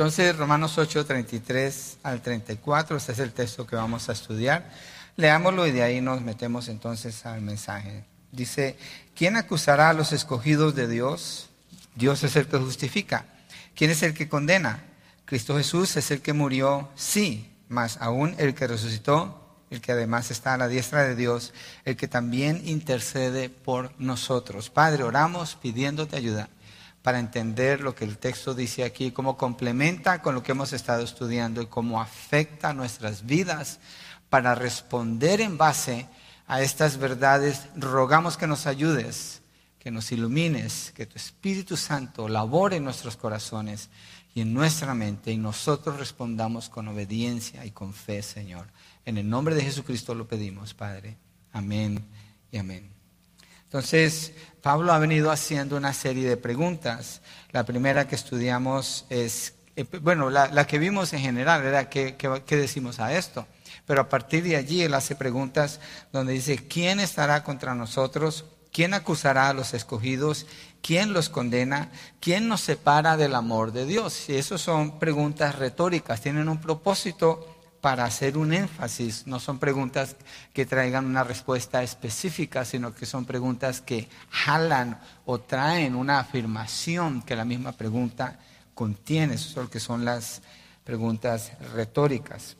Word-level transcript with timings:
Entonces, 0.00 0.34
Romanos 0.34 0.78
8, 0.78 1.04
33 1.04 1.98
al 2.04 2.22
34, 2.22 2.96
este 2.96 3.12
es 3.12 3.18
el 3.18 3.32
texto 3.32 3.66
que 3.66 3.76
vamos 3.76 4.08
a 4.08 4.12
estudiar. 4.12 4.70
Leámoslo 5.16 5.66
y 5.66 5.72
de 5.72 5.82
ahí 5.82 6.00
nos 6.00 6.22
metemos 6.22 6.68
entonces 6.68 7.26
al 7.26 7.42
mensaje. 7.42 8.06
Dice, 8.32 8.78
¿quién 9.14 9.36
acusará 9.36 9.90
a 9.90 9.92
los 9.92 10.12
escogidos 10.12 10.74
de 10.74 10.88
Dios? 10.88 11.50
Dios 11.96 12.24
es 12.24 12.34
el 12.36 12.46
que 12.46 12.56
justifica. 12.56 13.26
¿Quién 13.74 13.90
es 13.90 14.02
el 14.02 14.14
que 14.14 14.26
condena? 14.26 14.84
Cristo 15.26 15.58
Jesús 15.58 15.94
es 15.98 16.10
el 16.10 16.22
que 16.22 16.32
murió, 16.32 16.88
sí, 16.94 17.54
mas 17.68 17.98
aún 18.00 18.34
el 18.38 18.54
que 18.54 18.68
resucitó, 18.68 19.58
el 19.68 19.82
que 19.82 19.92
además 19.92 20.30
está 20.30 20.54
a 20.54 20.56
la 20.56 20.68
diestra 20.68 21.04
de 21.04 21.14
Dios, 21.14 21.52
el 21.84 21.98
que 21.98 22.08
también 22.08 22.62
intercede 22.64 23.50
por 23.50 23.92
nosotros. 23.98 24.70
Padre, 24.70 25.02
oramos 25.02 25.56
pidiéndote 25.56 26.16
ayuda 26.16 26.48
para 27.02 27.18
entender 27.18 27.80
lo 27.80 27.94
que 27.94 28.04
el 28.04 28.18
texto 28.18 28.54
dice 28.54 28.84
aquí, 28.84 29.10
cómo 29.10 29.36
complementa 29.36 30.20
con 30.20 30.34
lo 30.34 30.42
que 30.42 30.52
hemos 30.52 30.72
estado 30.72 31.02
estudiando 31.02 31.62
y 31.62 31.66
cómo 31.66 32.00
afecta 32.00 32.72
nuestras 32.74 33.24
vidas 33.24 33.80
para 34.28 34.54
responder 34.54 35.40
en 35.40 35.56
base 35.56 36.06
a 36.46 36.60
estas 36.62 36.98
verdades. 36.98 37.68
Rogamos 37.74 38.36
que 38.36 38.46
nos 38.46 38.66
ayudes, 38.66 39.40
que 39.78 39.90
nos 39.90 40.12
ilumines, 40.12 40.92
que 40.94 41.06
tu 41.06 41.16
Espíritu 41.16 41.76
Santo 41.76 42.28
labore 42.28 42.76
en 42.76 42.84
nuestros 42.84 43.16
corazones 43.16 43.88
y 44.34 44.42
en 44.42 44.52
nuestra 44.52 44.94
mente 44.94 45.32
y 45.32 45.36
nosotros 45.36 45.98
respondamos 45.98 46.68
con 46.68 46.86
obediencia 46.88 47.64
y 47.64 47.70
con 47.70 47.94
fe, 47.94 48.22
Señor. 48.22 48.66
En 49.04 49.16
el 49.16 49.28
nombre 49.28 49.54
de 49.54 49.62
Jesucristo 49.62 50.14
lo 50.14 50.28
pedimos, 50.28 50.74
Padre. 50.74 51.16
Amén 51.52 52.04
y 52.52 52.58
amén. 52.58 52.99
Entonces, 53.70 54.32
Pablo 54.62 54.92
ha 54.92 54.98
venido 54.98 55.30
haciendo 55.30 55.76
una 55.76 55.92
serie 55.92 56.28
de 56.28 56.36
preguntas. 56.36 57.20
La 57.52 57.64
primera 57.64 58.08
que 58.08 58.16
estudiamos 58.16 59.06
es, 59.10 59.54
eh, 59.76 59.84
bueno, 60.02 60.28
la, 60.28 60.66
que 60.66 60.80
vimos 60.80 61.12
en 61.12 61.20
general 61.20 61.64
era 61.64 61.88
¿qué, 61.88 62.16
qué, 62.16 62.56
decimos 62.56 62.98
a 62.98 63.16
esto? 63.16 63.46
Pero 63.86 64.00
a 64.00 64.08
partir 64.08 64.42
de 64.42 64.56
allí 64.56 64.82
él 64.82 64.92
hace 64.92 65.14
preguntas 65.14 65.78
donde 66.12 66.32
dice, 66.32 66.66
¿quién 66.66 66.98
estará 66.98 67.44
contra 67.44 67.76
nosotros? 67.76 68.44
¿Quién 68.72 68.92
acusará 68.92 69.48
a 69.48 69.54
los 69.54 69.72
escogidos? 69.72 70.46
¿Quién 70.82 71.12
los 71.12 71.28
condena? 71.28 71.92
¿Quién 72.18 72.48
nos 72.48 72.62
separa 72.62 73.16
del 73.16 73.36
amor 73.36 73.70
de 73.70 73.86
Dios? 73.86 74.28
Y 74.30 74.34
esas 74.34 74.60
son 74.60 74.98
preguntas 74.98 75.54
retóricas, 75.54 76.20
tienen 76.20 76.48
un 76.48 76.60
propósito 76.60 77.59
para 77.80 78.04
hacer 78.04 78.36
un 78.36 78.52
énfasis. 78.52 79.26
No 79.26 79.40
son 79.40 79.58
preguntas 79.58 80.16
que 80.52 80.66
traigan 80.66 81.06
una 81.06 81.24
respuesta 81.24 81.82
específica, 81.82 82.64
sino 82.64 82.94
que 82.94 83.06
son 83.06 83.24
preguntas 83.24 83.80
que 83.80 84.08
jalan 84.30 85.00
o 85.24 85.40
traen 85.40 85.94
una 85.94 86.18
afirmación 86.18 87.22
que 87.22 87.36
la 87.36 87.44
misma 87.44 87.72
pregunta 87.72 88.38
contiene. 88.74 89.34
Eso 89.34 89.48
es 89.50 89.56
lo 89.56 89.70
que 89.70 89.80
son 89.80 90.04
las 90.04 90.42
preguntas 90.84 91.52
retóricas. 91.74 92.56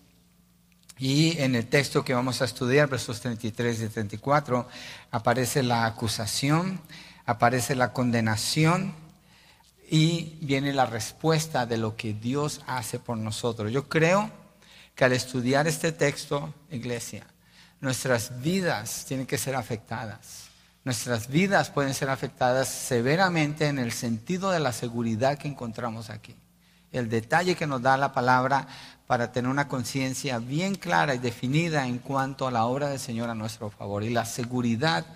Y 0.99 1.39
en 1.39 1.55
el 1.55 1.67
texto 1.67 2.05
que 2.05 2.13
vamos 2.13 2.43
a 2.43 2.45
estudiar, 2.45 2.89
versos 2.89 3.21
33 3.21 3.81
y 3.81 3.89
34, 3.89 4.69
aparece 5.11 5.63
la 5.63 5.87
acusación, 5.87 6.81
aparece 7.25 7.75
la 7.75 7.95
condenación 7.95 8.95
y 9.91 10.37
viene 10.43 10.75
la 10.75 10.85
respuesta 10.87 11.65
de 11.65 11.79
lo 11.79 11.97
que 11.97 12.13
Dios 12.13 12.61
hace 12.67 12.99
por 12.99 13.17
nosotros. 13.17 13.73
Yo 13.73 13.89
creo 13.89 14.31
que 15.01 15.07
al 15.07 15.15
estudiar 15.15 15.67
este 15.67 15.93
texto, 15.93 16.53
iglesia, 16.71 17.25
nuestras 17.81 18.43
vidas 18.43 19.07
tienen 19.09 19.25
que 19.25 19.39
ser 19.39 19.57
afectadas. 19.57 20.51
Nuestras 20.85 21.29
vidas 21.29 21.71
pueden 21.71 21.95
ser 21.95 22.11
afectadas 22.11 22.69
severamente 22.69 23.69
en 23.69 23.79
el 23.79 23.93
sentido 23.93 24.51
de 24.51 24.61
la 24.61 24.75
seguridad 24.75 25.39
que 25.39 25.49
encontramos 25.49 26.11
aquí. 26.11 26.37
El 26.93 27.09
detalle 27.09 27.55
que 27.55 27.67
nos 27.67 27.81
da 27.81 27.97
la 27.97 28.13
palabra 28.13 28.69
para 29.07 29.33
tener 29.33 29.51
una 29.51 29.69
conciencia 29.69 30.39
bien 30.39 30.75
clara 30.75 31.15
y 31.15 31.19
definida 31.19 31.87
en 31.87 31.97
cuanto 31.97 32.47
a 32.47 32.51
la 32.51 32.67
obra 32.67 32.91
del 32.91 33.01
Señor 33.01 33.31
a 33.31 33.35
nuestro 33.35 33.71
favor 33.71 34.03
y 34.03 34.11
la 34.11 34.27
seguridad 34.27 35.07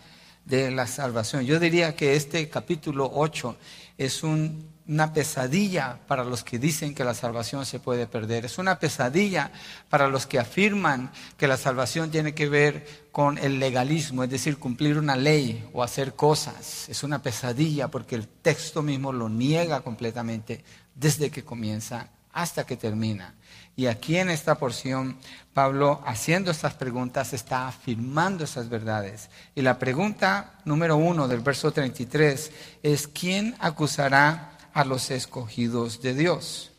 de 0.44 0.70
la 0.70 0.86
salvación. 0.86 1.44
Yo 1.44 1.58
diría 1.58 1.96
que 1.96 2.16
este 2.16 2.48
capítulo 2.48 3.10
8 3.14 3.56
es 3.98 4.22
un 4.22 4.74
una 4.86 5.14
pesadilla 5.14 5.98
para 6.06 6.24
los 6.24 6.44
que 6.44 6.58
dicen 6.58 6.94
que 6.94 7.04
la 7.04 7.14
salvación 7.14 7.64
se 7.64 7.78
puede 7.78 8.06
perder. 8.06 8.44
Es 8.44 8.58
una 8.58 8.78
pesadilla 8.78 9.50
para 9.88 10.08
los 10.08 10.26
que 10.26 10.38
afirman 10.38 11.10
que 11.38 11.48
la 11.48 11.56
salvación 11.56 12.10
tiene 12.10 12.34
que 12.34 12.48
ver 12.48 13.06
con 13.10 13.38
el 13.38 13.58
legalismo, 13.58 14.24
es 14.24 14.30
decir, 14.30 14.58
cumplir 14.58 14.98
una 14.98 15.16
ley 15.16 15.66
o 15.72 15.82
hacer 15.82 16.14
cosas. 16.14 16.88
Es 16.88 17.02
una 17.02 17.22
pesadilla 17.22 17.88
porque 17.88 18.14
el 18.14 18.28
texto 18.28 18.82
mismo 18.82 19.12
lo 19.12 19.28
niega 19.28 19.80
completamente 19.80 20.62
desde 20.94 21.30
que 21.30 21.44
comienza 21.44 22.10
hasta 22.32 22.66
que 22.66 22.76
termina. 22.76 23.34
Y 23.76 23.86
aquí 23.86 24.18
en 24.18 24.30
esta 24.30 24.54
porción, 24.56 25.16
Pablo, 25.52 26.02
haciendo 26.06 26.50
estas 26.50 26.74
preguntas, 26.74 27.32
está 27.32 27.66
afirmando 27.66 28.44
esas 28.44 28.68
verdades. 28.68 29.30
Y 29.54 29.62
la 29.62 29.78
pregunta 29.78 30.60
número 30.64 30.96
uno 30.96 31.26
del 31.26 31.40
verso 31.40 31.72
33 31.72 32.52
es, 32.82 33.08
¿quién 33.08 33.56
acusará 33.58 34.54
a 34.74 34.84
los 34.84 35.10
escogidos 35.10 36.02
de 36.02 36.14
Dios. 36.14 36.72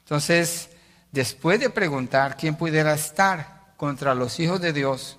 Entonces, 0.00 0.68
después 1.10 1.58
de 1.58 1.70
preguntar 1.70 2.36
quién 2.36 2.54
pudiera 2.54 2.94
estar 2.94 3.72
contra 3.76 4.14
los 4.14 4.38
hijos 4.38 4.60
de 4.60 4.74
Dios, 4.74 5.16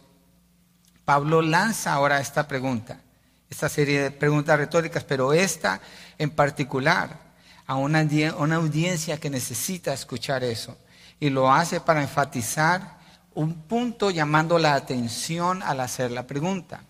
Pablo 1.03 1.42
lanza 1.42 1.94
ahora 1.94 2.22
esta 2.22 2.48
pregunta, 2.48 3.02
esta 3.50 3.68
serie 3.68 4.03
de 4.03 4.12
preguntas 4.12 4.58
retóricas, 4.58 5.03
pero 5.03 5.34
esta 5.34 5.82
en 6.18 6.30
particular 6.30 7.32
a 7.66 7.76
una, 7.76 8.08
una 8.38 8.56
audiencia 8.58 9.20
que 9.20 9.30
necesita 9.30 9.92
escuchar 9.92 10.44
eso. 10.44 10.78
Y 11.22 11.30
lo 11.30 11.54
hace 11.54 11.80
para 11.80 12.02
enfatizar 12.02 12.98
un 13.34 13.54
punto 13.54 14.09
llamando 14.09 14.59
la 14.59 14.74
atención 14.74 15.64
al 15.64 15.80
hacer 15.80 16.12
la 16.12 16.28
pregunta. 16.28 16.84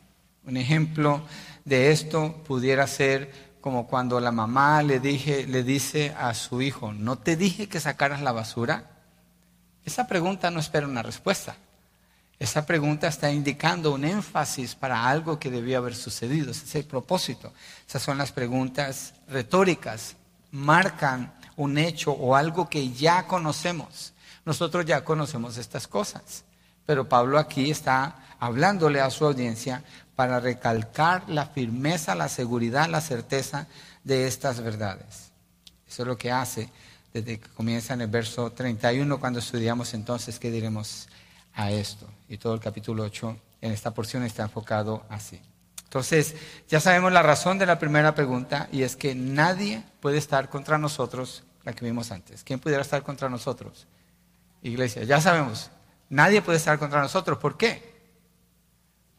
Un 0.46 0.58
ejemplo 0.58 1.22
de 1.66 1.92
esto 1.92 2.42
pudiera 2.48 2.88
ser 2.88 3.52
como 3.62 3.88
cuando 3.88 4.20
la 4.20 4.32
mamá 4.32 4.82
le, 4.82 5.00
dije, 5.00 5.46
le 5.46 5.64
dice 5.64 6.16
a 6.18 6.34
su 6.34 6.62
hijo, 6.62 6.94
¿no 6.94 7.20
te 7.20 7.36
dije 7.36 7.70
que 7.70 7.80
sacaras 7.80 8.22
la 8.22 8.32
basura? 8.32 8.90
Esa 9.86 10.08
pregunta 10.08 10.50
no 10.50 10.60
espera 10.60 10.88
una 10.88 11.04
respuesta. 11.04 11.56
Esa 12.40 12.66
pregunta 12.66 13.08
está 13.08 13.32
indicando 13.32 13.94
un 13.94 14.04
énfasis 14.04 14.74
para 14.74 15.08
algo 15.08 15.38
que 15.38 15.52
debió 15.52 15.78
haber 15.78 15.94
sucedido. 15.94 16.52
Ese 16.52 16.66
es 16.66 16.76
el 16.76 16.86
propósito. 16.86 17.54
Esas 17.88 18.02
son 18.02 18.18
las 18.18 18.32
preguntas 18.32 19.14
retóricas. 19.28 20.16
Marcan 20.52 21.34
un 21.56 21.78
hecho 21.78 22.14
o 22.14 22.36
algo 22.36 22.68
que 22.68 22.92
ya 22.94 23.28
conocemos. 23.28 24.14
Nosotros 24.52 24.86
ya 24.86 25.06
conocemos 25.06 25.56
estas 25.56 25.88
cosas. 25.88 26.44
Pero 26.86 27.08
Pablo 27.08 27.40
aquí 27.40 27.72
está 27.72 28.36
hablándole 28.38 29.00
a 29.00 29.10
su 29.10 29.26
audiencia 29.26 29.82
para 30.14 30.42
recalcar 30.42 31.24
la 31.30 31.46
firmeza, 31.46 32.16
la 32.16 32.28
seguridad, 32.28 32.90
la 32.90 33.00
certeza 33.00 33.68
de 34.04 34.28
estas 34.28 34.60
verdades. 34.60 35.32
Eso 35.88 36.02
es 36.02 36.08
lo 36.10 36.18
que 36.18 36.34
hace 36.34 36.70
desde 37.14 37.40
que 37.40 37.50
comienza 37.52 37.94
en 37.94 38.02
el 38.02 38.10
verso 38.10 38.52
31, 38.52 39.22
cuando 39.22 39.40
estudiamos 39.40 39.94
entonces 39.94 40.38
qué 40.38 40.52
diremos 40.52 41.08
a 41.54 41.72
esto. 41.72 42.06
Y 42.28 42.38
todo 42.38 42.54
el 42.54 42.60
capítulo 42.60 43.04
8 43.04 43.38
en 43.62 43.72
esta 43.72 43.92
porción 43.92 44.24
está 44.24 44.44
enfocado 44.44 45.06
así. 45.08 45.40
Entonces, 45.86 46.36
ya 46.68 46.82
sabemos 46.82 47.14
la 47.14 47.24
razón 47.24 47.58
de 47.58 47.68
la 47.68 47.80
primera 47.80 48.16
pregunta 48.16 48.68
y 48.70 48.84
es 48.84 48.98
que 48.98 49.16
nadie 49.16 49.82
puede 50.02 50.18
estar 50.18 50.50
contra 50.50 50.78
nosotros, 50.78 51.46
la 51.64 51.72
que 51.72 51.86
vimos 51.86 52.12
antes. 52.12 52.44
¿Quién 52.44 52.60
pudiera 52.60 52.82
estar 52.82 53.02
contra 53.02 53.30
nosotros? 53.30 53.88
Iglesia, 54.64 55.04
ya 55.04 55.20
sabemos, 55.22 55.72
nadie 56.10 56.42
puede 56.42 56.58
estar 56.58 56.78
contra 56.80 57.02
nosotros. 57.02 57.38
¿Por 57.38 57.58
qué? 57.58 57.92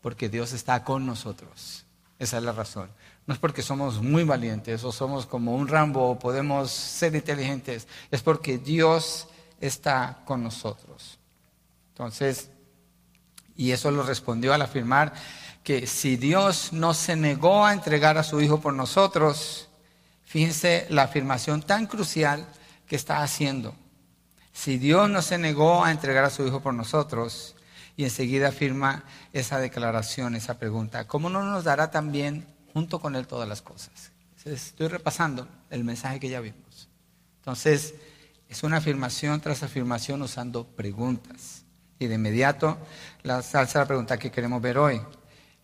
porque 0.02 0.28
Dios 0.28 0.52
está 0.52 0.84
con 0.84 1.06
nosotros. 1.06 1.86
Esa 2.18 2.36
es 2.36 2.42
la 2.42 2.52
razón. 2.52 2.90
No 3.26 3.32
es 3.32 3.40
porque 3.40 3.62
somos 3.62 4.02
muy 4.02 4.24
valientes 4.24 4.84
o 4.84 4.92
somos 4.92 5.26
como 5.26 5.54
un 5.54 5.68
Rambo 5.68 6.10
o 6.10 6.18
podemos 6.18 6.70
ser 6.70 7.14
inteligentes. 7.14 7.86
Es 8.10 8.20
porque 8.20 8.58
Dios 8.58 9.28
está 9.60 10.18
con 10.24 10.42
nosotros. 10.42 11.18
Entonces, 11.90 12.50
y 13.56 13.70
eso 13.70 13.90
lo 13.90 14.02
respondió 14.02 14.52
al 14.52 14.62
afirmar 14.62 15.14
que 15.62 15.86
si 15.86 16.16
Dios 16.16 16.72
no 16.72 16.94
se 16.94 17.14
negó 17.14 17.64
a 17.64 17.72
entregar 17.72 18.18
a 18.18 18.24
su 18.24 18.40
Hijo 18.40 18.60
por 18.60 18.74
nosotros, 18.74 19.68
fíjense 20.24 20.86
la 20.90 21.04
afirmación 21.04 21.62
tan 21.62 21.86
crucial 21.86 22.48
que 22.88 22.96
está 22.96 23.22
haciendo. 23.22 23.74
Si 24.52 24.78
Dios 24.78 25.08
no 25.08 25.22
se 25.22 25.38
negó 25.38 25.84
a 25.84 25.90
entregar 25.90 26.24
a 26.24 26.30
su 26.30 26.46
Hijo 26.46 26.60
por 26.60 26.74
nosotros, 26.74 27.54
y 27.96 28.04
enseguida 28.04 28.48
afirma 28.48 29.04
esa 29.32 29.58
declaración, 29.58 30.34
esa 30.34 30.58
pregunta. 30.58 31.06
¿Cómo 31.06 31.28
no 31.28 31.42
nos 31.42 31.64
dará 31.64 31.90
también 31.90 32.46
junto 32.72 33.00
con 33.00 33.16
Él 33.16 33.26
todas 33.26 33.48
las 33.48 33.62
cosas? 33.62 34.12
Estoy 34.44 34.88
repasando 34.88 35.46
el 35.70 35.84
mensaje 35.84 36.18
que 36.18 36.28
ya 36.28 36.40
vimos. 36.40 36.88
Entonces, 37.38 37.94
es 38.48 38.62
una 38.62 38.78
afirmación 38.78 39.40
tras 39.40 39.62
afirmación 39.62 40.22
usando 40.22 40.66
preguntas. 40.66 41.64
Y 41.98 42.06
de 42.06 42.16
inmediato 42.16 42.78
la 43.22 43.42
salsa 43.42 43.80
la 43.80 43.86
pregunta 43.86 44.18
que 44.18 44.32
queremos 44.32 44.60
ver 44.60 44.78
hoy. 44.78 45.00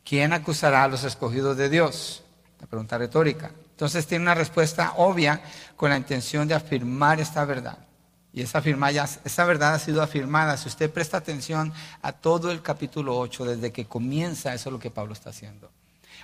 ¿Quién 0.05 0.33
acusará 0.33 0.85
a 0.85 0.89
los 0.89 1.03
escogidos 1.05 1.57
de 1.57 1.69
Dios? 1.69 2.23
La 2.61 2.67
pregunta 2.67 2.97
retórica. 2.99 3.51
Entonces 3.71 4.07
tiene 4.07 4.23
una 4.23 4.35
respuesta 4.35 4.95
obvia 4.97 5.43
con 5.77 5.91
la 5.91 5.97
intención 5.97 6.47
de 6.47 6.55
afirmar 6.55 7.21
esta 7.21 7.45
verdad. 7.45 7.79
Y 8.39 8.43
esa, 8.43 8.63
esa 9.25 9.45
verdad 9.47 9.75
ha 9.75 9.81
sido 9.81 10.01
afirmada. 10.01 10.57
Si 10.57 10.69
usted 10.69 10.93
presta 10.93 11.17
atención 11.17 11.73
a 12.03 12.13
todo 12.13 12.53
el 12.53 12.63
capítulo 12.63 13.19
8, 13.19 13.45
desde 13.45 13.73
que 13.73 13.87
comienza, 13.87 14.55
eso 14.55 14.69
es 14.69 14.73
lo 14.73 14.79
que 14.79 14.93
Pablo 14.93 15.13
está 15.13 15.31
haciendo. 15.31 15.73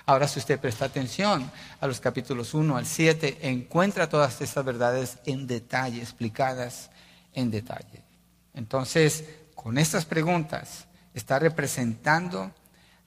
Ahora, 0.05 0.25
si 0.25 0.39
usted 0.39 0.57
presta 0.57 0.85
atención 0.85 1.51
a 1.81 1.87
los 1.87 1.99
capítulos 1.99 2.53
1 2.53 2.77
al 2.77 2.85
7, 2.85 3.39
encuentra 3.49 4.07
todas 4.07 4.39
estas 4.39 4.63
verdades 4.63 5.17
en 5.25 5.45
detalle, 5.45 5.99
explicadas 5.99 6.89
en 7.33 7.51
detalle. 7.51 8.05
Entonces, 8.53 9.25
con 9.53 9.77
estas 9.77 10.05
preguntas, 10.05 10.85
está 11.13 11.37
representando 11.37 12.53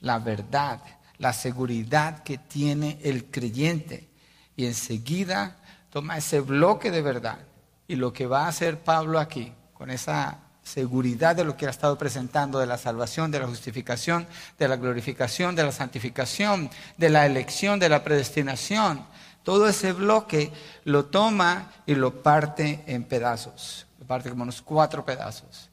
la 0.01 0.19
verdad, 0.19 0.83
la 1.17 1.33
seguridad 1.33 2.23
que 2.25 2.37
tiene 2.37 2.99
el 3.03 3.25
creyente. 3.31 4.07
Y 4.55 4.67
enseguida 4.67 5.57
toma 5.89 6.19
ese 6.19 6.41
bloque 6.41 6.91
de 6.91 7.01
verdad. 7.01 7.39
Y 7.89 7.97
lo 7.97 8.13
que 8.13 8.27
va 8.27 8.45
a 8.45 8.49
hacer 8.49 8.79
Pablo 8.79 9.19
aquí, 9.19 9.53
con 9.75 9.91
esa 9.91 10.39
seguridad 10.63 11.35
de 11.35 11.45
lo 11.45 11.57
que 11.57 11.67
ha 11.67 11.71
estado 11.71 11.97
presentando, 11.99 12.59
de 12.59 12.67
la 12.67 12.79
salvación, 12.79 13.31
de 13.31 13.41
la 13.41 13.47
justificación, 13.47 14.27
de 14.59 14.69
la 14.69 14.77
glorificación, 14.77 15.57
de 15.57 15.65
la 15.65 15.73
santificación, 15.73 16.71
de 16.97 17.09
la 17.09 17.27
elección, 17.27 17.81
de 17.81 17.89
la 17.89 18.05
predestinación, 18.05 19.05
todo 19.43 19.67
ese 19.67 19.95
bloque 19.95 20.53
lo 20.85 21.07
toma 21.07 21.73
y 21.87 21.95
lo 21.95 22.23
parte 22.23 22.85
en 22.87 23.05
pedazos, 23.05 23.87
lo 23.99 24.07
parte 24.07 24.29
como 24.29 24.43
unos 24.43 24.61
cuatro 24.61 25.07
pedazos. 25.07 25.71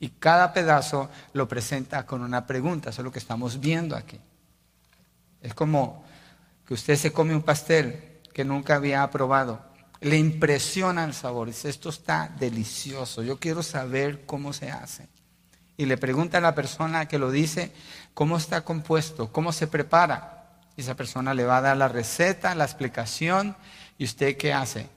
Y 0.00 0.08
cada 0.08 0.52
pedazo 0.54 1.10
lo 1.34 1.46
presenta 1.46 2.06
con 2.06 2.22
una 2.22 2.46
pregunta, 2.46 2.88
eso 2.88 3.02
es 3.02 3.04
lo 3.04 3.12
que 3.12 3.18
estamos 3.18 3.60
viendo 3.60 3.94
aquí. 3.96 4.18
Es 5.42 5.52
como 5.52 6.04
que 6.66 6.72
usted 6.72 6.96
se 6.96 7.12
come 7.12 7.34
un 7.34 7.42
pastel 7.42 8.20
que 8.32 8.44
nunca 8.44 8.76
había 8.76 9.08
probado. 9.10 9.67
Le 10.00 10.16
impresiona 10.16 11.04
el 11.04 11.14
sabor. 11.14 11.48
Dice, 11.48 11.68
esto 11.68 11.88
está 11.88 12.34
delicioso. 12.38 13.22
Yo 13.22 13.38
quiero 13.38 13.62
saber 13.62 14.24
cómo 14.26 14.52
se 14.52 14.70
hace. 14.70 15.08
Y 15.76 15.86
le 15.86 15.96
pregunta 15.96 16.38
a 16.38 16.40
la 16.40 16.54
persona 16.54 17.06
que 17.06 17.18
lo 17.18 17.30
dice, 17.30 17.72
¿cómo 18.14 18.36
está 18.36 18.64
compuesto? 18.64 19.32
¿Cómo 19.32 19.52
se 19.52 19.66
prepara? 19.66 20.60
Y 20.76 20.80
esa 20.80 20.94
persona 20.94 21.34
le 21.34 21.44
va 21.44 21.58
a 21.58 21.62
dar 21.62 21.76
la 21.76 21.88
receta, 21.88 22.54
la 22.54 22.64
explicación. 22.64 23.56
¿Y 23.96 24.04
usted 24.04 24.36
qué 24.36 24.52
hace? 24.52 24.88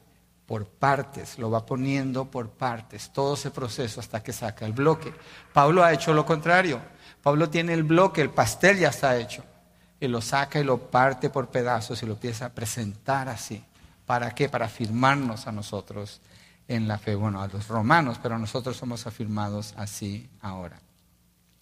Por 0.46 0.66
partes, 0.68 1.38
lo 1.40 1.50
va 1.50 1.66
poniendo 1.66 2.30
por 2.30 2.50
partes, 2.50 3.12
todo 3.14 3.36
ese 3.36 3.52
proceso 3.52 4.00
hasta 4.00 4.22
que 4.22 4.34
saca 4.34 4.66
el 4.66 4.74
bloque. 4.74 5.14
Pablo 5.54 5.84
ha 5.84 5.94
hecho 5.94 6.14
lo 6.14 6.26
contrario. 6.26 6.82
Pablo 7.22 7.50
tiene 7.50 7.74
el 7.74 7.84
bloque, 7.84 8.22
el 8.22 8.32
pastel 8.32 8.80
ya 8.80 8.90
está 8.90 9.16
hecho 9.18 9.44
y 10.02 10.08
lo 10.08 10.20
saca 10.20 10.60
y 10.60 10.64
lo 10.64 10.90
parte 10.90 11.30
por 11.30 11.50
pedazos 11.50 12.02
y 12.02 12.08
lo 12.08 12.14
empieza 12.14 12.48
a 12.48 12.50
presentar 12.50 13.30
así. 13.30 13.64
¿Para 14.12 14.36
qué? 14.36 14.50
Para 14.50 14.66
afirmarnos 14.66 15.48
a 15.48 15.54
nosotros 15.54 16.20
en 16.68 16.86
la 16.86 16.98
fe. 16.98 17.16
Bueno, 17.16 17.42
a 17.42 17.48
los 17.48 17.70
romanos, 17.70 18.20
pero 18.22 18.38
nosotros 18.38 18.76
somos 18.76 19.08
afirmados 19.08 19.74
así 19.78 20.30
ahora. 20.42 20.82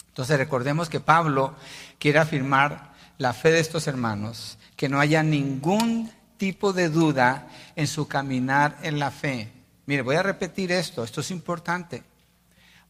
Entonces 0.07 0.35
recordemos 0.35 0.89
que 0.89 0.99
Pablo 0.99 1.53
quiere 1.99 2.17
afirmar 2.17 2.95
la 3.19 3.33
fe 3.33 3.51
de 3.51 3.59
estos 3.59 3.85
hermanos, 3.85 4.57
que 4.75 4.89
no 4.89 4.99
haya 4.99 5.21
ningún 5.21 6.11
tipo 6.37 6.73
de 6.73 6.89
duda 6.89 7.47
en 7.75 7.85
su 7.85 8.07
caminar 8.07 8.79
en 8.81 8.97
la 8.97 9.11
fe. 9.11 9.51
Mire, 9.85 10.01
voy 10.01 10.15
a 10.15 10.23
repetir 10.23 10.71
esto, 10.71 11.03
esto 11.03 11.21
es 11.21 11.29
importante. 11.29 12.01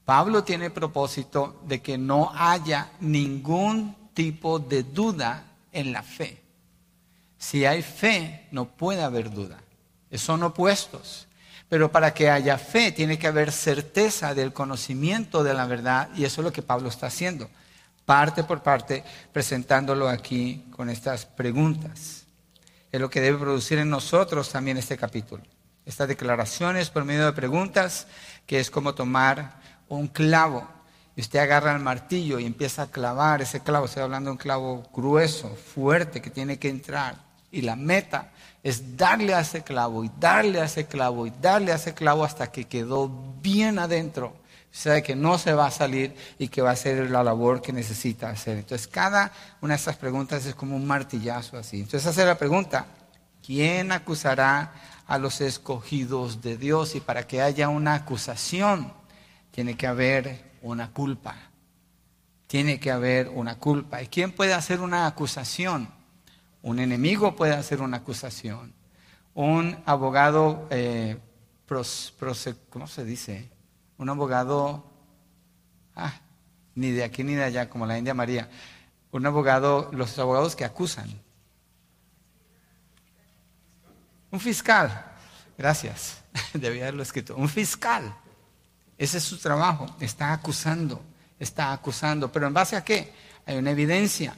Pablo 0.05 0.45
tiene 0.45 0.69
propósito 0.69 1.61
de 1.67 1.81
que 1.81 1.97
no 1.97 2.31
haya 2.33 2.91
ningún 3.01 3.93
tipo 4.13 4.57
de 4.57 4.83
duda 4.83 5.43
en 5.73 5.91
la 5.91 6.01
fe. 6.01 6.48
Si 7.39 7.65
hay 7.65 7.81
fe, 7.81 8.47
no 8.51 8.65
puede 8.65 9.01
haber 9.01 9.31
duda. 9.31 9.57
Son 10.13 10.43
opuestos. 10.43 11.27
Pero 11.69 11.91
para 11.91 12.13
que 12.13 12.29
haya 12.29 12.57
fe, 12.57 12.91
tiene 12.91 13.17
que 13.17 13.27
haber 13.27 13.51
certeza 13.51 14.33
del 14.33 14.53
conocimiento 14.53 15.43
de 15.43 15.53
la 15.53 15.65
verdad, 15.65 16.09
y 16.15 16.25
eso 16.25 16.41
es 16.41 16.45
lo 16.45 16.51
que 16.51 16.63
Pablo 16.63 16.89
está 16.89 17.07
haciendo, 17.07 17.49
parte 18.05 18.43
por 18.43 18.63
parte, 18.63 19.03
presentándolo 19.31 20.09
aquí 20.09 20.65
con 20.71 20.89
estas 20.89 21.25
preguntas. 21.25 22.25
Es 22.91 22.99
lo 22.99 23.09
que 23.09 23.21
debe 23.21 23.37
producir 23.37 23.77
en 23.77 23.89
nosotros 23.89 24.49
también 24.49 24.77
este 24.77 24.97
capítulo. 24.97 25.43
Estas 25.85 26.07
declaraciones 26.07 26.89
por 26.89 27.05
medio 27.05 27.25
de 27.25 27.33
preguntas, 27.33 28.07
que 28.47 28.59
es 28.59 28.71
como 28.71 28.95
tomar 28.95 29.61
un 29.87 30.07
clavo 30.07 30.67
y 31.15 31.21
usted 31.21 31.39
agarra 31.39 31.73
el 31.73 31.79
martillo 31.79 32.39
y 32.39 32.45
empieza 32.45 32.83
a 32.83 32.91
clavar 32.91 33.43
ese 33.43 33.61
clavo, 33.61 33.85
estoy 33.85 34.03
hablando 34.03 34.29
de 34.29 34.31
un 34.31 34.37
clavo 34.37 34.89
grueso, 34.91 35.55
fuerte, 35.55 36.21
que 36.21 36.31
tiene 36.31 36.57
que 36.57 36.69
entrar. 36.69 37.28
Y 37.51 37.61
la 37.61 37.75
meta 37.75 38.31
es 38.63 38.97
darle 38.97 39.33
a 39.33 39.41
ese 39.41 39.63
clavo 39.63 40.03
y 40.03 40.11
darle 40.19 40.61
a 40.61 40.65
ese 40.65 40.85
clavo 40.85 41.25
y 41.25 41.33
darle 41.41 41.71
a 41.71 41.75
ese 41.75 41.93
clavo 41.93 42.23
hasta 42.23 42.51
que 42.51 42.65
quedó 42.65 43.09
bien 43.41 43.79
adentro. 43.79 44.35
Sabe 44.71 45.01
que 45.01 45.15
no 45.15 45.39
se 45.39 45.53
va 45.53 45.65
a 45.65 45.71
salir 45.71 46.15
y 46.37 46.47
que 46.47 46.61
va 46.61 46.71
a 46.71 46.75
ser 46.75 47.09
la 47.09 47.23
labor 47.23 47.61
que 47.61 47.73
necesita 47.73 48.29
hacer. 48.29 48.59
Entonces, 48.59 48.87
cada 48.87 49.31
una 49.61 49.73
de 49.73 49.77
estas 49.79 49.97
preguntas 49.97 50.45
es 50.45 50.53
como 50.53 50.75
un 50.75 50.85
martillazo 50.85 51.57
así. 51.57 51.77
Entonces, 51.81 52.05
hace 52.05 52.23
la 52.23 52.37
pregunta, 52.37 52.85
¿quién 53.43 53.91
acusará 53.91 54.73
a 55.07 55.17
los 55.17 55.41
escogidos 55.41 56.41
de 56.41 56.55
Dios? 56.55 56.93
Y 56.93 56.99
para 56.99 57.25
que 57.25 57.41
haya 57.41 57.67
una 57.67 57.95
acusación, 57.95 58.93
tiene 59.49 59.75
que 59.75 59.87
haber 59.87 60.51
una 60.61 60.91
culpa. 60.91 61.35
Tiene 62.45 62.79
que 62.79 62.91
haber 62.91 63.29
una 63.29 63.57
culpa. 63.57 64.03
¿Y 64.03 64.07
quién 64.07 64.31
puede 64.31 64.53
hacer 64.53 64.81
una 64.81 65.07
acusación? 65.07 65.98
Un 66.61 66.79
enemigo 66.79 67.35
puede 67.35 67.53
hacer 67.53 67.81
una 67.81 67.97
acusación. 67.97 68.73
Un 69.33 69.81
abogado, 69.85 70.67
eh, 70.69 71.17
¿cómo 72.69 72.87
se 72.87 73.05
dice? 73.05 73.49
Un 73.97 74.09
abogado, 74.09 74.83
ah, 75.95 76.13
ni 76.75 76.91
de 76.91 77.03
aquí 77.03 77.23
ni 77.23 77.35
de 77.35 77.43
allá, 77.43 77.69
como 77.69 77.85
la 77.85 77.97
India 77.97 78.13
María. 78.13 78.49
Un 79.11 79.25
abogado, 79.25 79.89
los 79.93 80.17
abogados 80.19 80.55
que 80.55 80.65
acusan. 80.65 81.09
Un 84.31 84.39
fiscal, 84.39 85.05
gracias, 85.57 86.21
debía 86.53 86.83
haberlo 86.83 87.03
escrito. 87.03 87.35
Un 87.35 87.49
fiscal 87.49 88.13
ese 88.99 89.17
es 89.19 89.23
su 89.23 89.37
trabajo. 89.37 89.95
Está 90.01 90.33
acusando, 90.33 91.01
está 91.39 91.71
acusando. 91.71 92.29
Pero 92.31 92.47
¿en 92.47 92.53
base 92.53 92.75
a 92.75 92.83
qué? 92.83 93.13
Hay 93.45 93.55
una 93.57 93.71
evidencia, 93.71 94.35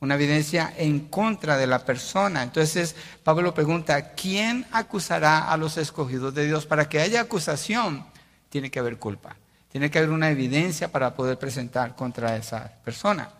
una 0.00 0.14
evidencia 0.14 0.72
en 0.76 1.00
contra 1.00 1.56
de 1.56 1.66
la 1.66 1.84
persona. 1.84 2.42
Entonces 2.42 2.96
Pablo 3.22 3.54
pregunta, 3.54 4.14
¿quién 4.14 4.66
acusará 4.72 5.50
a 5.50 5.56
los 5.56 5.76
escogidos 5.76 6.34
de 6.34 6.46
Dios? 6.46 6.66
Para 6.66 6.88
que 6.88 7.00
haya 7.00 7.20
acusación, 7.20 8.04
tiene 8.48 8.70
que 8.70 8.78
haber 8.78 8.98
culpa. 8.98 9.36
Tiene 9.70 9.90
que 9.90 9.98
haber 9.98 10.10
una 10.10 10.30
evidencia 10.30 10.90
para 10.90 11.14
poder 11.14 11.38
presentar 11.38 11.94
contra 11.94 12.36
esa 12.36 12.72
persona. 12.84 13.30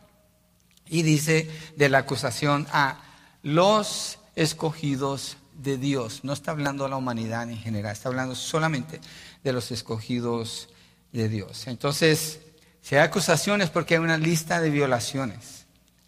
Y 0.87 1.03
dice 1.03 1.51
de 1.77 1.89
la 1.89 1.99
acusación 1.99 2.67
a 2.73 3.01
los 3.43 4.19
escogidos 4.37 5.37
de 5.55 5.77
Dios. 5.77 6.21
No 6.23 6.33
está 6.33 6.53
hablando 6.53 6.85
de 6.85 6.91
la 6.91 6.97
humanidad 6.97 7.51
en 7.51 7.59
general, 7.59 7.93
está 7.93 8.09
hablando 8.09 8.35
solamente 8.35 9.01
de 9.43 9.53
los 9.53 9.71
escogidos 9.71 10.69
de 11.13 11.29
Dios. 11.29 11.67
Entonces, 11.67 12.41
si 12.81 12.95
hay 12.95 13.03
acusaciones 13.03 13.71
porque 13.71 13.95
hay 13.95 14.01
una 14.01 14.19
lista 14.19 14.61
de 14.61 14.71
violaciones. 14.71 15.60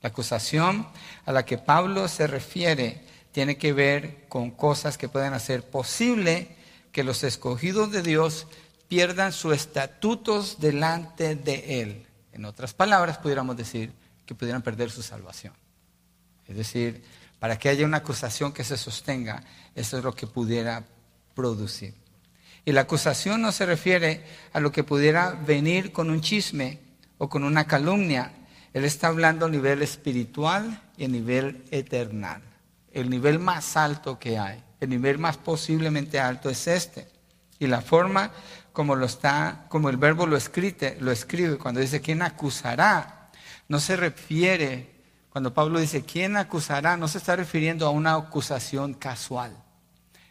La 0.03 0.11
acusación 0.11 0.87
a 1.25 1.33
la 1.33 1.45
que 1.45 1.59
Pablo 1.59 2.09
se 2.09 2.27
refiere 2.27 3.05
tiene 3.33 3.57
que 3.57 3.73
ver 3.73 4.27
con 4.29 4.51
cosas 4.51 4.99
que 4.99 5.09
pueden 5.09 5.33
hacer 5.33 5.69
posible 5.69 6.57
que 6.93 7.05
los 7.05 7.25
escogidos 7.25 7.91
de 7.91 8.03
Dios 8.03 8.47
pierdan 8.89 9.33
sus 9.33 9.55
estatutos 9.55 10.61
delante 10.61 11.35
de 11.35 11.81
Él. 11.81 12.07
En 12.33 12.45
otras 12.45 12.75
palabras, 12.75 13.19
pudiéramos 13.19 13.57
decir 13.57 13.93
que 14.27 14.35
pudieran 14.35 14.63
perder 14.63 14.91
su 14.91 15.03
salvación. 15.03 15.55
Es 16.47 16.57
decir, 16.57 17.03
para 17.39 17.59
que 17.59 17.69
haya 17.69 17.87
una 17.87 17.99
acusación 17.99 18.53
que 18.53 18.65
se 18.65 18.77
sostenga, 18.77 19.43
eso 19.75 19.99
es 19.99 20.05
lo 20.05 20.15
que 20.15 20.27
pudiera 20.27 20.85
producir. 21.35 21.95
Y 22.65 22.73
la 22.73 22.83
acusación 22.83 23.41
no 23.41 23.51
se 23.51 23.67
refiere 23.67 24.25
a 24.53 24.61
lo 24.61 24.71
que 24.71 24.85
pudiera 24.85 25.33
venir 25.33 25.93
con 25.93 26.11
un 26.11 26.21
chisme 26.21 26.79
o 27.19 27.29
con 27.29 27.45
una 27.45 27.67
calumnia. 27.67 28.33
Él 28.73 28.85
está 28.85 29.09
hablando 29.09 29.47
a 29.47 29.49
nivel 29.49 29.83
espiritual 29.83 30.83
y 30.97 31.05
a 31.05 31.09
nivel 31.09 31.65
eternal. 31.71 32.43
El 32.93 33.11
nivel 33.11 33.39
más 33.39 33.77
alto 33.77 34.19
que 34.19 34.39
hay, 34.39 34.63
el 34.81 34.91
nivel 34.91 35.19
más 35.19 35.37
posiblemente 35.37 36.21
alto 36.21 36.51
es 36.51 36.67
este. 36.67 37.09
Y 37.59 37.67
la 37.67 37.81
forma 37.81 38.31
como 38.73 38.97
lo 38.97 39.07
está, 39.07 39.67
como 39.69 39.89
el 39.89 39.97
verbo 39.97 40.27
lo 40.27 40.37
escribe, 40.37 40.97
lo 41.01 41.13
escribe 41.13 41.59
cuando 41.59 41.81
dice 41.81 42.01
quién 42.01 42.23
acusará, 42.23 43.31
no 43.69 43.81
se 43.81 43.97
refiere 43.97 44.93
cuando 45.33 45.55
Pablo 45.55 45.81
dice 45.81 46.03
quién 46.03 46.37
acusará, 46.37 46.99
no 46.99 47.09
se 47.09 47.17
está 47.17 47.37
refiriendo 47.37 47.87
a 47.87 47.91
una 47.91 48.15
acusación 48.15 48.93
casual. 48.93 49.57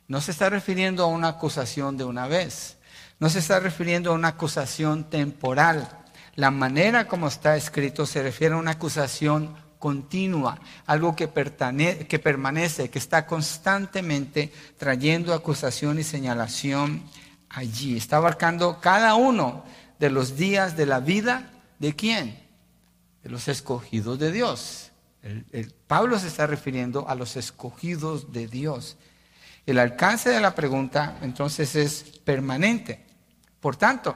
No 0.08 0.22
se 0.22 0.30
está 0.30 0.48
refiriendo 0.52 1.04
a 1.04 1.08
una 1.08 1.30
acusación 1.30 1.98
de 1.98 2.04
una 2.04 2.28
vez. 2.28 2.78
No 3.20 3.28
se 3.28 3.40
está 3.40 3.60
refiriendo 3.60 4.12
a 4.12 4.14
una 4.14 4.28
acusación 4.28 5.10
temporal. 5.10 6.01
La 6.36 6.52
manera 6.52 7.08
como 7.08 7.28
está 7.28 7.56
escrito 7.58 8.06
se 8.06 8.24
refiere 8.24 8.56
a 8.56 8.58
una 8.58 8.72
acusación 8.72 9.56
continua, 9.80 10.60
algo 10.86 11.16
que, 11.16 11.30
que 12.08 12.20
permanece, 12.20 12.90
que 12.90 13.00
está 13.00 13.26
constantemente 13.26 14.54
trayendo 14.78 15.34
acusación 15.34 16.00
y 16.00 16.04
señalación 16.04 17.04
allí. 17.50 17.98
Está 17.98 18.18
abarcando 18.18 18.80
cada 18.80 19.16
uno 19.16 19.66
de 20.00 20.10
los 20.10 20.38
días 20.38 20.78
de 20.78 20.86
la 20.86 21.00
vida 21.00 21.52
de 21.80 21.96
quién? 21.96 22.40
De 23.24 23.30
los 23.30 23.48
escogidos 23.48 24.20
de 24.20 24.32
Dios. 24.32 24.92
El, 25.24 25.74
Pablo 25.88 26.18
se 26.18 26.28
está 26.28 26.48
refiriendo 26.48 27.08
a 27.08 27.16
los 27.16 27.36
escogidos 27.36 28.32
de 28.32 28.48
Dios. 28.48 28.98
El 29.66 29.78
alcance 29.78 30.30
de 30.30 30.40
la 30.40 30.56
pregunta 30.56 31.18
entonces 31.22 31.76
es 31.76 32.04
permanente. 32.24 33.06
Por 33.60 33.76
tanto, 33.76 34.16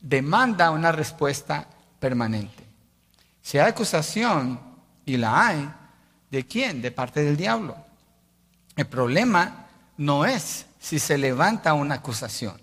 demanda 0.00 0.70
una 0.70 0.92
respuesta 0.92 1.68
permanente. 1.98 2.64
Si 3.42 3.58
hay 3.58 3.68
acusación, 3.68 4.68
y 5.08 5.16
la 5.16 5.48
hay, 5.48 5.70
¿de 6.30 6.46
quién? 6.46 6.82
De 6.82 6.90
parte 6.90 7.24
del 7.24 7.36
diablo. 7.36 7.76
El 8.76 8.86
problema 8.86 9.66
no 9.96 10.24
es 10.26 10.66
si 10.78 10.98
se 10.98 11.18
levanta 11.18 11.74
una 11.74 11.96
acusación, 11.96 12.60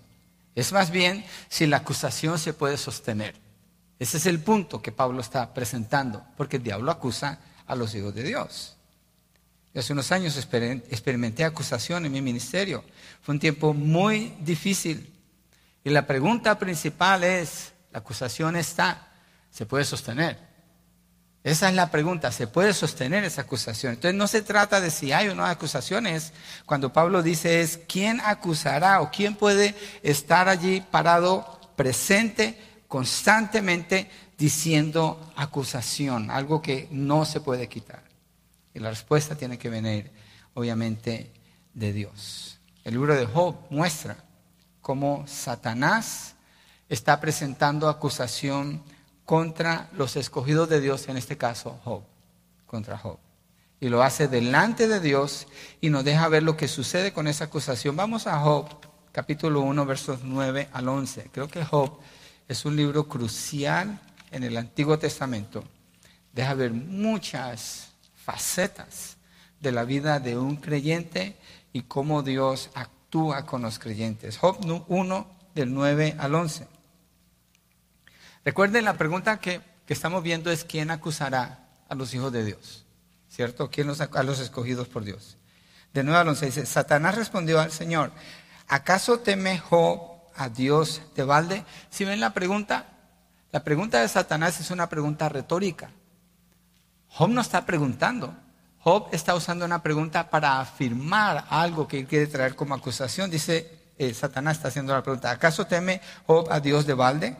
es 0.54 0.72
más 0.72 0.90
bien 0.90 1.24
si 1.48 1.66
la 1.66 1.78
acusación 1.78 2.38
se 2.38 2.54
puede 2.54 2.78
sostener. 2.78 3.34
Ese 3.98 4.16
es 4.16 4.26
el 4.26 4.40
punto 4.40 4.80
que 4.80 4.92
Pablo 4.92 5.20
está 5.20 5.52
presentando, 5.52 6.24
porque 6.36 6.56
el 6.56 6.62
diablo 6.62 6.90
acusa 6.90 7.40
a 7.66 7.74
los 7.74 7.94
hijos 7.94 8.14
de 8.14 8.22
Dios. 8.22 8.76
Hace 9.74 9.92
unos 9.92 10.10
años 10.12 10.36
experimenté 10.38 11.44
acusación 11.44 12.06
en 12.06 12.12
mi 12.12 12.22
ministerio. 12.22 12.82
Fue 13.20 13.34
un 13.34 13.38
tiempo 13.38 13.74
muy 13.74 14.32
difícil. 14.40 15.12
Y 15.86 15.90
la 15.90 16.04
pregunta 16.04 16.58
principal 16.58 17.22
es, 17.22 17.72
la 17.92 18.00
acusación 18.00 18.56
está, 18.56 19.06
¿se 19.52 19.66
puede 19.66 19.84
sostener? 19.84 20.36
Esa 21.44 21.68
es 21.68 21.76
la 21.76 21.92
pregunta, 21.92 22.32
¿se 22.32 22.48
puede 22.48 22.74
sostener 22.74 23.22
esa 23.22 23.42
acusación? 23.42 23.92
Entonces 23.92 24.18
no 24.18 24.26
se 24.26 24.42
trata 24.42 24.80
de 24.80 24.90
si 24.90 25.12
hay 25.12 25.28
o 25.28 25.36
no 25.36 25.46
acusaciones. 25.46 26.32
Cuando 26.64 26.92
Pablo 26.92 27.22
dice 27.22 27.60
es, 27.60 27.78
¿quién 27.86 28.20
acusará 28.20 29.00
o 29.00 29.12
quién 29.12 29.36
puede 29.36 29.76
estar 30.02 30.48
allí 30.48 30.80
parado, 30.80 31.60
presente, 31.76 32.60
constantemente 32.88 34.10
diciendo 34.36 35.32
acusación? 35.36 36.32
Algo 36.32 36.60
que 36.60 36.88
no 36.90 37.24
se 37.24 37.38
puede 37.38 37.68
quitar. 37.68 38.02
Y 38.74 38.80
la 38.80 38.90
respuesta 38.90 39.36
tiene 39.36 39.56
que 39.56 39.70
venir, 39.70 40.10
obviamente, 40.54 41.30
de 41.74 41.92
Dios. 41.92 42.58
El 42.82 42.94
libro 42.94 43.14
de 43.14 43.26
Job 43.26 43.54
muestra 43.70 44.25
cómo 44.86 45.24
Satanás 45.26 46.36
está 46.88 47.20
presentando 47.20 47.88
acusación 47.88 48.84
contra 49.24 49.90
los 49.94 50.14
escogidos 50.14 50.68
de 50.68 50.80
Dios, 50.80 51.08
en 51.08 51.16
este 51.16 51.36
caso 51.36 51.80
Job, 51.82 52.04
contra 52.68 52.96
Job. 52.96 53.18
Y 53.80 53.88
lo 53.88 54.04
hace 54.04 54.28
delante 54.28 54.86
de 54.86 55.00
Dios 55.00 55.48
y 55.80 55.90
nos 55.90 56.04
deja 56.04 56.28
ver 56.28 56.44
lo 56.44 56.56
que 56.56 56.68
sucede 56.68 57.12
con 57.12 57.26
esa 57.26 57.46
acusación. 57.46 57.96
Vamos 57.96 58.28
a 58.28 58.38
Job, 58.38 58.68
capítulo 59.10 59.62
1, 59.62 59.86
versos 59.86 60.20
9 60.22 60.68
al 60.72 60.88
11. 60.88 61.30
Creo 61.32 61.48
que 61.48 61.64
Job 61.64 61.98
es 62.46 62.64
un 62.64 62.76
libro 62.76 63.08
crucial 63.08 64.00
en 64.30 64.44
el 64.44 64.56
Antiguo 64.56 64.96
Testamento. 65.00 65.64
Deja 66.32 66.54
ver 66.54 66.72
muchas 66.72 67.88
facetas 68.14 69.16
de 69.58 69.72
la 69.72 69.82
vida 69.82 70.20
de 70.20 70.38
un 70.38 70.54
creyente 70.54 71.36
y 71.72 71.82
cómo 71.82 72.22
Dios 72.22 72.70
actúa 72.74 72.95
con 73.46 73.62
los 73.62 73.78
creyentes. 73.78 74.38
Job 74.38 74.58
1, 74.88 75.26
del 75.54 75.72
9 75.72 76.16
al 76.18 76.34
11. 76.34 76.68
Recuerden, 78.44 78.84
la 78.84 78.94
pregunta 78.94 79.38
que, 79.38 79.60
estamos 79.88 80.22
viendo 80.22 80.50
es 80.50 80.64
quién 80.64 80.90
acusará 80.90 81.68
a 81.88 81.94
los 81.94 82.12
hijos 82.12 82.32
de 82.32 82.44
Dios, 82.44 82.84
¿cierto? 83.28 83.70
¿Quién 83.70 83.86
los, 83.86 84.00
a 84.00 84.22
los 84.22 84.40
escogidos 84.40 84.88
por 84.88 85.04
Dios? 85.04 85.38
De 85.94 86.02
nuevo 86.02 86.18
al 86.18 86.28
11 86.28 86.46
dice, 86.46 86.66
Satanás 86.66 87.14
respondió 87.14 87.60
al 87.60 87.72
Señor, 87.72 88.12
¿acaso 88.68 89.20
teme 89.20 89.58
Job 89.58 90.00
a 90.34 90.48
Dios 90.48 91.02
de 91.14 91.24
balde? 91.24 91.64
Si 91.88 92.04
ven 92.04 92.20
la 92.20 92.34
pregunta, 92.34 92.86
la 93.52 93.64
pregunta 93.64 94.00
de 94.00 94.08
Satanás 94.08 94.60
es 94.60 94.70
una 94.70 94.88
pregunta 94.88 95.28
retórica. 95.28 95.90
Job 97.08 97.30
no 97.30 97.40
está 97.40 97.64
preguntando. 97.64 98.36
Job 98.86 99.08
está 99.10 99.34
usando 99.34 99.64
una 99.64 99.82
pregunta 99.82 100.30
para 100.30 100.60
afirmar 100.60 101.46
algo 101.50 101.88
que 101.88 101.98
él 101.98 102.06
quiere 102.06 102.28
traer 102.28 102.54
como 102.54 102.72
acusación. 102.72 103.28
Dice, 103.28 103.68
eh, 103.98 104.14
Satanás 104.14 104.58
está 104.58 104.68
haciendo 104.68 104.94
la 104.94 105.02
pregunta, 105.02 105.32
¿acaso 105.32 105.66
teme 105.66 106.00
Job 106.24 106.46
a 106.52 106.60
Dios 106.60 106.86
de 106.86 106.94
balde? 106.94 107.36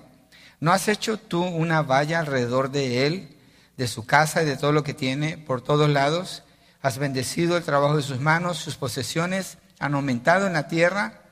¿No 0.58 0.72
has 0.72 0.88
hecho 0.88 1.18
tú 1.18 1.44
una 1.44 1.82
valla 1.82 2.18
alrededor 2.18 2.72
de 2.72 3.06
él, 3.06 3.36
de 3.76 3.86
su 3.86 4.04
casa 4.04 4.42
y 4.42 4.44
de 4.44 4.56
todo 4.56 4.72
lo 4.72 4.82
que 4.82 4.92
tiene 4.92 5.38
por 5.38 5.62
todos 5.62 5.88
lados? 5.88 6.42
Has 6.82 6.98
bendecido 6.98 7.56
el 7.56 7.62
trabajo 7.62 7.96
de 7.96 8.02
sus 8.02 8.18
manos, 8.18 8.56
sus 8.56 8.74
posesiones 8.74 9.58
han 9.78 9.94
aumentado 9.94 10.48
en 10.48 10.54
la 10.54 10.66
tierra, 10.66 11.22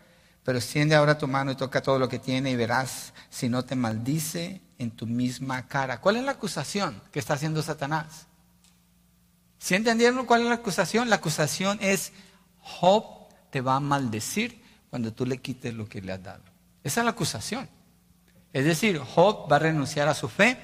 pero 0.44 0.58
extiende 0.58 0.94
ahora 0.94 1.18
tu 1.18 1.26
mano 1.26 1.50
y 1.50 1.56
toca 1.56 1.82
todo 1.82 1.98
lo 1.98 2.08
que 2.08 2.20
tiene 2.20 2.52
y 2.52 2.56
verás 2.56 3.14
si 3.30 3.48
no 3.48 3.64
te 3.64 3.74
maldice 3.74 4.60
en 4.78 4.92
tu 4.92 5.08
misma 5.08 5.66
cara. 5.66 6.00
¿Cuál 6.00 6.18
es 6.18 6.22
la 6.22 6.30
acusación 6.30 7.02
que 7.10 7.18
está 7.18 7.34
haciendo 7.34 7.62
Satanás? 7.62 8.28
¿Sí 9.64 9.74
entendieron 9.74 10.26
cuál 10.26 10.42
es 10.42 10.48
la 10.48 10.56
acusación? 10.56 11.08
La 11.08 11.16
acusación 11.16 11.78
es, 11.80 12.12
Job 12.60 13.06
te 13.48 13.62
va 13.62 13.76
a 13.76 13.80
maldecir 13.80 14.62
cuando 14.90 15.10
tú 15.14 15.24
le 15.24 15.38
quites 15.38 15.72
lo 15.72 15.88
que 15.88 16.02
le 16.02 16.12
has 16.12 16.22
dado. 16.22 16.42
Esa 16.82 17.00
es 17.00 17.04
la 17.06 17.12
acusación. 17.12 17.66
Es 18.52 18.66
decir, 18.66 18.98
Job 18.98 19.50
va 19.50 19.56
a 19.56 19.60
renunciar 19.60 20.06
a 20.06 20.12
su 20.12 20.28
fe, 20.28 20.58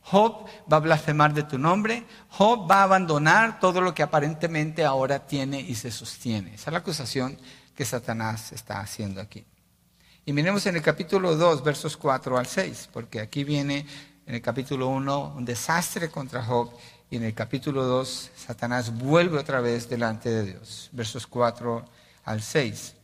Job 0.00 0.46
va 0.72 0.76
a 0.76 0.78
blasfemar 0.78 1.34
de 1.34 1.42
tu 1.42 1.58
nombre, 1.58 2.04
Job 2.28 2.70
va 2.70 2.82
a 2.82 2.82
abandonar 2.84 3.58
todo 3.58 3.80
lo 3.80 3.92
que 3.92 4.04
aparentemente 4.04 4.84
ahora 4.84 5.26
tiene 5.26 5.60
y 5.60 5.74
se 5.74 5.90
sostiene. 5.90 6.54
Esa 6.54 6.70
es 6.70 6.72
la 6.72 6.78
acusación 6.78 7.36
que 7.74 7.84
Satanás 7.84 8.52
está 8.52 8.78
haciendo 8.78 9.20
aquí. 9.20 9.44
Y 10.24 10.32
miremos 10.32 10.64
en 10.66 10.76
el 10.76 10.82
capítulo 10.82 11.34
2, 11.34 11.64
versos 11.64 11.96
4 11.96 12.38
al 12.38 12.46
6, 12.46 12.90
porque 12.92 13.18
aquí 13.18 13.42
viene 13.42 13.84
en 14.24 14.36
el 14.36 14.40
capítulo 14.40 14.86
1 14.86 15.34
un 15.36 15.44
desastre 15.44 16.12
contra 16.12 16.44
Job 16.44 16.70
y 17.10 17.16
en 17.16 17.22
el 17.22 17.34
capítulo 17.34 17.84
2 17.84 18.30
Satanás 18.36 18.96
vuelve 18.96 19.38
otra 19.38 19.60
vez 19.60 19.88
delante 19.88 20.30
de 20.30 20.44
Dios. 20.44 20.88
Versos 20.92 21.26
4 21.26 21.84
al 22.24 22.42
6. 22.42 22.94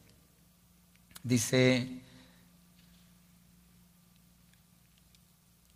Dice 1.22 2.02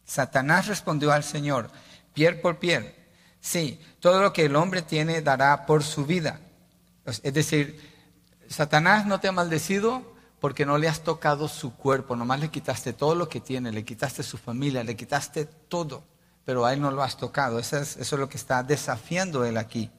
Satanás 0.05 0.67
respondió 0.67 1.13
al 1.13 1.25
Señor, 1.25 1.71
piel 2.15 2.41
por 2.41 2.59
piel. 2.59 2.95
Sí, 3.41 3.81
todo 4.01 4.23
lo 4.23 4.33
que 4.33 4.47
el 4.47 4.57
hombre 4.57 4.83
tiene 4.83 5.21
dará 5.21 5.67
por 5.67 5.85
su 5.85 6.07
vida. 6.07 6.41
Es 7.05 7.35
decir, 7.35 7.81
Satanás 8.49 9.07
no 9.07 9.21
te 9.21 9.29
ha 9.29 9.33
maldecido 9.33 10.17
porque 10.41 10.67
no 10.67 10.79
le 10.79 10.89
has 10.89 11.03
tocado 11.03 11.49
su 11.49 11.75
cuerpo, 11.77 12.17
nomás 12.17 12.41
le 12.41 12.51
quitaste 12.51 12.93
todo 12.93 13.15
lo 13.15 13.29
que 13.29 13.41
tiene, 13.41 13.73
le 13.73 13.85
quitaste 13.85 14.23
su 14.23 14.39
familia, 14.39 14.85
le 14.85 14.97
quitaste 14.97 15.45
todo, 15.45 16.05
pero 16.47 16.65
a 16.65 16.73
él 16.73 16.81
no 16.81 16.93
lo 16.93 17.03
has 17.03 17.19
tocado. 17.19 17.59
Eso 17.59 17.77
es, 17.77 18.13
lo 18.13 18.29
que 18.29 18.39
está 18.39 18.63
desafiando 18.63 19.45
él 19.45 19.59
aquí. 19.59 19.91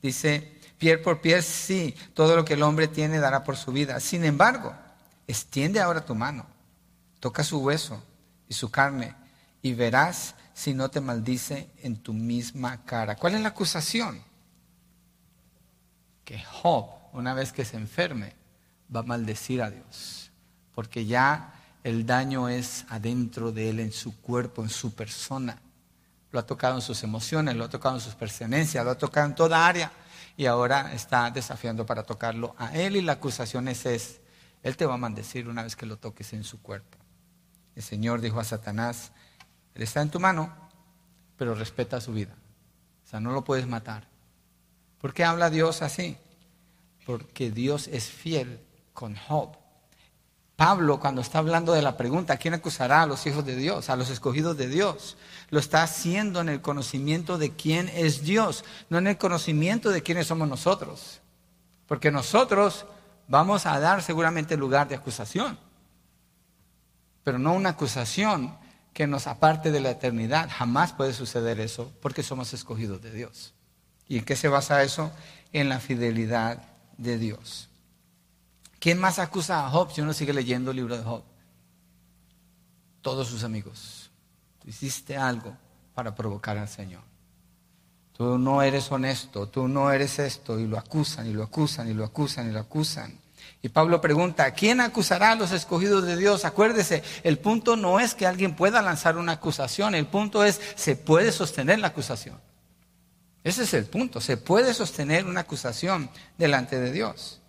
Dice, 0.00 0.60
piel 0.78 1.02
por 1.02 1.20
piel, 1.20 1.42
sí, 1.42 1.94
todo 2.14 2.36
lo 2.36 2.44
que 2.44 2.54
el 2.54 2.62
hombre 2.62 2.86
tiene 2.86 3.18
dará 3.18 3.42
por 3.42 3.56
su 3.56 3.72
vida. 3.72 3.98
Sin 3.98 4.24
embargo, 4.24 4.72
extiende 5.26 5.80
ahora 5.80 6.04
tu 6.04 6.14
mano, 6.14 6.46
toca 7.18 7.42
su 7.42 7.58
hueso 7.58 8.00
y 8.48 8.54
su 8.54 8.70
carne 8.70 9.16
y 9.60 9.74
verás 9.74 10.36
si 10.54 10.74
no 10.74 10.88
te 10.88 11.00
maldice 11.00 11.68
en 11.82 11.96
tu 11.96 12.12
misma 12.12 12.84
cara. 12.84 13.16
¿Cuál 13.16 13.34
es 13.34 13.40
la 13.40 13.48
acusación? 13.48 14.22
Que 16.24 16.38
Job, 16.38 16.86
una 17.14 17.34
vez 17.34 17.52
que 17.52 17.64
se 17.64 17.76
enferme, 17.76 18.32
va 18.94 19.00
a 19.00 19.02
maldecir 19.02 19.60
a 19.60 19.70
Dios, 19.72 20.30
porque 20.72 21.04
ya 21.04 21.52
el 21.82 22.06
daño 22.06 22.48
es 22.48 22.84
adentro 22.88 23.50
de 23.50 23.70
él, 23.70 23.80
en 23.80 23.92
su 23.92 24.20
cuerpo, 24.20 24.62
en 24.62 24.70
su 24.70 24.94
persona. 24.94 25.60
Lo 26.36 26.40
ha 26.40 26.46
tocado 26.46 26.74
en 26.74 26.82
sus 26.82 27.02
emociones, 27.02 27.56
lo 27.56 27.64
ha 27.64 27.70
tocado 27.70 27.94
en 27.94 28.00
sus 28.02 28.14
pertenencias, 28.14 28.84
lo 28.84 28.90
ha 28.90 28.98
tocado 28.98 29.26
en 29.26 29.34
toda 29.34 29.66
área 29.66 29.90
y 30.36 30.44
ahora 30.44 30.92
está 30.92 31.30
desafiando 31.30 31.86
para 31.86 32.02
tocarlo 32.02 32.54
a 32.58 32.76
él 32.76 32.96
y 32.96 33.00
la 33.00 33.12
acusación 33.12 33.68
es, 33.68 33.86
es 33.86 34.20
él 34.62 34.76
te 34.76 34.84
va 34.84 34.96
a 34.96 34.98
maldecir 34.98 35.48
una 35.48 35.62
vez 35.62 35.76
que 35.76 35.86
lo 35.86 35.96
toques 35.96 36.34
en 36.34 36.44
su 36.44 36.60
cuerpo. 36.60 36.98
El 37.74 37.82
Señor 37.82 38.20
dijo 38.20 38.38
a 38.38 38.44
Satanás, 38.44 39.12
él 39.74 39.82
está 39.82 40.02
en 40.02 40.10
tu 40.10 40.20
mano, 40.20 40.54
pero 41.38 41.54
respeta 41.54 42.02
su 42.02 42.12
vida. 42.12 42.34
O 43.06 43.08
sea, 43.08 43.18
no 43.18 43.32
lo 43.32 43.42
puedes 43.42 43.66
matar. 43.66 44.06
¿Por 45.00 45.14
qué 45.14 45.24
habla 45.24 45.48
Dios 45.48 45.80
así? 45.80 46.18
Porque 47.06 47.50
Dios 47.50 47.88
es 47.88 48.10
fiel 48.10 48.60
con 48.92 49.16
Job. 49.16 49.56
Pablo, 50.56 50.98
cuando 50.98 51.20
está 51.20 51.38
hablando 51.38 51.72
de 51.72 51.82
la 51.82 51.98
pregunta, 51.98 52.38
¿quién 52.38 52.54
acusará 52.54 53.02
a 53.02 53.06
los 53.06 53.26
hijos 53.26 53.44
de 53.44 53.56
Dios, 53.56 53.90
a 53.90 53.96
los 53.96 54.08
escogidos 54.08 54.56
de 54.56 54.68
Dios? 54.68 55.18
Lo 55.50 55.60
está 55.60 55.82
haciendo 55.82 56.40
en 56.40 56.48
el 56.48 56.62
conocimiento 56.62 57.36
de 57.36 57.54
quién 57.54 57.90
es 57.94 58.22
Dios, 58.22 58.64
no 58.88 58.96
en 58.96 59.06
el 59.06 59.18
conocimiento 59.18 59.90
de 59.90 60.02
quiénes 60.02 60.28
somos 60.28 60.48
nosotros. 60.48 61.20
Porque 61.86 62.10
nosotros 62.10 62.86
vamos 63.28 63.66
a 63.66 63.78
dar 63.78 64.02
seguramente 64.02 64.56
lugar 64.56 64.88
de 64.88 64.94
acusación, 64.94 65.58
pero 67.22 67.38
no 67.38 67.52
una 67.52 67.70
acusación 67.70 68.56
que 68.94 69.06
nos 69.06 69.26
aparte 69.26 69.70
de 69.70 69.80
la 69.80 69.90
eternidad. 69.90 70.48
Jamás 70.50 70.94
puede 70.94 71.12
suceder 71.12 71.60
eso 71.60 71.92
porque 72.00 72.22
somos 72.22 72.54
escogidos 72.54 73.02
de 73.02 73.10
Dios. 73.10 73.52
¿Y 74.08 74.16
en 74.16 74.24
qué 74.24 74.36
se 74.36 74.48
basa 74.48 74.82
eso? 74.82 75.12
En 75.52 75.68
la 75.68 75.80
fidelidad 75.80 76.62
de 76.96 77.18
Dios. 77.18 77.68
¿Quién 78.78 78.98
más 78.98 79.18
acusa 79.18 79.66
a 79.66 79.70
Job 79.70 79.92
si 79.92 80.00
uno 80.00 80.12
sigue 80.12 80.32
leyendo 80.32 80.70
el 80.70 80.76
libro 80.76 80.96
de 80.96 81.02
Job? 81.02 81.22
Todos 83.02 83.28
sus 83.28 83.44
amigos. 83.44 84.10
Tú 84.60 84.68
hiciste 84.68 85.16
algo 85.16 85.56
para 85.94 86.14
provocar 86.14 86.58
al 86.58 86.68
Señor. 86.68 87.02
Tú 88.12 88.38
no 88.38 88.62
eres 88.62 88.90
honesto, 88.90 89.48
tú 89.48 89.68
no 89.68 89.92
eres 89.92 90.18
esto, 90.18 90.58
y 90.58 90.66
lo 90.66 90.78
acusan, 90.78 91.26
y 91.26 91.32
lo 91.32 91.42
acusan, 91.42 91.90
y 91.90 91.94
lo 91.94 92.04
acusan, 92.04 92.48
y 92.48 92.52
lo 92.52 92.60
acusan. 92.60 93.18
Y 93.62 93.68
Pablo 93.68 94.00
pregunta, 94.00 94.50
¿quién 94.52 94.80
acusará 94.80 95.32
a 95.32 95.36
los 95.36 95.52
escogidos 95.52 96.04
de 96.04 96.16
Dios? 96.16 96.44
Acuérdese, 96.44 97.02
el 97.24 97.38
punto 97.38 97.76
no 97.76 98.00
es 98.00 98.14
que 98.14 98.26
alguien 98.26 98.56
pueda 98.56 98.80
lanzar 98.80 99.16
una 99.18 99.32
acusación, 99.32 99.94
el 99.94 100.06
punto 100.06 100.44
es, 100.44 100.60
¿se 100.76 100.96
puede 100.96 101.30
sostener 101.30 101.78
la 101.78 101.88
acusación? 101.88 102.40
Ese 103.44 103.64
es 103.64 103.74
el 103.74 103.84
punto, 103.84 104.20
¿se 104.20 104.36
puede 104.36 104.72
sostener 104.72 105.26
una 105.26 105.40
acusación 105.40 106.10
delante 106.38 106.80
de 106.80 106.92
Dios? 106.92 107.40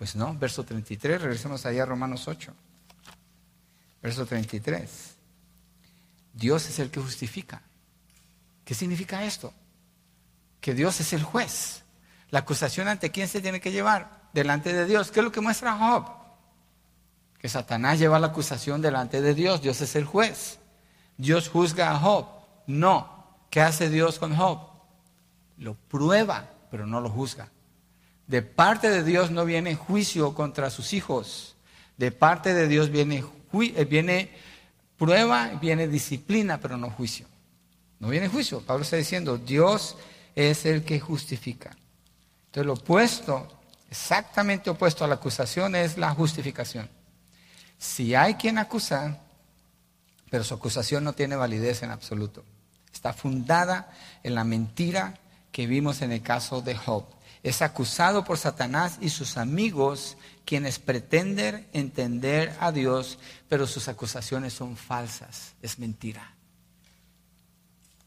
Pues 0.00 0.16
no, 0.16 0.34
verso 0.34 0.64
33, 0.64 1.20
regresemos 1.20 1.66
allá 1.66 1.82
a 1.82 1.86
Romanos 1.86 2.26
8. 2.26 2.54
Verso 4.02 4.24
33. 4.24 4.88
Dios 6.32 6.66
es 6.70 6.78
el 6.78 6.90
que 6.90 7.00
justifica. 7.00 7.60
¿Qué 8.64 8.72
significa 8.72 9.22
esto? 9.26 9.52
Que 10.58 10.72
Dios 10.72 10.98
es 11.00 11.12
el 11.12 11.22
juez. 11.22 11.82
La 12.30 12.38
acusación 12.38 12.88
ante 12.88 13.10
quién 13.10 13.28
se 13.28 13.42
tiene 13.42 13.60
que 13.60 13.72
llevar? 13.72 14.22
Delante 14.32 14.72
de 14.72 14.86
Dios. 14.86 15.10
¿Qué 15.10 15.20
es 15.20 15.24
lo 15.24 15.32
que 15.32 15.42
muestra 15.42 15.76
Job? 15.76 16.06
Que 17.38 17.50
Satanás 17.50 17.98
lleva 17.98 18.18
la 18.18 18.28
acusación 18.28 18.80
delante 18.80 19.20
de 19.20 19.34
Dios. 19.34 19.60
Dios 19.60 19.82
es 19.82 19.94
el 19.96 20.06
juez. 20.06 20.60
Dios 21.18 21.50
juzga 21.50 21.90
a 21.90 21.98
Job. 21.98 22.26
No. 22.66 23.36
¿Qué 23.50 23.60
hace 23.60 23.90
Dios 23.90 24.18
con 24.18 24.34
Job? 24.34 24.60
Lo 25.58 25.74
prueba, 25.74 26.48
pero 26.70 26.86
no 26.86 27.02
lo 27.02 27.10
juzga. 27.10 27.50
De 28.30 28.42
parte 28.42 28.90
de 28.90 29.02
Dios 29.02 29.32
no 29.32 29.44
viene 29.44 29.74
juicio 29.74 30.36
contra 30.36 30.70
sus 30.70 30.92
hijos. 30.92 31.56
De 31.96 32.12
parte 32.12 32.54
de 32.54 32.68
Dios 32.68 32.88
viene, 32.88 33.24
eh, 33.52 33.84
viene 33.86 34.30
prueba, 34.96 35.48
viene 35.60 35.88
disciplina, 35.88 36.60
pero 36.60 36.76
no 36.76 36.90
juicio. 36.90 37.26
No 37.98 38.06
viene 38.06 38.28
juicio. 38.28 38.60
Pablo 38.60 38.84
está 38.84 38.94
diciendo, 38.94 39.36
Dios 39.36 39.96
es 40.36 40.64
el 40.64 40.84
que 40.84 41.00
justifica. 41.00 41.76
Entonces 42.46 42.66
lo 42.66 42.74
opuesto, 42.74 43.48
exactamente 43.90 44.70
opuesto 44.70 45.04
a 45.04 45.08
la 45.08 45.16
acusación, 45.16 45.74
es 45.74 45.98
la 45.98 46.14
justificación. 46.14 46.88
Si 47.78 48.14
hay 48.14 48.34
quien 48.34 48.58
acusa, 48.58 49.18
pero 50.30 50.44
su 50.44 50.54
acusación 50.54 51.02
no 51.02 51.14
tiene 51.14 51.34
validez 51.34 51.82
en 51.82 51.90
absoluto. 51.90 52.44
Está 52.92 53.12
fundada 53.12 53.92
en 54.22 54.36
la 54.36 54.44
mentira 54.44 55.18
que 55.50 55.66
vimos 55.66 56.00
en 56.00 56.12
el 56.12 56.22
caso 56.22 56.62
de 56.62 56.76
Job. 56.76 57.06
Es 57.42 57.62
acusado 57.62 58.24
por 58.24 58.36
Satanás 58.36 58.98
y 59.00 59.08
sus 59.08 59.36
amigos 59.38 60.16
quienes 60.44 60.78
pretenden 60.78 61.66
entender 61.72 62.54
a 62.60 62.72
Dios, 62.72 63.18
pero 63.48 63.66
sus 63.66 63.88
acusaciones 63.88 64.52
son 64.52 64.76
falsas, 64.76 65.54
es 65.62 65.78
mentira. 65.78 66.34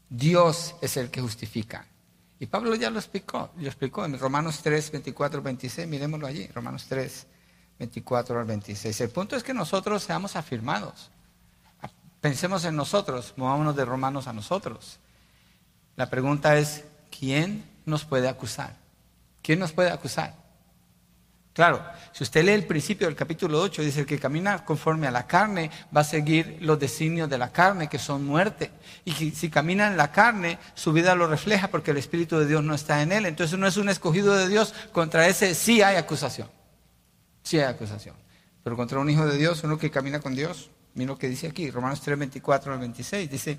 Dios 0.08 0.76
es 0.80 0.96
el 0.96 1.10
que 1.10 1.20
justifica. 1.20 1.86
Y 2.38 2.46
Pablo 2.46 2.74
ya 2.74 2.90
lo 2.90 2.98
explicó, 2.98 3.50
lo 3.56 3.66
explicó 3.66 4.04
en 4.04 4.18
Romanos 4.18 4.60
3, 4.62 4.92
24 4.92 5.42
26, 5.42 5.88
miremoslo 5.88 6.26
allí, 6.26 6.46
Romanos 6.48 6.86
3, 6.88 7.26
24 7.78 8.38
al 8.38 8.46
26. 8.46 9.00
El 9.00 9.10
punto 9.10 9.36
es 9.36 9.42
que 9.42 9.54
nosotros 9.54 10.02
seamos 10.02 10.36
afirmados. 10.36 11.10
Pensemos 12.20 12.64
en 12.64 12.76
nosotros, 12.76 13.34
movámonos 13.36 13.76
de 13.76 13.84
Romanos 13.84 14.26
a 14.28 14.32
nosotros. 14.32 14.98
La 15.96 16.08
pregunta 16.08 16.56
es, 16.56 16.84
¿quién 17.10 17.64
nos 17.84 18.04
puede 18.04 18.28
acusar? 18.28 18.83
¿Quién 19.44 19.58
nos 19.58 19.72
puede 19.72 19.90
acusar? 19.90 20.34
Claro, 21.52 21.84
si 22.12 22.24
usted 22.24 22.42
lee 22.44 22.52
el 22.52 22.66
principio 22.66 23.06
del 23.06 23.14
capítulo 23.14 23.60
8, 23.60 23.82
dice 23.82 24.06
que 24.06 24.18
camina 24.18 24.64
conforme 24.64 25.06
a 25.06 25.10
la 25.10 25.26
carne 25.26 25.70
va 25.94 26.00
a 26.00 26.04
seguir 26.04 26.56
los 26.62 26.80
designios 26.80 27.28
de 27.28 27.36
la 27.36 27.52
carne, 27.52 27.88
que 27.88 27.98
son 27.98 28.24
muerte. 28.24 28.70
Y 29.04 29.12
si 29.12 29.50
camina 29.50 29.86
en 29.86 29.98
la 29.98 30.10
carne, 30.10 30.58
su 30.74 30.94
vida 30.94 31.14
lo 31.14 31.26
refleja 31.26 31.68
porque 31.68 31.90
el 31.90 31.98
Espíritu 31.98 32.38
de 32.38 32.46
Dios 32.46 32.64
no 32.64 32.74
está 32.74 33.02
en 33.02 33.12
él. 33.12 33.26
Entonces 33.26 33.58
no 33.58 33.66
es 33.66 33.76
un 33.76 33.90
escogido 33.90 34.34
de 34.34 34.48
Dios, 34.48 34.74
contra 34.92 35.28
ese 35.28 35.54
sí 35.54 35.82
hay 35.82 35.96
acusación. 35.96 36.48
Sí 37.42 37.58
hay 37.58 37.66
acusación. 37.66 38.16
Pero 38.62 38.76
contra 38.76 38.98
un 38.98 39.10
hijo 39.10 39.26
de 39.26 39.36
Dios, 39.36 39.62
uno 39.62 39.76
que 39.76 39.90
camina 39.90 40.20
con 40.20 40.34
Dios, 40.34 40.70
mira 40.94 41.12
lo 41.12 41.18
que 41.18 41.28
dice 41.28 41.48
aquí, 41.48 41.70
Romanos 41.70 42.00
3, 42.00 42.18
24 42.18 42.72
al 42.72 42.78
26, 42.78 43.30
dice, 43.30 43.58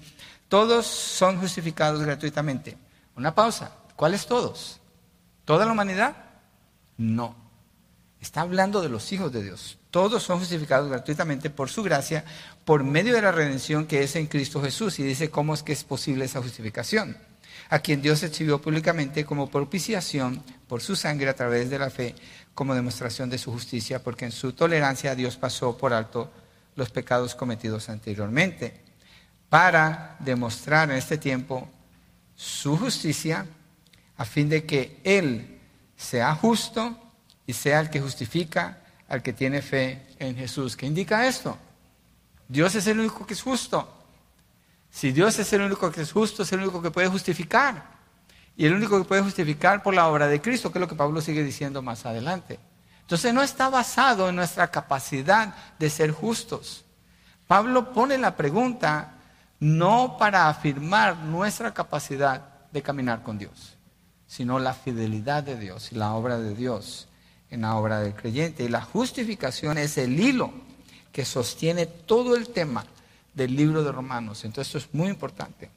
todos 0.49 0.87
son 0.87 1.39
justificados 1.39 2.01
gratuitamente. 2.01 2.75
Una 3.15 3.35
pausa, 3.35 3.71
¿cuáles 3.95 4.25
todos? 4.25 4.81
¿Toda 5.45 5.65
la 5.65 5.71
humanidad? 5.71 6.15
No. 6.97 7.35
Está 8.19 8.41
hablando 8.41 8.81
de 8.81 8.89
los 8.89 9.11
hijos 9.11 9.31
de 9.31 9.43
Dios. 9.43 9.77
Todos 9.91 10.23
son 10.23 10.39
justificados 10.39 10.89
gratuitamente 10.89 11.51
por 11.51 11.69
su 11.69 11.83
gracia, 11.83 12.25
por 12.65 12.83
medio 12.83 13.13
de 13.13 13.21
la 13.21 13.31
redención 13.31 13.85
que 13.85 14.03
es 14.03 14.15
en 14.15 14.25
Cristo 14.25 14.61
Jesús. 14.61 14.97
Y 14.99 15.03
dice 15.03 15.29
cómo 15.29 15.53
es 15.53 15.61
que 15.61 15.73
es 15.73 15.83
posible 15.83 16.25
esa 16.25 16.41
justificación. 16.41 17.15
A 17.69 17.79
quien 17.79 18.01
Dios 18.01 18.23
exhibió 18.23 18.59
públicamente 18.59 19.25
como 19.25 19.49
propiciación 19.49 20.43
por 20.67 20.81
su 20.81 20.95
sangre 20.95 21.29
a 21.29 21.35
través 21.35 21.69
de 21.69 21.79
la 21.79 21.89
fe, 21.89 22.15
como 22.55 22.73
demostración 22.73 23.29
de 23.29 23.37
su 23.37 23.51
justicia, 23.51 24.03
porque 24.03 24.25
en 24.25 24.31
su 24.31 24.53
tolerancia 24.53 25.15
Dios 25.15 25.37
pasó 25.37 25.77
por 25.77 25.93
alto 25.93 26.31
los 26.75 26.89
pecados 26.89 27.35
cometidos 27.35 27.89
anteriormente, 27.89 28.81
para 29.49 30.17
demostrar 30.19 30.89
en 30.89 30.97
este 30.97 31.17
tiempo 31.17 31.69
su 32.35 32.77
justicia, 32.77 33.45
a 34.17 34.25
fin 34.25 34.49
de 34.49 34.65
que 34.65 34.99
Él 35.03 35.59
sea 35.95 36.35
justo 36.35 36.97
y 37.45 37.53
sea 37.53 37.79
el 37.79 37.89
que 37.89 38.01
justifica 38.01 38.81
al 39.07 39.21
que 39.21 39.33
tiene 39.33 39.61
fe 39.61 40.05
en 40.19 40.35
Jesús. 40.35 40.75
¿Qué 40.75 40.85
indica 40.85 41.27
esto? 41.27 41.57
Dios 42.47 42.75
es 42.75 42.87
el 42.87 42.99
único 42.99 43.25
que 43.25 43.33
es 43.33 43.41
justo. 43.41 43.91
Si 44.89 45.11
Dios 45.11 45.37
es 45.39 45.51
el 45.53 45.61
único 45.61 45.91
que 45.91 46.01
es 46.01 46.11
justo, 46.11 46.43
es 46.43 46.51
el 46.53 46.61
único 46.61 46.81
que 46.81 46.91
puede 46.91 47.07
justificar. 47.07 47.95
Y 48.57 48.65
el 48.65 48.73
único 48.73 48.97
que 48.97 49.05
puede 49.05 49.21
justificar 49.21 49.83
por 49.83 49.93
la 49.93 50.07
obra 50.07 50.27
de 50.27 50.41
Cristo, 50.41 50.71
que 50.71 50.79
es 50.79 50.81
lo 50.81 50.87
que 50.87 50.95
Pablo 50.95 51.19
sigue 51.19 51.43
diciendo 51.43 51.81
más 51.81 52.05
adelante. 52.05 52.59
Entonces 53.01 53.33
no 53.33 53.43
está 53.43 53.69
basado 53.69 54.29
en 54.29 54.35
nuestra 54.35 54.71
capacidad 54.71 55.53
de 55.77 55.89
ser 55.89 56.11
justos. 56.11 56.85
Pablo 57.45 57.93
pone 57.93 58.17
la 58.17 58.35
pregunta 58.35 59.11
no 59.59 60.17
para 60.17 60.49
afirmar 60.49 61.17
nuestra 61.17 61.73
capacidad 61.73 62.41
de 62.71 62.81
caminar 62.81 63.21
con 63.21 63.37
Dios, 63.37 63.74
sino 64.35 64.59
la 64.59 64.73
fidelidad 64.73 65.43
de 65.43 65.57
Dios 65.57 65.93
y 65.93 65.95
la 65.95 66.13
obra 66.13 66.37
de 66.37 66.53
Dios 66.53 67.07
en 67.49 67.61
la 67.61 67.75
obra 67.75 68.01
del 68.01 68.13
creyente. 68.13 68.65
Y 68.65 68.67
la 68.67 68.81
justificación 68.81 69.77
es 69.77 69.97
el 69.97 70.19
hilo 70.19 70.51
que 71.13 71.23
sostiene 71.23 71.85
todo 71.85 72.35
el 72.35 72.49
tema 72.49 72.85
del 73.33 73.55
libro 73.55 73.81
de 73.81 73.93
Romanos. 73.93 74.43
Entonces 74.43 74.75
esto 74.75 74.89
es 74.89 74.93
muy 74.93 75.07
importante. 75.07 75.71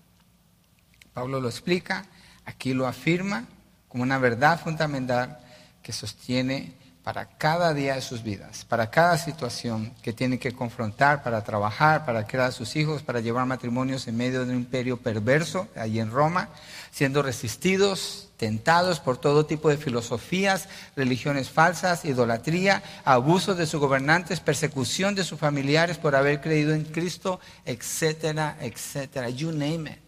Pablo 1.12 1.40
lo 1.40 1.48
explica, 1.48 2.06
aquí 2.46 2.74
lo 2.74 2.88
afirma 2.88 3.46
como 3.86 4.02
una 4.02 4.18
verdad 4.18 4.60
fundamental 4.60 5.38
que 5.80 5.92
sostiene 5.92 6.72
para 7.08 7.24
cada 7.24 7.72
día 7.72 7.94
de 7.94 8.02
sus 8.02 8.22
vidas, 8.22 8.66
para 8.66 8.90
cada 8.90 9.16
situación 9.16 9.94
que 10.02 10.12
tiene 10.12 10.38
que 10.38 10.52
confrontar, 10.52 11.22
para 11.22 11.42
trabajar, 11.42 12.04
para 12.04 12.26
crear 12.26 12.48
a 12.48 12.52
sus 12.52 12.76
hijos, 12.76 13.02
para 13.02 13.20
llevar 13.20 13.46
matrimonios 13.46 14.06
en 14.08 14.18
medio 14.18 14.44
de 14.44 14.52
un 14.52 14.58
imperio 14.58 14.98
perverso, 14.98 15.68
allí 15.74 16.00
en 16.00 16.10
Roma, 16.10 16.50
siendo 16.90 17.22
resistidos, 17.22 18.28
tentados 18.36 19.00
por 19.00 19.16
todo 19.16 19.46
tipo 19.46 19.70
de 19.70 19.78
filosofías, 19.78 20.68
religiones 20.96 21.48
falsas, 21.48 22.04
idolatría, 22.04 22.82
abusos 23.06 23.56
de 23.56 23.64
sus 23.64 23.80
gobernantes, 23.80 24.40
persecución 24.40 25.14
de 25.14 25.24
sus 25.24 25.38
familiares 25.38 25.96
por 25.96 26.14
haber 26.14 26.42
creído 26.42 26.74
en 26.74 26.84
Cristo, 26.84 27.40
etcétera, 27.64 28.58
etcétera. 28.60 29.30
You 29.30 29.50
name 29.50 29.92
it. 29.92 29.98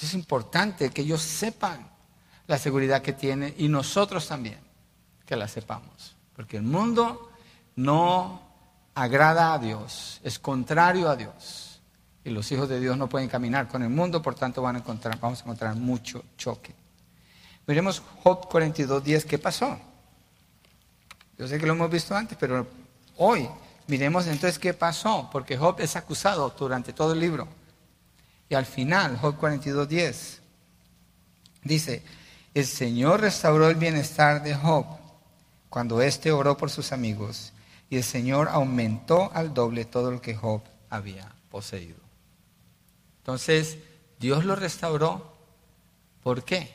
Es 0.00 0.14
importante 0.14 0.90
que 0.90 1.02
ellos 1.02 1.20
sepan 1.20 1.90
la 2.50 2.58
seguridad 2.58 3.00
que 3.00 3.12
tiene 3.12 3.54
y 3.58 3.68
nosotros 3.68 4.26
también 4.26 4.58
que 5.24 5.36
la 5.36 5.46
sepamos. 5.46 6.16
Porque 6.34 6.56
el 6.56 6.64
mundo 6.64 7.30
no 7.76 8.42
agrada 8.92 9.54
a 9.54 9.58
Dios, 9.60 10.20
es 10.24 10.40
contrario 10.40 11.08
a 11.08 11.14
Dios. 11.14 11.80
Y 12.24 12.30
los 12.30 12.50
hijos 12.50 12.68
de 12.68 12.80
Dios 12.80 12.96
no 12.96 13.08
pueden 13.08 13.28
caminar 13.28 13.68
con 13.68 13.84
el 13.84 13.88
mundo, 13.88 14.20
por 14.20 14.34
tanto 14.34 14.62
van 14.62 14.74
a 14.74 14.78
encontrar, 14.80 15.20
vamos 15.20 15.38
a 15.38 15.42
encontrar 15.44 15.76
mucho 15.76 16.24
choque. 16.36 16.74
Miremos 17.68 18.02
Job 18.24 18.48
42, 18.48 19.04
10, 19.04 19.24
¿qué 19.26 19.38
pasó? 19.38 19.78
Yo 21.38 21.46
sé 21.46 21.56
que 21.56 21.66
lo 21.66 21.74
hemos 21.74 21.88
visto 21.88 22.16
antes, 22.16 22.36
pero 22.36 22.66
hoy 23.18 23.48
miremos 23.86 24.26
entonces 24.26 24.58
qué 24.58 24.74
pasó, 24.74 25.28
porque 25.30 25.56
Job 25.56 25.76
es 25.78 25.94
acusado 25.94 26.52
durante 26.58 26.92
todo 26.92 27.12
el 27.12 27.20
libro. 27.20 27.46
Y 28.48 28.56
al 28.56 28.66
final, 28.66 29.18
Job 29.18 29.36
42, 29.36 29.88
10, 29.88 30.42
dice, 31.62 32.02
el 32.54 32.66
Señor 32.66 33.20
restauró 33.20 33.68
el 33.68 33.76
bienestar 33.76 34.42
de 34.42 34.54
Job 34.54 34.86
cuando 35.68 36.02
éste 36.02 36.32
oró 36.32 36.56
por 36.56 36.70
sus 36.70 36.92
amigos 36.92 37.52
y 37.88 37.96
el 37.96 38.04
Señor 38.04 38.48
aumentó 38.48 39.30
al 39.34 39.54
doble 39.54 39.84
todo 39.84 40.10
lo 40.10 40.20
que 40.20 40.34
Job 40.34 40.62
había 40.88 41.32
poseído. 41.50 41.98
Entonces, 43.18 43.78
Dios 44.18 44.44
lo 44.44 44.56
restauró. 44.56 45.36
¿Por 46.22 46.44
qué? 46.44 46.74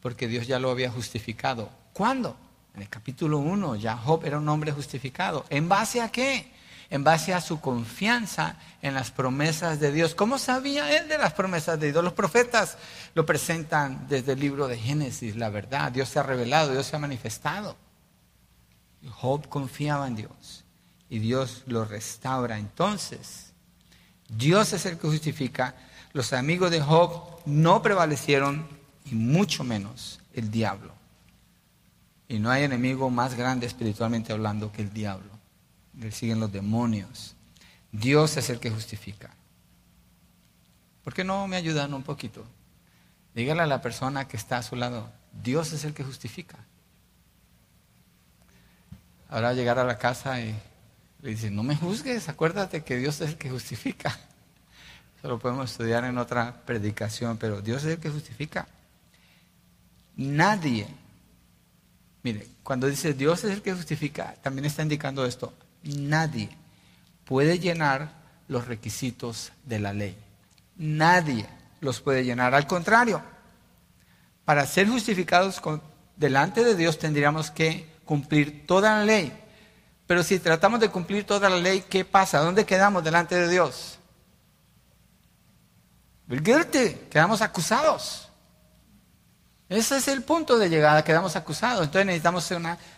Porque 0.00 0.28
Dios 0.28 0.46
ya 0.46 0.58
lo 0.58 0.70
había 0.70 0.90
justificado. 0.90 1.70
¿Cuándo? 1.92 2.36
En 2.74 2.82
el 2.82 2.88
capítulo 2.88 3.38
1 3.38 3.76
ya 3.76 3.96
Job 3.96 4.24
era 4.24 4.38
un 4.38 4.48
hombre 4.48 4.72
justificado. 4.72 5.44
¿En 5.50 5.68
base 5.68 6.00
a 6.00 6.10
qué? 6.10 6.52
En 6.90 7.04
base 7.04 7.34
a 7.34 7.40
su 7.40 7.60
confianza 7.60 8.56
en 8.80 8.94
las 8.94 9.10
promesas 9.10 9.78
de 9.78 9.92
Dios. 9.92 10.14
¿Cómo 10.14 10.38
sabía 10.38 10.96
él 10.96 11.08
de 11.08 11.18
las 11.18 11.34
promesas 11.34 11.78
de 11.78 11.92
Dios? 11.92 12.02
Los 12.02 12.14
profetas 12.14 12.78
lo 13.14 13.26
presentan 13.26 14.06
desde 14.08 14.32
el 14.32 14.40
libro 14.40 14.68
de 14.68 14.78
Génesis, 14.78 15.36
la 15.36 15.50
verdad. 15.50 15.92
Dios 15.92 16.08
se 16.08 16.18
ha 16.18 16.22
revelado, 16.22 16.72
Dios 16.72 16.86
se 16.86 16.96
ha 16.96 16.98
manifestado. 16.98 17.76
Job 19.10 19.48
confiaba 19.48 20.06
en 20.06 20.16
Dios 20.16 20.64
y 21.08 21.18
Dios 21.18 21.62
lo 21.66 21.84
restaura. 21.84 22.58
Entonces, 22.58 23.52
Dios 24.28 24.72
es 24.72 24.86
el 24.86 24.98
que 24.98 25.08
justifica. 25.08 25.74
Los 26.12 26.32
amigos 26.32 26.70
de 26.70 26.80
Job 26.80 27.40
no 27.46 27.82
prevalecieron 27.82 28.66
y 29.04 29.14
mucho 29.14 29.64
menos 29.64 30.20
el 30.34 30.50
diablo. 30.50 30.92
Y 32.28 32.38
no 32.38 32.50
hay 32.50 32.64
enemigo 32.64 33.08
más 33.08 33.34
grande 33.34 33.66
espiritualmente 33.66 34.32
hablando 34.32 34.70
que 34.70 34.82
el 34.82 34.92
diablo. 34.92 35.37
Le 35.98 36.10
siguen 36.12 36.40
los 36.40 36.52
demonios. 36.52 37.34
Dios 37.92 38.36
es 38.36 38.50
el 38.50 38.60
que 38.60 38.70
justifica. 38.70 39.30
¿Por 41.04 41.14
qué 41.14 41.24
no 41.24 41.46
me 41.48 41.56
ayudan 41.56 41.94
un 41.94 42.02
poquito? 42.02 42.44
Dígale 43.34 43.62
a 43.62 43.66
la 43.66 43.80
persona 43.80 44.28
que 44.28 44.36
está 44.36 44.58
a 44.58 44.62
su 44.62 44.76
lado, 44.76 45.10
Dios 45.42 45.72
es 45.72 45.84
el 45.84 45.94
que 45.94 46.04
justifica. 46.04 46.58
Ahora 49.28 49.52
llegar 49.52 49.78
a 49.78 49.84
la 49.84 49.98
casa 49.98 50.40
y 50.40 50.54
le 51.22 51.30
dice, 51.30 51.50
no 51.50 51.62
me 51.62 51.76
juzgues, 51.76 52.28
acuérdate 52.28 52.82
que 52.82 52.96
Dios 52.96 53.20
es 53.20 53.30
el 53.30 53.36
que 53.36 53.50
justifica. 53.50 54.10
Eso 55.18 55.28
lo 55.28 55.38
podemos 55.38 55.70
estudiar 55.70 56.04
en 56.04 56.18
otra 56.18 56.62
predicación, 56.64 57.38
pero 57.38 57.60
Dios 57.60 57.84
es 57.84 57.94
el 57.94 58.00
que 58.00 58.10
justifica. 58.10 58.68
Nadie 60.16 60.88
Mire, 62.22 62.46
cuando 62.62 62.86
dice 62.88 63.14
Dios 63.14 63.44
es 63.44 63.52
el 63.52 63.62
que 63.62 63.72
justifica, 63.72 64.34
también 64.42 64.64
está 64.64 64.82
indicando 64.82 65.24
esto. 65.24 65.52
Nadie 65.82 66.50
puede 67.24 67.58
llenar 67.58 68.12
los 68.48 68.66
requisitos 68.66 69.52
de 69.64 69.78
la 69.78 69.92
ley. 69.92 70.16
Nadie 70.76 71.46
los 71.80 72.00
puede 72.00 72.24
llenar. 72.24 72.54
Al 72.54 72.66
contrario, 72.66 73.22
para 74.44 74.66
ser 74.66 74.88
justificados 74.88 75.60
delante 76.16 76.64
de 76.64 76.74
Dios 76.74 76.98
tendríamos 76.98 77.50
que 77.50 77.86
cumplir 78.04 78.66
toda 78.66 78.96
la 78.96 79.04
ley. 79.04 79.32
Pero 80.06 80.22
si 80.22 80.38
tratamos 80.38 80.80
de 80.80 80.88
cumplir 80.88 81.24
toda 81.24 81.50
la 81.50 81.58
ley, 81.58 81.84
¿qué 81.88 82.04
pasa? 82.04 82.38
¿Dónde 82.38 82.64
quedamos 82.64 83.04
delante 83.04 83.34
de 83.34 83.48
Dios? 83.48 83.98
Guilty, 86.26 87.08
quedamos 87.10 87.42
acusados. 87.42 88.28
Ese 89.68 89.98
es 89.98 90.08
el 90.08 90.22
punto 90.22 90.58
de 90.58 90.70
llegada, 90.70 91.04
quedamos 91.04 91.36
acusados. 91.36 91.84
Entonces 91.84 92.06
necesitamos 92.06 92.50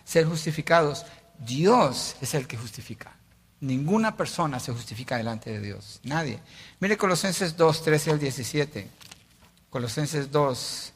ser 0.05 0.25
justificados. 0.25 1.05
Dios 1.45 2.15
es 2.21 2.33
el 2.33 2.47
que 2.47 2.57
justifica. 2.57 3.15
Ninguna 3.59 4.15
persona 4.17 4.59
se 4.59 4.71
justifica 4.71 5.17
delante 5.17 5.51
de 5.51 5.59
Dios. 5.59 5.99
Nadie. 6.03 6.39
Mire 6.79 6.97
Colosenses 6.97 7.55
2, 7.55 7.83
13 7.83 8.11
al 8.11 8.19
17. 8.19 8.87
Colosenses 9.69 10.31
2, 10.31 10.93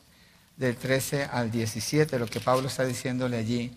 del 0.58 0.76
13 0.78 1.26
al 1.26 1.52
17, 1.52 2.20
lo 2.20 2.28
que 2.28 2.40
Pablo 2.40 2.68
está 2.68 2.86
diciéndole 2.86 3.38
allí 3.38 3.72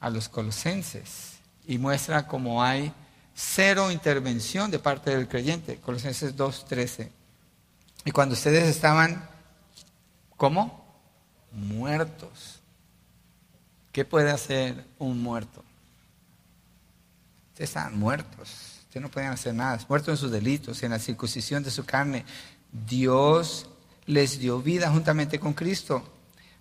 a 0.00 0.10
los 0.10 0.28
colosenses. 0.28 1.38
Y 1.66 1.78
muestra 1.78 2.26
cómo 2.26 2.62
hay 2.62 2.92
cero 3.34 3.90
intervención 3.90 4.70
de 4.70 4.78
parte 4.78 5.14
del 5.14 5.28
creyente. 5.28 5.76
Colosenses 5.78 6.36
2, 6.36 6.64
13. 6.66 7.10
Y 8.04 8.10
cuando 8.10 8.34
ustedes 8.34 8.64
estaban, 8.64 9.28
¿cómo? 10.36 10.86
muertos. 11.56 12.60
¿Qué 13.92 14.04
puede 14.04 14.30
hacer 14.30 14.84
un 14.98 15.22
muerto? 15.22 15.64
Ustedes 17.56 17.70
están 17.70 17.98
muertos. 17.98 18.50
Ustedes 18.82 19.00
no 19.00 19.10
pueden 19.10 19.30
hacer 19.30 19.54
nada. 19.54 19.78
Muertos 19.88 20.10
en 20.10 20.16
sus 20.18 20.30
delitos, 20.30 20.82
en 20.82 20.90
la 20.90 20.98
circuncisión 20.98 21.62
de 21.62 21.70
su 21.70 21.86
carne. 21.86 22.26
Dios 22.70 23.66
les 24.04 24.38
dio 24.38 24.60
vida 24.60 24.90
juntamente 24.90 25.40
con 25.40 25.54
Cristo, 25.54 26.06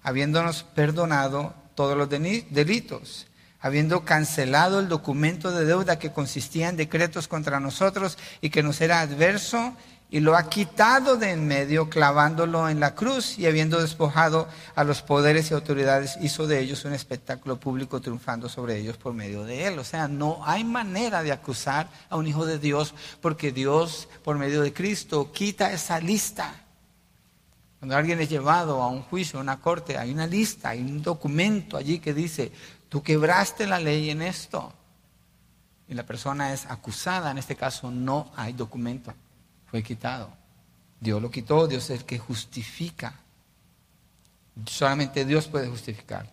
habiéndonos 0.03 0.63
perdonado 0.63 1.53
todos 1.75 1.97
los 1.97 2.07
delitos, 2.09 3.27
habiendo 3.59 4.05
cancelado 4.05 4.79
el 4.79 4.87
documento 4.87 5.51
de 5.51 5.65
deuda 5.65 5.99
que 5.99 6.13
consistía 6.13 6.69
en 6.69 6.77
decretos 6.77 7.27
contra 7.27 7.59
nosotros 7.59 8.17
y 8.39 8.49
que 8.49 8.63
nos 8.63 8.79
era 8.79 9.01
adverso 9.01 9.75
y 10.09 10.19
lo 10.19 10.35
ha 10.35 10.49
quitado 10.49 11.17
de 11.17 11.31
en 11.31 11.47
medio 11.47 11.89
clavándolo 11.89 12.69
en 12.69 12.79
la 12.79 12.93
cruz 12.93 13.39
y 13.39 13.47
habiendo 13.47 13.81
despojado 13.81 14.47
a 14.75 14.83
los 14.83 15.01
poderes 15.01 15.49
y 15.49 15.53
autoridades 15.55 16.17
hizo 16.21 16.45
de 16.45 16.59
ellos 16.59 16.85
un 16.85 16.93
espectáculo 16.93 17.59
público 17.59 17.99
triunfando 17.99 18.47
sobre 18.47 18.77
ellos 18.77 18.97
por 18.97 19.13
medio 19.13 19.43
de 19.43 19.65
él. 19.65 19.79
O 19.79 19.83
sea, 19.83 20.07
no 20.07 20.39
hay 20.45 20.63
manera 20.63 21.23
de 21.23 21.31
acusar 21.31 21.89
a 22.09 22.17
un 22.17 22.27
hijo 22.27 22.45
de 22.45 22.59
Dios 22.59 22.93
porque 23.19 23.51
Dios 23.51 24.07
por 24.23 24.37
medio 24.37 24.61
de 24.61 24.73
Cristo 24.73 25.31
quita 25.31 25.73
esa 25.73 25.99
lista. 25.99 26.53
Cuando 27.79 27.97
alguien 27.97 28.21
es 28.21 28.29
llevado 28.29 28.81
a 28.83 28.87
un 28.87 29.01
juicio, 29.01 29.39
a 29.39 29.41
una 29.41 29.59
corte, 29.59 29.97
hay 29.97 30.11
una 30.11 30.27
lista, 30.27 30.69
hay 30.69 30.81
un 30.81 31.01
documento 31.01 31.77
allí 31.77 31.99
que 31.99 32.13
dice, 32.13 32.51
tú 32.89 33.01
quebraste 33.01 33.65
la 33.65 33.79
ley 33.79 34.11
en 34.11 34.21
esto. 34.21 34.71
Y 35.87 35.93
la 35.93 36.03
persona 36.03 36.53
es 36.53 36.65
acusada, 36.67 37.31
en 37.31 37.37
este 37.37 37.55
caso 37.55 37.91
no 37.91 38.31
hay 38.35 38.53
documento 38.53 39.13
fue 39.69 39.83
quitado. 39.83 40.31
Dios 40.99 41.21
lo 41.21 41.29
quitó, 41.29 41.67
Dios 41.67 41.89
es 41.89 41.99
el 41.99 42.05
que 42.05 42.19
justifica. 42.19 43.19
Solamente 44.65 45.25
Dios 45.25 45.47
puede 45.47 45.67
justificar. 45.67 46.31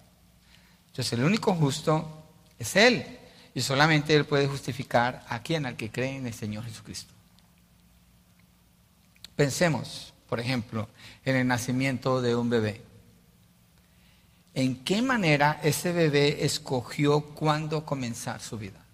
Entonces 0.89 1.13
el 1.13 1.25
único 1.25 1.55
justo 1.55 2.25
es 2.59 2.77
Él. 2.77 3.19
Y 3.55 3.61
solamente 3.61 4.15
Él 4.15 4.25
puede 4.25 4.47
justificar 4.47 5.25
a 5.29 5.43
quien, 5.43 5.67
al 5.67 5.77
que 5.77 5.91
cree 5.91 6.17
en 6.17 6.27
el 6.27 6.35
Señor 6.35 6.65
Jesucristo. 6.65 7.13
Pensemos, 9.37 10.15
por 10.29 10.41
ejemplo, 10.41 10.89
en 11.25 11.37
el 11.37 11.47
nacimiento 11.47 12.23
de 12.23 12.35
un 12.35 12.49
bebé. 12.49 12.83
¿En 14.55 14.85
qué 14.85 15.03
manera 15.03 15.61
ese 15.63 15.93
bebé 15.93 16.45
escogió 16.45 17.35
cuándo 17.35 17.85
comenzar 17.85 18.41
su 18.41 18.59
vida? 18.59 18.85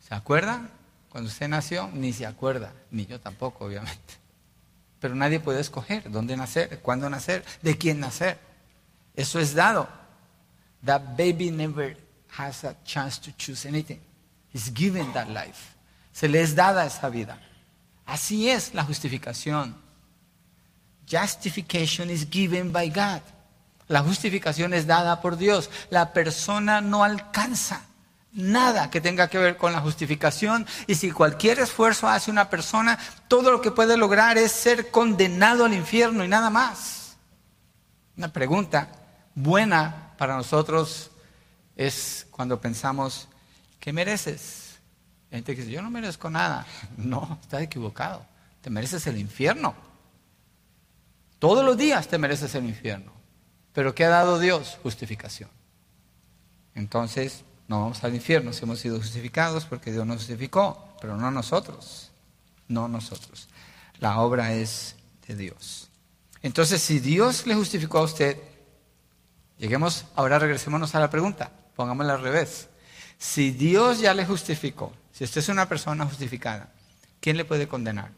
¿Se 0.00 0.14
acuerdan? 0.14 0.70
Cuando 1.16 1.30
usted 1.30 1.48
nació, 1.48 1.88
ni 1.94 2.12
se 2.12 2.26
acuerda, 2.26 2.74
ni 2.90 3.06
yo 3.06 3.18
tampoco, 3.18 3.64
obviamente. 3.64 4.18
Pero 5.00 5.14
nadie 5.14 5.40
puede 5.40 5.62
escoger 5.62 6.10
dónde 6.10 6.36
nacer, 6.36 6.80
cuándo 6.80 7.08
nacer, 7.08 7.42
de 7.62 7.78
quién 7.78 8.00
nacer. 8.00 8.38
Eso 9.14 9.40
es 9.40 9.54
dado. 9.54 9.88
That 10.84 11.16
baby 11.16 11.50
never 11.50 11.96
has 12.36 12.64
a 12.64 12.76
chance 12.84 13.18
to 13.22 13.34
choose 13.38 13.66
anything. 13.66 13.98
He's 14.52 14.70
given 14.70 15.10
that 15.14 15.28
life. 15.28 15.74
Se 16.12 16.28
le 16.28 16.42
es 16.42 16.54
dada 16.54 16.84
esa 16.84 17.08
vida. 17.08 17.40
Así 18.04 18.50
es 18.50 18.74
la 18.74 18.84
justificación. 18.84 19.74
Justification 21.10 22.10
is 22.10 22.28
given 22.28 22.70
by 22.72 22.90
God. 22.90 23.22
La 23.88 24.02
justificación 24.02 24.74
es 24.74 24.86
dada 24.86 25.22
por 25.22 25.38
Dios. 25.38 25.70
La 25.88 26.12
persona 26.12 26.82
no 26.82 27.04
alcanza 27.04 27.85
nada 28.36 28.90
que 28.90 29.00
tenga 29.00 29.28
que 29.28 29.38
ver 29.38 29.56
con 29.56 29.72
la 29.72 29.80
justificación 29.80 30.66
y 30.86 30.94
si 30.94 31.10
cualquier 31.10 31.58
esfuerzo 31.58 32.08
hace 32.08 32.30
una 32.30 32.50
persona, 32.50 32.98
todo 33.26 33.50
lo 33.50 33.60
que 33.60 33.70
puede 33.72 33.96
lograr 33.96 34.38
es 34.38 34.52
ser 34.52 34.90
condenado 34.90 35.64
al 35.64 35.72
infierno 35.72 36.24
y 36.24 36.28
nada 36.28 36.50
más. 36.50 37.16
Una 38.16 38.32
pregunta 38.32 38.88
buena 39.34 40.12
para 40.18 40.36
nosotros 40.36 41.10
es 41.74 42.26
cuando 42.30 42.60
pensamos, 42.60 43.28
¿qué 43.80 43.92
mereces? 43.92 44.66
gente 45.30 45.54
que 45.54 45.62
dice, 45.62 45.72
yo 45.72 45.82
no 45.82 45.90
merezco 45.90 46.30
nada. 46.30 46.66
No, 46.96 47.38
estás 47.42 47.62
equivocado. 47.62 48.24
Te 48.60 48.70
mereces 48.70 49.06
el 49.06 49.18
infierno. 49.18 49.74
Todos 51.38 51.64
los 51.64 51.76
días 51.76 52.08
te 52.08 52.18
mereces 52.18 52.54
el 52.54 52.64
infierno. 52.64 53.12
Pero 53.72 53.94
¿qué 53.94 54.04
ha 54.04 54.08
dado 54.08 54.38
Dios? 54.38 54.78
Justificación. 54.82 55.50
Entonces, 56.74 57.44
no 57.68 57.80
vamos 57.80 58.02
al 58.04 58.14
infierno 58.14 58.52
si 58.52 58.64
hemos 58.64 58.78
sido 58.78 58.98
justificados 58.98 59.64
porque 59.64 59.92
Dios 59.92 60.06
nos 60.06 60.18
justificó, 60.18 60.94
pero 61.00 61.16
no 61.16 61.30
nosotros, 61.30 62.10
no 62.68 62.88
nosotros. 62.88 63.48
La 63.98 64.20
obra 64.20 64.52
es 64.52 64.94
de 65.26 65.34
Dios. 65.34 65.88
Entonces, 66.42 66.80
si 66.80 67.00
Dios 67.00 67.46
le 67.46 67.54
justificó 67.54 67.98
a 67.98 68.02
usted, 68.02 68.38
lleguemos, 69.58 70.04
ahora 70.14 70.38
regresémonos 70.38 70.94
a 70.94 71.00
la 71.00 71.10
pregunta, 71.10 71.50
pongámosla 71.74 72.14
al 72.14 72.22
revés. 72.22 72.68
Si 73.18 73.50
Dios 73.50 73.98
ya 73.98 74.14
le 74.14 74.24
justificó, 74.26 74.92
si 75.12 75.24
usted 75.24 75.40
es 75.40 75.48
una 75.48 75.68
persona 75.68 76.04
justificada, 76.04 76.70
¿quién 77.20 77.36
le 77.36 77.44
puede 77.44 77.66
condenar? 77.66 78.12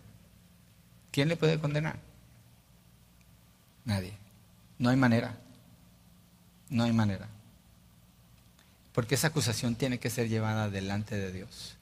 ¿Quién 1.10 1.28
le 1.28 1.36
puede 1.36 1.58
condenar? 1.58 1.98
Nadie. 3.84 4.12
No 4.78 4.90
hay 4.90 4.96
manera. 4.96 5.34
No 6.68 6.84
hay 6.84 6.92
manera. 6.92 7.28
Porque 8.98 9.14
esa 9.14 9.28
acusación 9.28 9.76
tiene 9.76 10.00
que 10.00 10.10
ser 10.10 10.28
llevada 10.28 10.68
delante 10.70 11.14
de 11.14 11.30
Dios. 11.30 11.76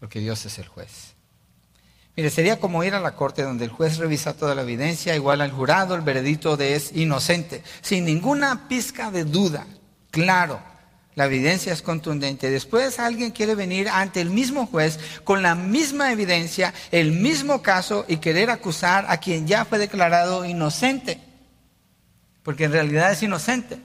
Porque 0.00 0.18
Dios 0.18 0.44
es 0.44 0.58
el 0.58 0.66
juez. 0.66 1.14
Mire, 2.16 2.30
sería 2.30 2.58
como 2.58 2.82
ir 2.82 2.96
a 2.96 3.00
la 3.00 3.14
corte 3.14 3.44
donde 3.44 3.64
el 3.64 3.70
juez 3.70 3.98
revisa 3.98 4.34
toda 4.34 4.56
la 4.56 4.62
evidencia, 4.62 5.14
igual 5.14 5.40
al 5.40 5.52
jurado, 5.52 5.94
el 5.94 6.00
veredicto 6.00 6.56
de 6.56 6.74
es 6.74 6.90
inocente, 6.96 7.62
sin 7.80 8.04
ninguna 8.04 8.66
pizca 8.66 9.12
de 9.12 9.22
duda. 9.22 9.68
claro. 10.10 10.60
La 11.14 11.26
evidencia 11.26 11.72
es 11.72 11.80
contundente. 11.80 12.50
Después 12.50 12.98
alguien 12.98 13.30
quiere 13.30 13.54
venir 13.54 13.88
ante 13.88 14.20
el 14.20 14.30
mismo 14.30 14.66
juez 14.66 14.98
con 15.22 15.44
la 15.44 15.54
misma 15.54 16.10
evidencia, 16.10 16.74
el 16.90 17.12
mismo 17.12 17.62
caso 17.62 18.04
y 18.08 18.16
querer 18.16 18.50
acusar 18.50 19.06
a 19.08 19.18
quien 19.18 19.46
ya 19.46 19.64
fue 19.64 19.78
declarado 19.78 20.44
inocente. 20.44 21.20
Porque 22.42 22.64
en 22.64 22.72
realidad 22.72 23.12
es 23.12 23.22
inocente. 23.22 23.78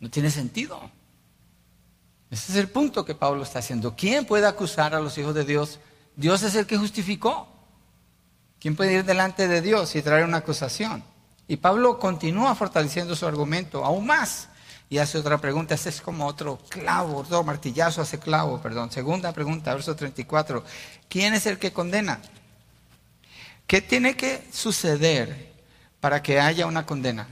No 0.00 0.10
tiene 0.10 0.32
sentido. 0.32 0.90
Ese 2.30 2.52
es 2.52 2.58
el 2.58 2.68
punto 2.68 3.04
que 3.04 3.14
Pablo 3.14 3.42
está 3.42 3.60
haciendo. 3.60 3.94
¿Quién 3.96 4.24
puede 4.24 4.46
acusar 4.46 4.94
a 4.94 5.00
los 5.00 5.16
hijos 5.18 5.34
de 5.34 5.44
Dios? 5.44 5.78
Dios 6.16 6.42
es 6.42 6.54
el 6.54 6.66
que 6.66 6.76
justificó. 6.76 7.48
¿Quién 8.58 8.76
puede 8.76 8.94
ir 8.94 9.04
delante 9.04 9.46
de 9.46 9.60
Dios 9.60 9.94
y 9.94 10.02
traer 10.02 10.24
una 10.24 10.38
acusación? 10.38 11.04
Y 11.46 11.56
Pablo 11.56 11.98
continúa 11.98 12.54
fortaleciendo 12.54 13.14
su 13.14 13.26
argumento 13.26 13.84
aún 13.84 14.06
más 14.06 14.48
y 14.88 14.98
hace 14.98 15.18
otra 15.18 15.38
pregunta. 15.38 15.74
Ese 15.74 15.90
es 15.90 16.00
como 16.00 16.26
otro 16.26 16.58
clavo, 16.68 17.18
otro 17.18 17.44
martillazo 17.44 18.00
hace 18.00 18.18
clavo, 18.18 18.60
perdón. 18.60 18.90
Segunda 18.90 19.32
pregunta, 19.32 19.74
verso 19.74 19.94
34. 19.94 20.64
¿Quién 21.08 21.34
es 21.34 21.46
el 21.46 21.58
que 21.58 21.72
condena? 21.72 22.20
¿Qué 23.66 23.80
tiene 23.80 24.16
que 24.16 24.46
suceder 24.52 25.52
para 26.00 26.22
que 26.22 26.40
haya 26.40 26.66
una 26.66 26.86
condena? 26.86 27.28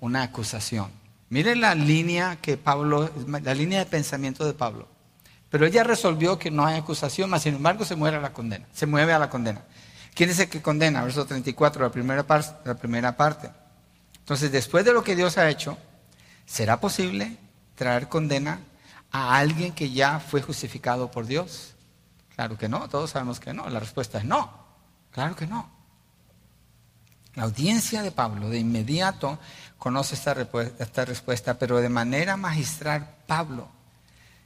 Una 0.00 0.22
acusación. 0.22 0.97
Miren 1.30 1.60
la 1.60 1.74
línea 1.74 2.36
que 2.36 2.56
Pablo, 2.56 3.10
la 3.26 3.54
línea 3.54 3.78
de 3.80 3.86
pensamiento 3.86 4.46
de 4.46 4.54
Pablo. 4.54 4.88
Pero 5.50 5.66
ella 5.66 5.84
resolvió 5.84 6.38
que 6.38 6.50
no 6.50 6.66
hay 6.66 6.78
acusación, 6.78 7.30
mas 7.30 7.42
sin 7.42 7.54
embargo 7.54 7.84
se 7.84 7.96
mueve 7.96 8.16
a 8.16 8.20
la 8.20 8.32
condena. 8.32 8.66
Se 8.72 8.86
mueve 8.86 9.12
a 9.12 9.18
la 9.18 9.30
condena. 9.30 9.62
¿Quién 10.14 10.30
es 10.30 10.38
el 10.38 10.48
que 10.48 10.60
condena? 10.60 11.02
Verso 11.02 11.24
34, 11.26 11.82
la 11.82 11.90
primera, 11.90 12.26
la 12.64 12.74
primera 12.74 13.16
parte. 13.16 13.50
Entonces, 14.18 14.52
después 14.52 14.84
de 14.84 14.92
lo 14.92 15.02
que 15.02 15.16
Dios 15.16 15.38
ha 15.38 15.48
hecho, 15.48 15.78
¿será 16.44 16.80
posible 16.80 17.36
traer 17.76 18.08
condena 18.08 18.60
a 19.10 19.38
alguien 19.38 19.72
que 19.72 19.90
ya 19.90 20.20
fue 20.20 20.42
justificado 20.42 21.10
por 21.10 21.26
Dios? 21.26 21.74
Claro 22.34 22.58
que 22.58 22.68
no, 22.68 22.88
todos 22.88 23.10
sabemos 23.10 23.40
que 23.40 23.54
no. 23.54 23.68
La 23.68 23.80
respuesta 23.80 24.18
es 24.18 24.24
no. 24.24 24.52
Claro 25.12 25.34
que 25.34 25.46
no. 25.46 25.70
La 27.34 27.44
audiencia 27.44 28.02
de 28.02 28.10
Pablo 28.10 28.48
de 28.48 28.58
inmediato 28.58 29.38
conoce 29.78 30.14
esta, 30.14 30.36
esta 30.78 31.04
respuesta, 31.04 31.58
pero 31.58 31.78
de 31.78 31.88
manera 31.88 32.36
magistral 32.36 33.14
Pablo 33.26 33.68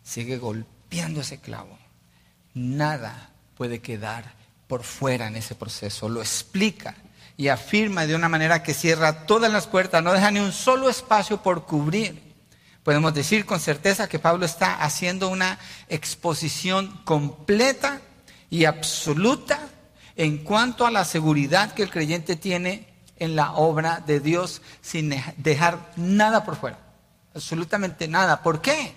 sigue 0.03 0.38
golpeando 0.38 1.21
ese 1.21 1.40
clavo. 1.40 1.79
Nada 2.55 3.31
puede 3.57 3.81
quedar 3.81 4.35
por 4.66 4.85
fuera 4.85 5.27
en 5.27 5.37
ese 5.37 5.55
proceso. 5.55 6.09
Lo 6.09 6.21
explica 6.21 6.95
y 7.37 7.49
afirma 7.49 8.07
de 8.07 8.14
una 8.14 8.29
manera 8.29 8.62
que 8.62 8.75
cierra 8.75 9.27
todas 9.27 9.51
las 9.51 9.66
puertas, 9.66 10.03
no 10.03 10.12
deja 10.12 10.31
ni 10.31 10.40
un 10.40 10.53
solo 10.53 10.88
espacio 10.88 11.42
por 11.42 11.64
cubrir. 11.64 12.33
Podemos 12.83 13.14
decir 13.14 13.47
con 13.47 13.61
certeza 13.61 14.09
que 14.09 14.18
Pablo 14.18 14.45
está 14.45 14.83
haciendo 14.83 15.29
una 15.29 15.59
exposición 15.88 17.01
completa 17.05 18.01
y 18.51 18.64
absoluta 18.64 19.61
en 20.16 20.38
cuanto 20.38 20.85
a 20.85 20.90
la 20.90 21.05
seguridad 21.05 21.73
que 21.73 21.85
el 21.85 21.90
creyente 21.90 22.37
tiene 22.37 22.91
en 23.16 23.37
la 23.37 23.53
obra 23.53 24.03
de 24.05 24.20
Dios 24.20 24.62
sin 24.81 25.14
dejar 25.37 25.92
nada 25.96 26.44
por 26.44 26.57
fuera. 26.57 26.79
Absolutamente 27.35 28.09
nada. 28.09 28.42
¿Por 28.42 28.61
qué? 28.61 28.96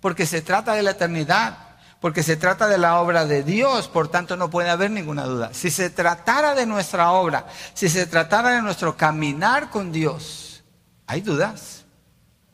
Porque 0.00 0.26
se 0.26 0.42
trata 0.42 0.74
de 0.74 0.82
la 0.82 0.92
eternidad, 0.92 1.58
porque 2.00 2.22
se 2.22 2.36
trata 2.36 2.68
de 2.68 2.78
la 2.78 3.00
obra 3.00 3.24
de 3.26 3.42
Dios, 3.42 3.88
por 3.88 4.08
tanto 4.08 4.36
no 4.36 4.50
puede 4.50 4.70
haber 4.70 4.90
ninguna 4.90 5.24
duda. 5.24 5.50
Si 5.52 5.70
se 5.70 5.90
tratara 5.90 6.54
de 6.54 6.66
nuestra 6.66 7.10
obra, 7.12 7.46
si 7.74 7.88
se 7.88 8.06
tratara 8.06 8.50
de 8.50 8.62
nuestro 8.62 8.96
caminar 8.96 9.70
con 9.70 9.92
Dios, 9.92 10.62
hay 11.06 11.20
dudas, 11.20 11.84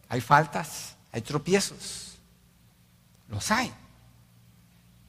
hay 0.09 0.21
faltas, 0.21 0.97
hay 1.13 1.21
tropiezos. 1.23 2.19
Los 3.29 3.51
hay. 3.51 3.73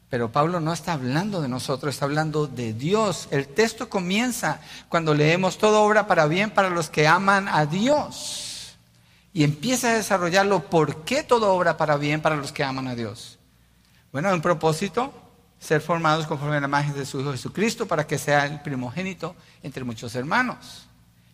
Pero 0.09 0.31
Pablo 0.31 0.59
no 0.59 0.71
está 0.71 0.93
hablando 0.93 1.41
de 1.41 1.47
nosotros, 1.47 1.93
está 1.93 2.05
hablando 2.05 2.47
de 2.47 2.73
Dios. 2.73 3.27
El 3.31 3.47
texto 3.47 3.89
comienza 3.89 4.61
cuando 4.87 5.13
leemos 5.13 5.57
toda 5.57 5.79
obra 5.79 6.07
para 6.07 6.27
bien 6.27 6.51
para 6.51 6.69
los 6.69 6.89
que 6.89 7.07
aman 7.07 7.47
a 7.47 7.65
Dios. 7.65 8.77
Y 9.33 9.43
empieza 9.43 9.89
a 9.89 9.95
desarrollarlo. 9.95 10.69
¿Por 10.69 11.03
qué 11.03 11.23
toda 11.23 11.47
obra 11.47 11.75
para 11.75 11.97
bien 11.97 12.21
para 12.21 12.35
los 12.35 12.51
que 12.51 12.63
aman 12.63 12.87
a 12.87 12.95
Dios? 12.95 13.39
Bueno, 14.11 14.33
un 14.33 14.41
propósito, 14.41 15.11
ser 15.59 15.81
formados 15.81 16.27
conforme 16.27 16.57
a 16.57 16.61
la 16.61 16.67
imagen 16.67 16.93
de 16.93 17.05
su 17.05 17.19
Hijo 17.19 17.31
Jesucristo 17.31 17.87
para 17.87 18.07
que 18.07 18.17
sea 18.17 18.45
el 18.45 18.61
primogénito 18.61 19.35
entre 19.63 19.83
muchos 19.83 20.15
hermanos. 20.15 20.87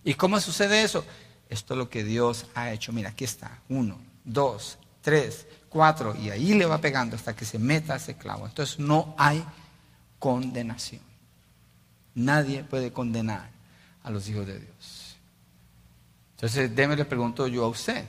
¿Y 0.03 0.15
cómo 0.15 0.39
sucede 0.39 0.81
eso? 0.81 1.05
Esto 1.49 1.73
es 1.73 1.77
lo 1.77 1.89
que 1.89 2.03
Dios 2.03 2.47
ha 2.55 2.71
hecho. 2.71 2.91
Mira, 2.93 3.09
aquí 3.09 3.25
está. 3.25 3.59
Uno, 3.69 3.99
dos, 4.23 4.79
tres, 5.01 5.45
cuatro, 5.71 6.15
y 6.15 6.29
ahí 6.29 6.53
le 6.53 6.65
va 6.65 6.79
pegando 6.79 7.15
hasta 7.15 7.35
que 7.35 7.45
se 7.45 7.57
meta 7.57 7.95
ese 7.95 8.15
clavo. 8.15 8.45
Entonces 8.45 8.77
no 8.77 9.15
hay 9.17 9.43
condenación. 10.19 11.01
Nadie 12.13 12.63
puede 12.63 12.91
condenar 12.91 13.49
a 14.03 14.09
los 14.09 14.27
hijos 14.27 14.45
de 14.45 14.59
Dios. 14.59 15.15
Entonces, 16.35 16.75
déme 16.75 16.95
le 16.95 17.05
pregunto 17.05 17.47
yo 17.47 17.63
a 17.63 17.69
usted, 17.69 18.05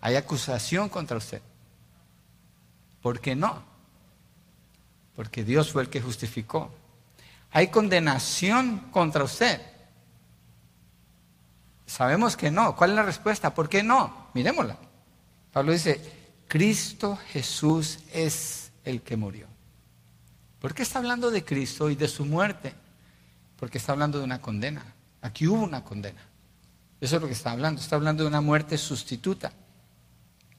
¿hay 0.00 0.16
acusación 0.16 0.88
contra 0.88 1.16
usted? 1.16 1.40
¿Por 3.00 3.20
qué 3.20 3.34
no? 3.34 3.62
Porque 5.16 5.42
Dios 5.42 5.72
fue 5.72 5.82
el 5.82 5.88
que 5.88 6.02
justificó. 6.02 6.70
¿Hay 7.52 7.68
condenación 7.68 8.90
contra 8.90 9.24
usted? 9.24 9.62
Sabemos 11.86 12.36
que 12.36 12.50
no. 12.50 12.76
¿Cuál 12.76 12.90
es 12.90 12.96
la 12.96 13.02
respuesta? 13.04 13.54
¿Por 13.54 13.68
qué 13.68 13.82
no? 13.82 14.28
Miremosla. 14.34 14.76
Pablo 15.52 15.72
dice, 15.72 16.23
Cristo 16.54 17.18
Jesús 17.32 17.98
es 18.12 18.70
el 18.84 19.02
que 19.02 19.16
murió. 19.16 19.48
¿Por 20.60 20.72
qué 20.72 20.84
está 20.84 21.00
hablando 21.00 21.32
de 21.32 21.44
Cristo 21.44 21.90
y 21.90 21.96
de 21.96 22.06
su 22.06 22.24
muerte? 22.24 22.72
Porque 23.58 23.78
está 23.78 23.90
hablando 23.90 24.18
de 24.18 24.24
una 24.24 24.40
condena. 24.40 24.84
Aquí 25.20 25.48
hubo 25.48 25.64
una 25.64 25.82
condena. 25.82 26.22
Eso 27.00 27.16
es 27.16 27.22
lo 27.22 27.26
que 27.26 27.34
está 27.34 27.50
hablando. 27.50 27.80
Está 27.80 27.96
hablando 27.96 28.22
de 28.22 28.28
una 28.28 28.40
muerte 28.40 28.78
sustituta. 28.78 29.52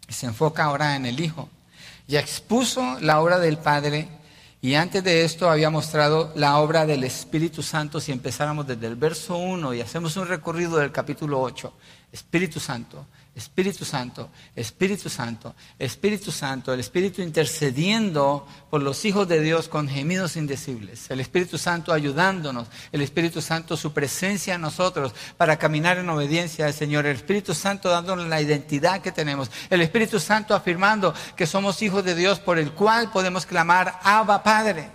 Se 0.10 0.26
enfoca 0.26 0.66
ahora 0.66 0.98
en 0.98 1.06
el 1.06 1.18
Hijo. 1.18 1.48
Ya 2.10 2.20
expuso 2.20 3.00
la 3.00 3.22
obra 3.22 3.40
del 3.40 3.58
Padre 3.58 4.10
y 4.60 4.76
antes 4.76 5.02
de 5.02 5.24
esto 5.24 5.50
había 5.50 5.70
mostrado 5.70 6.34
la 6.36 6.58
obra 6.58 6.86
del 6.86 7.06
Espíritu 7.06 7.64
Santo. 7.64 8.02
Si 8.02 8.12
empezáramos 8.12 8.68
desde 8.68 8.88
el 8.88 8.98
verso 8.98 9.38
1 9.38 9.74
y 9.74 9.80
hacemos 9.80 10.18
un 10.18 10.28
recorrido 10.28 10.76
del 10.76 10.92
capítulo 10.92 11.40
8, 11.40 11.72
Espíritu 12.12 12.60
Santo, 12.60 13.06
Espíritu 13.36 13.84
Santo, 13.84 14.30
Espíritu 14.56 15.10
Santo, 15.10 15.56
Espíritu 15.78 16.32
Santo, 16.32 16.74
el 16.74 16.80
Espíritu 16.80 17.22
intercediendo 17.22 18.48
por 18.70 18.82
los 18.82 19.04
hijos 19.04 19.28
de 19.28 19.42
Dios 19.42 19.68
con 19.68 19.90
gemidos 19.90 20.38
indecibles, 20.38 21.12
el 21.12 21.20
Espíritu 21.20 21.58
Santo 21.58 21.92
ayudándonos, 21.92 22.70
el 22.94 23.02
Espíritu 23.02 23.42
Santo 23.42 23.76
su 23.76 23.92
presencia 23.92 24.56
en 24.56 24.62
nosotros 24.62 25.14
para 25.36 25.58
caminar 25.58 25.98
en 25.98 26.10
obediencia 26.10 26.66
al 26.66 26.74
Señor, 26.74 27.06
el 27.06 27.18
Espíritu 27.18 27.54
Santo 27.54 27.90
dándonos 27.90 28.28
la 28.28 28.42
identidad 28.42 29.02
que 29.02 29.12
tenemos, 29.12 29.52
el 29.70 29.82
Espíritu 29.82 30.22
Santo 30.22 30.56
afirmando 30.56 31.14
que 31.36 31.46
somos 31.46 31.82
hijos 31.82 32.06
de 32.06 32.16
Dios 32.16 32.40
por 32.40 32.58
el 32.58 32.72
cual 32.72 33.12
podemos 33.12 33.46
clamar 33.46 34.00
Abba 34.04 34.44
Padre. 34.44 34.95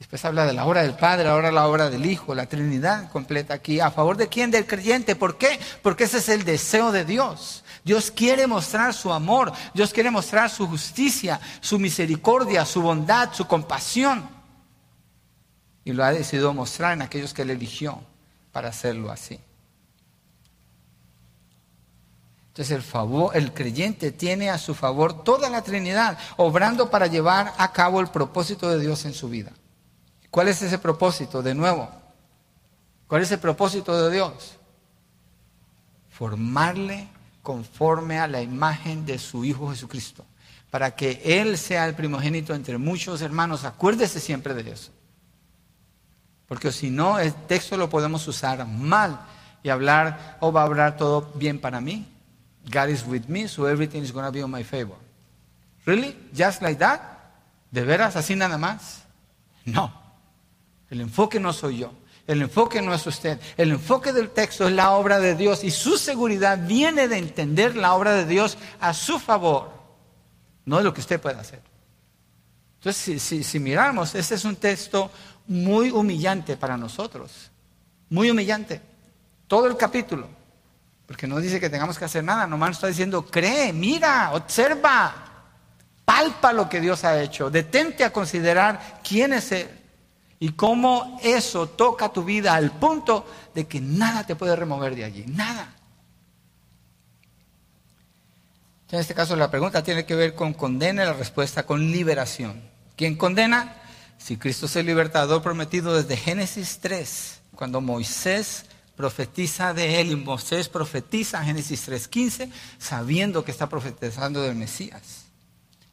Después 0.00 0.24
habla 0.24 0.46
de 0.46 0.54
la 0.54 0.64
obra 0.64 0.80
del 0.80 0.94
Padre, 0.94 1.28
ahora 1.28 1.52
la 1.52 1.68
obra 1.68 1.90
del 1.90 2.06
Hijo, 2.06 2.34
la 2.34 2.46
Trinidad 2.46 3.10
completa 3.10 3.52
aquí. 3.52 3.80
¿A 3.80 3.90
favor 3.90 4.16
de 4.16 4.28
quién? 4.28 4.50
Del 4.50 4.66
creyente. 4.66 5.14
¿Por 5.14 5.36
qué? 5.36 5.60
Porque 5.82 6.04
ese 6.04 6.18
es 6.18 6.30
el 6.30 6.42
deseo 6.42 6.90
de 6.90 7.04
Dios. 7.04 7.64
Dios 7.84 8.10
quiere 8.10 8.46
mostrar 8.46 8.94
su 8.94 9.12
amor, 9.12 9.52
Dios 9.74 9.92
quiere 9.92 10.10
mostrar 10.10 10.48
su 10.48 10.66
justicia, 10.66 11.38
su 11.60 11.78
misericordia, 11.78 12.64
su 12.64 12.80
bondad, 12.80 13.34
su 13.34 13.46
compasión. 13.46 14.26
Y 15.84 15.92
lo 15.92 16.02
ha 16.02 16.12
decidido 16.12 16.54
mostrar 16.54 16.94
en 16.94 17.02
aquellos 17.02 17.34
que 17.34 17.42
él 17.42 17.50
eligió 17.50 18.00
para 18.52 18.70
hacerlo 18.70 19.10
así. 19.10 19.38
Entonces 22.48 22.74
el 22.74 22.82
favor, 22.82 23.36
el 23.36 23.52
creyente 23.52 24.12
tiene 24.12 24.48
a 24.48 24.56
su 24.56 24.74
favor 24.74 25.24
toda 25.24 25.50
la 25.50 25.60
Trinidad, 25.60 26.16
obrando 26.38 26.88
para 26.88 27.06
llevar 27.06 27.52
a 27.58 27.70
cabo 27.72 28.00
el 28.00 28.08
propósito 28.08 28.70
de 28.70 28.80
Dios 28.80 29.04
en 29.04 29.12
su 29.12 29.28
vida. 29.28 29.52
¿Cuál 30.30 30.48
es 30.48 30.62
ese 30.62 30.78
propósito? 30.78 31.42
De 31.42 31.54
nuevo, 31.54 31.90
¿cuál 33.06 33.22
es 33.22 33.32
el 33.32 33.38
propósito 33.38 34.00
de 34.00 34.14
Dios? 34.14 34.56
Formarle 36.10 37.08
conforme 37.42 38.18
a 38.18 38.28
la 38.28 38.40
imagen 38.40 39.04
de 39.04 39.18
su 39.18 39.44
Hijo 39.44 39.70
Jesucristo, 39.70 40.24
para 40.70 40.94
que 40.94 41.20
Él 41.24 41.58
sea 41.58 41.86
el 41.86 41.94
primogénito 41.94 42.54
entre 42.54 42.78
muchos 42.78 43.22
hermanos. 43.22 43.64
Acuérdese 43.64 44.20
siempre 44.20 44.54
de 44.54 44.70
eso. 44.70 44.92
Porque 46.46 46.70
si 46.72 46.90
no, 46.90 47.18
el 47.18 47.32
texto 47.32 47.76
lo 47.76 47.88
podemos 47.88 48.26
usar 48.28 48.66
mal 48.66 49.20
y 49.62 49.68
hablar, 49.68 50.36
o 50.40 50.48
oh, 50.48 50.52
va 50.52 50.62
a 50.62 50.64
hablar 50.64 50.96
todo 50.96 51.32
bien 51.34 51.60
para 51.60 51.80
mí. 51.80 52.06
God 52.70 52.88
is 52.88 53.04
with 53.06 53.24
me, 53.26 53.48
so 53.48 53.66
everything 53.66 54.02
is 54.02 54.12
going 54.12 54.26
to 54.26 54.32
be 54.32 54.42
on 54.42 54.50
my 54.50 54.62
favor. 54.62 54.96
Really? 55.86 56.16
Just 56.32 56.62
like 56.62 56.78
that? 56.78 57.00
¿De 57.70 57.82
veras 57.84 58.16
así 58.16 58.36
nada 58.36 58.58
más? 58.58 59.02
No. 59.64 59.99
El 60.90 61.00
enfoque 61.00 61.38
no 61.38 61.52
soy 61.52 61.78
yo. 61.78 61.92
El 62.26 62.42
enfoque 62.42 62.82
no 62.82 62.92
es 62.92 63.06
usted. 63.06 63.40
El 63.56 63.70
enfoque 63.70 64.12
del 64.12 64.30
texto 64.30 64.68
es 64.68 64.74
la 64.74 64.92
obra 64.92 65.18
de 65.18 65.34
Dios 65.34 65.64
y 65.64 65.70
su 65.70 65.96
seguridad 65.96 66.58
viene 66.66 67.08
de 67.08 67.16
entender 67.16 67.76
la 67.76 67.94
obra 67.94 68.12
de 68.12 68.26
Dios 68.26 68.58
a 68.80 68.92
su 68.92 69.18
favor, 69.18 69.72
no 70.64 70.78
de 70.78 70.84
lo 70.84 70.92
que 70.92 71.00
usted 71.00 71.20
pueda 71.20 71.40
hacer. 71.40 71.60
Entonces, 72.78 73.22
si, 73.46 73.58
miramos, 73.58 74.14
este 74.14 74.34
es 74.34 74.44
un 74.44 74.56
texto 74.56 75.10
muy 75.46 75.90
humillante 75.90 76.56
para 76.56 76.76
nosotros. 76.76 77.50
Muy 78.08 78.30
humillante. 78.30 78.80
Todo 79.46 79.66
el 79.66 79.76
capítulo. 79.76 80.28
Porque 81.06 81.26
no 81.26 81.40
dice 81.40 81.58
que 81.58 81.68
tengamos 81.68 81.98
que 81.98 82.04
hacer 82.04 82.22
nada, 82.22 82.46
nomás 82.46 82.70
está 82.70 82.86
diciendo, 82.86 83.26
cree, 83.26 83.72
mira, 83.72 84.30
observa, 84.32 85.12
palpa 86.04 86.52
lo 86.52 86.68
que 86.68 86.80
Dios 86.80 87.02
ha 87.02 87.20
hecho, 87.20 87.50
detente 87.50 88.04
a 88.04 88.12
considerar 88.12 89.00
quién 89.02 89.32
es 89.32 89.50
Él 89.50 89.79
y 90.42 90.52
cómo 90.52 91.20
eso 91.22 91.68
toca 91.68 92.08
tu 92.08 92.24
vida 92.24 92.54
al 92.54 92.72
punto 92.72 93.26
de 93.54 93.66
que 93.66 93.78
nada 93.80 94.26
te 94.26 94.34
puede 94.34 94.56
remover 94.56 94.96
de 94.96 95.04
allí, 95.04 95.24
nada. 95.28 95.76
En 98.90 98.98
este 98.98 99.14
caso 99.14 99.36
la 99.36 99.50
pregunta 99.50 99.84
tiene 99.84 100.06
que 100.06 100.14
ver 100.14 100.34
con 100.34 100.54
condena 100.54 101.02
y 101.02 101.06
la 101.06 101.12
respuesta 101.12 101.64
con 101.64 101.92
liberación. 101.92 102.60
¿Quién 102.96 103.16
condena? 103.16 103.76
Si 104.18 104.38
Cristo 104.38 104.64
es 104.64 104.74
el 104.76 104.86
libertador 104.86 105.42
prometido 105.42 105.94
desde 105.94 106.16
Génesis 106.16 106.78
3, 106.80 107.40
cuando 107.54 107.82
Moisés 107.82 108.64
profetiza 108.96 109.74
de 109.74 110.00
él 110.00 110.10
y 110.10 110.16
Moisés 110.16 110.68
profetiza 110.68 111.44
Génesis 111.44 111.88
3.15 111.88 112.50
sabiendo 112.78 113.44
que 113.44 113.50
está 113.50 113.68
profetizando 113.68 114.40
del 114.42 114.56
Mesías. 114.56 115.26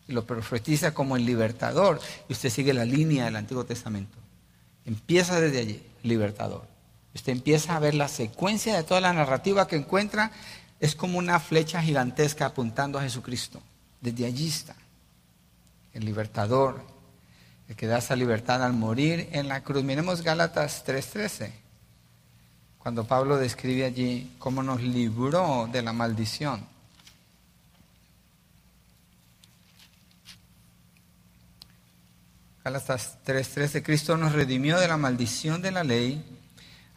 Y 0.07 0.13
lo 0.13 0.25
profetiza 0.25 0.93
como 0.93 1.17
el 1.17 1.25
libertador. 1.25 1.99
Y 2.29 2.33
usted 2.33 2.49
sigue 2.49 2.73
la 2.73 2.85
línea 2.85 3.25
del 3.25 3.35
Antiguo 3.35 3.65
Testamento. 3.65 4.17
Empieza 4.87 5.39
desde 5.39 5.59
allí, 5.59 5.83
libertador. 6.01 6.65
Usted 7.13 7.33
empieza 7.33 7.75
a 7.75 7.79
ver 7.79 7.93
la 7.93 8.07
secuencia 8.07 8.75
de 8.75 8.83
toda 8.83 9.01
la 9.01 9.13
narrativa 9.13 9.67
que 9.67 9.75
encuentra. 9.75 10.31
Es 10.79 10.95
como 10.95 11.19
una 11.19 11.39
flecha 11.39 11.81
gigantesca 11.81 12.45
apuntando 12.45 12.97
a 12.97 13.03
Jesucristo. 13.03 13.61
Desde 14.01 14.25
allí 14.25 14.47
está. 14.47 14.75
El 15.93 16.05
libertador, 16.05 16.81
el 17.67 17.75
que 17.75 17.85
da 17.85 17.97
esa 17.97 18.15
libertad 18.15 18.63
al 18.63 18.73
morir 18.73 19.27
en 19.33 19.49
la 19.49 19.61
cruz. 19.61 19.83
Miremos 19.83 20.21
Gálatas 20.21 20.85
3:13 20.85 21.51
cuando 22.77 23.03
Pablo 23.03 23.35
describe 23.35 23.83
allí 23.83 24.33
cómo 24.39 24.63
nos 24.63 24.81
libró 24.81 25.67
de 25.69 25.81
la 25.81 25.91
maldición. 25.91 26.65
Gálatas 32.67 33.19
3:13, 33.25 33.81
Cristo 33.81 34.17
nos 34.17 34.33
redimió 34.33 34.77
de 34.77 34.89
la 34.89 34.97
maldición 34.97 35.61
de 35.61 35.71
la 35.71 35.85
ley, 35.85 36.21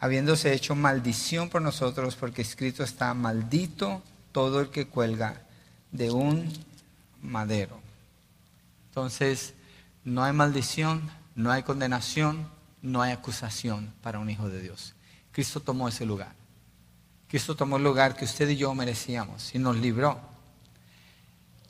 habiéndose 0.01 0.53
hecho 0.53 0.75
maldición 0.75 1.49
por 1.49 1.63
nosotros, 1.63 2.17
porque 2.17 2.43
escrito 2.43 2.83
está, 2.83 3.15
maldito 3.15 4.03
todo 4.33 4.59
el 4.59 4.71
que 4.71 4.89
cuelga 4.89 5.43
de 5.93 6.11
un 6.11 6.53
madero. 7.23 7.81
Entonces, 8.89 9.55
no 10.03 10.25
hay 10.25 10.33
maldición, 10.33 11.09
no 11.37 11.53
hay 11.53 11.63
condenación, 11.63 12.49
no 12.83 13.01
hay 13.01 13.13
acusación 13.13 13.95
para 14.03 14.19
un 14.19 14.29
hijo 14.29 14.49
de 14.49 14.61
Dios. 14.61 14.95
Cristo 15.31 15.61
tomó 15.61 15.87
ese 15.87 16.05
lugar. 16.05 16.33
Cristo 17.29 17.55
tomó 17.55 17.77
el 17.77 17.85
lugar 17.85 18.17
que 18.17 18.25
usted 18.25 18.49
y 18.49 18.57
yo 18.57 18.75
merecíamos 18.75 19.55
y 19.55 19.61
nos 19.61 19.77
libró. 19.77 20.21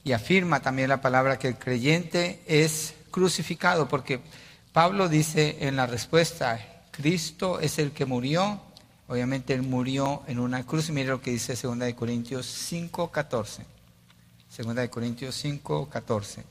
Y 0.04 0.12
afirma 0.12 0.60
también 0.60 0.88
la 0.88 1.02
palabra 1.02 1.38
que 1.38 1.48
el 1.48 1.58
creyente 1.58 2.42
es 2.46 2.94
crucificado, 3.10 3.88
porque 3.88 4.20
Pablo 4.72 5.08
dice 5.08 5.58
en 5.60 5.76
la 5.76 5.86
respuesta, 5.86 6.60
Cristo 6.90 7.60
es 7.60 7.78
el 7.78 7.92
que 7.92 8.06
murió, 8.06 8.60
obviamente 9.08 9.54
él 9.54 9.62
murió 9.62 10.22
en 10.26 10.38
una 10.38 10.64
cruz, 10.64 10.90
mire 10.90 11.08
lo 11.08 11.20
que 11.20 11.30
dice 11.30 11.54
2 11.60 11.78
de 11.78 11.94
Corintios 11.94 12.46
5, 12.46 13.10
14. 13.10 13.64
2 14.56 14.74
de 14.74 14.90
Corintios 14.90 15.34
5, 15.36 15.88
14. 15.88 16.44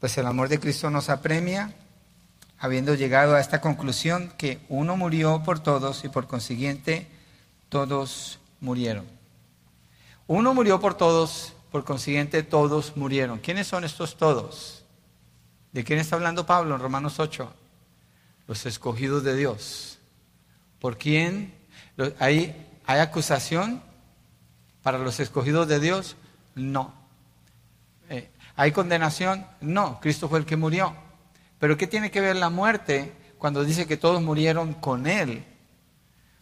Pues 0.00 0.18
el 0.18 0.26
amor 0.26 0.48
de 0.48 0.60
Cristo 0.60 0.90
nos 0.90 1.08
apremia 1.08 1.72
habiendo 2.58 2.94
llegado 2.94 3.34
a 3.34 3.40
esta 3.40 3.60
conclusión 3.60 4.32
que 4.38 4.60
uno 4.68 4.96
murió 4.96 5.42
por 5.44 5.60
todos 5.60 6.04
y 6.04 6.08
por 6.08 6.28
consiguiente 6.28 7.08
todos 7.68 8.38
murieron. 8.60 9.04
Uno 10.28 10.54
murió 10.54 10.78
por 10.78 10.94
todos, 10.94 11.54
por 11.72 11.84
consiguiente 11.84 12.44
todos 12.44 12.96
murieron. 12.96 13.40
¿Quiénes 13.40 13.66
son 13.66 13.82
estos 13.82 14.16
todos? 14.16 14.81
¿De 15.72 15.84
quién 15.84 15.98
está 15.98 16.16
hablando 16.16 16.46
Pablo 16.46 16.74
en 16.74 16.80
Romanos 16.80 17.18
8? 17.18 17.52
Los 18.46 18.66
escogidos 18.66 19.24
de 19.24 19.34
Dios. 19.34 19.98
¿Por 20.78 20.98
quién? 20.98 21.54
¿Hay, 22.18 22.68
¿Hay 22.86 23.00
acusación 23.00 23.82
para 24.82 24.98
los 24.98 25.18
escogidos 25.20 25.68
de 25.68 25.80
Dios? 25.80 26.16
No. 26.54 26.92
Eh, 28.10 28.30
¿Hay 28.56 28.72
condenación? 28.72 29.46
No. 29.60 29.98
Cristo 30.00 30.28
fue 30.28 30.38
el 30.38 30.44
que 30.44 30.56
murió. 30.56 30.94
Pero 31.58 31.76
¿qué 31.76 31.86
tiene 31.86 32.10
que 32.10 32.20
ver 32.20 32.36
la 32.36 32.50
muerte 32.50 33.12
cuando 33.38 33.64
dice 33.64 33.86
que 33.86 33.96
todos 33.96 34.20
murieron 34.20 34.74
con 34.74 35.06
Él? 35.06 35.44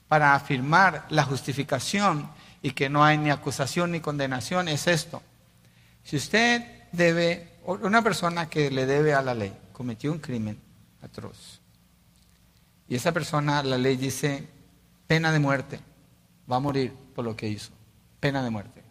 Para 0.08 0.34
afirmar 0.34 1.06
la 1.10 1.22
justificación 1.22 2.28
y 2.62 2.72
que 2.72 2.88
no 2.88 3.04
hay 3.04 3.16
ni 3.16 3.30
acusación 3.30 3.92
ni 3.92 4.00
condenación 4.00 4.68
es 4.68 4.86
esto. 4.86 5.22
Si 6.02 6.16
usted 6.16 6.64
debe, 6.92 7.49
una 7.64 8.02
persona 8.02 8.48
que 8.48 8.70
le 8.70 8.86
debe 8.86 9.14
a 9.14 9.22
la 9.22 9.34
ley, 9.34 9.56
cometió 9.72 10.12
un 10.12 10.18
crimen 10.18 10.58
atroz, 11.02 11.60
y 12.88 12.96
esa 12.96 13.12
persona, 13.12 13.62
la 13.62 13.78
ley 13.78 13.96
dice, 13.96 14.48
pena 15.06 15.30
de 15.30 15.38
muerte, 15.38 15.80
va 16.50 16.56
a 16.56 16.60
morir 16.60 16.92
por 17.14 17.24
lo 17.24 17.36
que 17.36 17.48
hizo, 17.48 17.70
pena 18.18 18.42
de 18.42 18.50
muerte. 18.50 18.82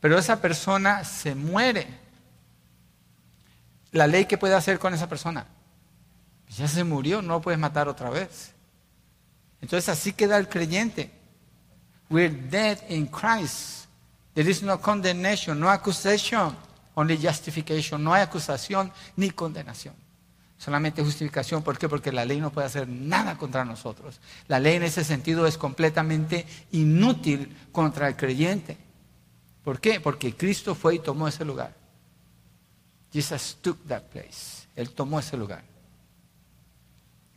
Pero 0.00 0.18
esa 0.18 0.40
persona 0.40 1.04
se 1.04 1.34
muere 1.34 1.86
la 3.92 4.06
ley 4.06 4.24
que 4.24 4.38
puede 4.38 4.54
hacer 4.54 4.78
con 4.78 4.94
esa 4.94 5.08
persona. 5.08 5.46
Ya 6.56 6.66
se 6.66 6.82
murió, 6.82 7.22
no 7.22 7.34
lo 7.34 7.40
puedes 7.40 7.60
matar 7.60 7.88
otra 7.88 8.10
vez. 8.10 8.54
Entonces 9.60 9.88
así 9.88 10.12
queda 10.12 10.36
el 10.38 10.48
creyente. 10.48 11.12
We're 12.08 12.34
dead 12.34 12.78
in 12.88 13.06
Christ. 13.06 13.86
There 14.34 14.50
is 14.50 14.62
no 14.62 14.80
condemnation, 14.80 15.60
no 15.60 15.68
accusation, 15.68 16.56
only 16.94 17.16
justification. 17.16 18.02
No 18.02 18.14
hay 18.14 18.22
acusación 18.22 18.92
ni 19.16 19.30
condenación. 19.30 19.94
Solamente 20.58 21.02
justificación. 21.02 21.62
¿Por 21.62 21.78
qué? 21.78 21.88
Porque 21.88 22.12
la 22.12 22.24
ley 22.24 22.40
no 22.40 22.52
puede 22.52 22.66
hacer 22.66 22.86
nada 22.86 23.38
contra 23.38 23.64
nosotros. 23.64 24.20
La 24.46 24.60
ley 24.60 24.76
en 24.76 24.82
ese 24.82 25.04
sentido 25.04 25.46
es 25.46 25.56
completamente 25.56 26.46
inútil 26.72 27.56
contra 27.72 28.08
el 28.08 28.16
creyente. 28.16 28.76
¿Por 29.64 29.80
qué? 29.80 30.00
Porque 30.00 30.36
Cristo 30.36 30.74
fue 30.74 30.96
y 30.96 30.98
tomó 30.98 31.28
ese 31.28 31.44
lugar. 31.44 31.74
Jesus 33.12 33.56
took 33.60 33.78
that 33.86 34.02
place. 34.04 34.68
Él 34.76 34.90
tomó 34.90 35.18
ese 35.18 35.36
lugar. 35.36 35.64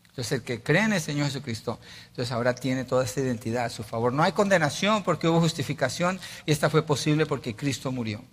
Entonces 0.09 0.33
el 0.33 0.43
que 0.43 0.61
cree 0.61 0.83
en 0.83 0.93
el 0.93 1.01
Señor 1.01 1.25
Jesucristo, 1.25 1.79
entonces 2.09 2.31
ahora 2.31 2.53
tiene 2.53 2.85
toda 2.85 3.03
esta 3.03 3.21
identidad 3.21 3.65
a 3.65 3.69
su 3.69 3.83
favor. 3.83 4.13
No 4.13 4.21
hay 4.21 4.31
condenación 4.33 5.01
porque 5.01 5.27
hubo 5.27 5.39
justificación 5.39 6.19
y 6.45 6.51
esta 6.51 6.69
fue 6.69 6.83
posible 6.85 7.25
porque 7.25 7.55
Cristo 7.55 7.91
murió. 7.91 8.23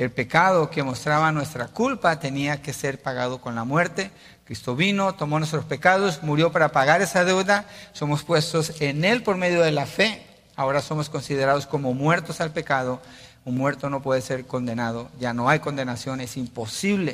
El 0.00 0.10
pecado 0.10 0.70
que 0.70 0.82
mostraba 0.82 1.30
nuestra 1.30 1.68
culpa 1.68 2.18
tenía 2.18 2.62
que 2.62 2.72
ser 2.72 3.02
pagado 3.02 3.40
con 3.40 3.54
la 3.54 3.64
muerte. 3.64 4.10
Cristo 4.44 4.74
vino, 4.74 5.14
tomó 5.14 5.38
nuestros 5.38 5.66
pecados, 5.66 6.22
murió 6.22 6.50
para 6.50 6.72
pagar 6.72 7.02
esa 7.02 7.24
deuda. 7.24 7.66
Somos 7.92 8.24
puestos 8.24 8.80
en 8.80 9.04
Él 9.04 9.22
por 9.22 9.36
medio 9.36 9.60
de 9.60 9.72
la 9.72 9.84
fe. 9.84 10.26
Ahora 10.56 10.80
somos 10.80 11.10
considerados 11.10 11.66
como 11.66 11.92
muertos 11.94 12.40
al 12.40 12.50
pecado 12.50 13.00
un 13.44 13.56
muerto 13.56 13.88
no 13.88 14.02
puede 14.02 14.20
ser 14.20 14.46
condenado, 14.46 15.08
ya 15.18 15.32
no 15.32 15.48
hay 15.48 15.60
condenación, 15.60 16.20
es 16.20 16.36
imposible. 16.36 17.12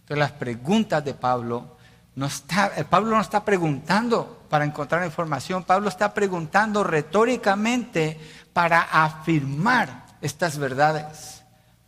Entonces 0.00 0.18
las 0.18 0.32
preguntas 0.32 1.04
de 1.04 1.14
Pablo, 1.14 1.76
no 2.14 2.26
está, 2.26 2.72
Pablo 2.90 3.16
no 3.16 3.20
está 3.20 3.44
preguntando 3.44 4.44
para 4.50 4.64
encontrar 4.64 5.04
información, 5.04 5.64
Pablo 5.64 5.88
está 5.88 6.12
preguntando 6.12 6.82
retóricamente 6.84 8.18
para 8.52 8.82
afirmar 8.82 10.06
estas 10.20 10.58
verdades, 10.58 11.41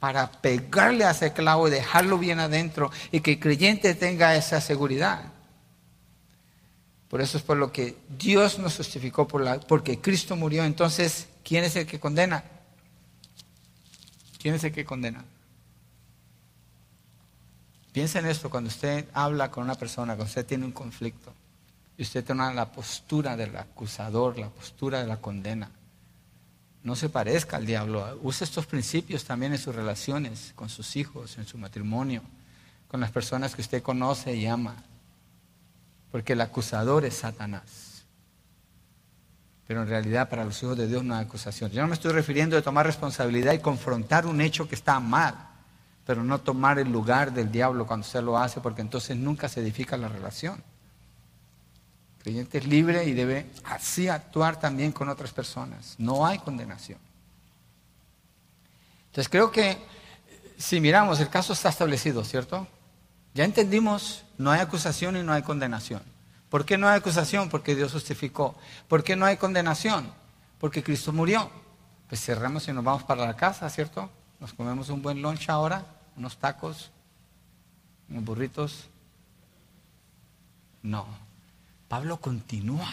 para 0.04 0.30
pegarle 0.30 1.06
a 1.06 1.12
ese 1.12 1.32
clavo 1.32 1.66
y 1.66 1.70
dejarlo 1.70 2.18
bien 2.18 2.38
adentro 2.38 2.90
y 3.10 3.20
que 3.20 3.32
el 3.32 3.40
creyente 3.40 3.94
tenga 3.94 4.36
esa 4.36 4.60
seguridad. 4.60 5.32
Por 7.08 7.22
eso 7.22 7.38
es 7.38 7.42
por 7.42 7.56
lo 7.56 7.72
que 7.72 7.96
Dios 8.10 8.58
nos 8.58 8.76
justificó, 8.76 9.26
porque 9.26 10.02
Cristo 10.02 10.36
murió. 10.36 10.62
Entonces, 10.62 11.28
¿quién 11.42 11.64
es 11.64 11.74
el 11.76 11.86
que 11.86 11.98
condena? 11.98 12.44
¿Quién 14.38 14.56
es 14.56 14.64
el 14.64 14.72
que 14.72 14.84
condena? 14.84 15.24
Piensa 17.90 18.18
en 18.18 18.26
esto 18.26 18.50
cuando 18.50 18.68
usted 18.68 19.08
habla 19.14 19.50
con 19.50 19.64
una 19.64 19.74
persona, 19.74 20.16
cuando 20.16 20.28
usted 20.28 20.44
tiene 20.44 20.66
un 20.66 20.72
conflicto 20.72 21.32
y 21.96 22.02
usted 22.02 22.22
tiene 22.22 22.52
la 22.52 22.70
postura 22.70 23.38
del 23.38 23.56
acusador, 23.56 24.38
la 24.38 24.50
postura 24.50 25.00
de 25.00 25.06
la 25.06 25.16
condena. 25.16 25.70
No 26.84 26.94
se 26.94 27.08
parezca 27.08 27.56
al 27.56 27.66
diablo. 27.66 28.20
Use 28.22 28.44
estos 28.44 28.66
principios 28.66 29.24
también 29.24 29.52
en 29.52 29.58
sus 29.58 29.74
relaciones 29.74 30.52
con 30.54 30.68
sus 30.68 30.94
hijos, 30.96 31.36
en 31.38 31.46
su 31.46 31.58
matrimonio, 31.58 32.22
con 32.86 33.00
las 33.00 33.10
personas 33.10 33.54
que 33.54 33.62
usted 33.62 33.82
conoce 33.82 34.36
y 34.36 34.46
ama. 34.46 34.76
porque 36.12 36.34
el 36.34 36.40
acusador 36.42 37.04
es 37.04 37.14
Satanás. 37.14 38.04
Pero 39.66 39.82
en 39.82 39.88
realidad 39.88 40.28
para 40.28 40.44
los 40.44 40.62
hijos 40.62 40.76
de 40.78 40.86
Dios 40.86 41.02
no 41.02 41.16
hay 41.16 41.24
acusación. 41.24 41.72
Yo 41.72 41.82
no 41.82 41.88
me 41.88 41.94
estoy 41.94 42.12
refiriendo 42.12 42.56
a 42.56 42.62
tomar 42.62 42.86
responsabilidad 42.86 43.52
y 43.52 43.58
confrontar 43.58 44.24
un 44.24 44.40
hecho 44.40 44.68
que 44.68 44.76
está 44.76 45.00
mal, 45.00 45.34
pero 46.06 46.22
no 46.22 46.40
tomar 46.40 46.78
el 46.78 46.92
lugar 46.92 47.32
del 47.32 47.50
diablo 47.50 47.84
cuando 47.84 48.06
usted 48.06 48.22
lo 48.22 48.38
hace, 48.38 48.60
porque 48.60 48.82
entonces 48.82 49.16
nunca 49.16 49.48
se 49.48 49.58
edifica 49.58 49.96
la 49.96 50.06
relación. 50.06 50.62
Creyente 52.24 52.56
es 52.56 52.66
libre 52.66 53.04
y 53.04 53.12
debe 53.12 53.50
así 53.64 54.08
actuar 54.08 54.58
también 54.58 54.92
con 54.92 55.10
otras 55.10 55.30
personas. 55.30 55.94
No 55.98 56.24
hay 56.24 56.38
condenación. 56.38 56.98
Entonces 59.08 59.28
creo 59.28 59.50
que 59.50 59.76
si 60.56 60.80
miramos, 60.80 61.20
el 61.20 61.28
caso 61.28 61.52
está 61.52 61.68
establecido, 61.68 62.24
¿cierto? 62.24 62.66
Ya 63.34 63.44
entendimos, 63.44 64.24
no 64.38 64.50
hay 64.50 64.60
acusación 64.60 65.18
y 65.18 65.22
no 65.22 65.34
hay 65.34 65.42
condenación. 65.42 66.02
¿Por 66.48 66.64
qué 66.64 66.78
no 66.78 66.88
hay 66.88 66.96
acusación? 66.96 67.50
Porque 67.50 67.76
Dios 67.76 67.92
justificó. 67.92 68.56
¿Por 68.88 69.04
qué 69.04 69.16
no 69.16 69.26
hay 69.26 69.36
condenación? 69.36 70.10
Porque 70.58 70.82
Cristo 70.82 71.12
murió. 71.12 71.50
Pues 72.08 72.24
cerramos 72.24 72.66
y 72.68 72.72
nos 72.72 72.84
vamos 72.84 73.02
para 73.02 73.26
la 73.26 73.36
casa, 73.36 73.68
¿cierto? 73.68 74.08
Nos 74.40 74.54
comemos 74.54 74.88
un 74.88 75.02
buen 75.02 75.20
lunch 75.20 75.50
ahora, 75.50 75.84
unos 76.16 76.38
tacos, 76.38 76.90
unos 78.08 78.24
burritos. 78.24 78.88
No. 80.82 81.23
Pablo 81.94 82.16
continúa. 82.16 82.92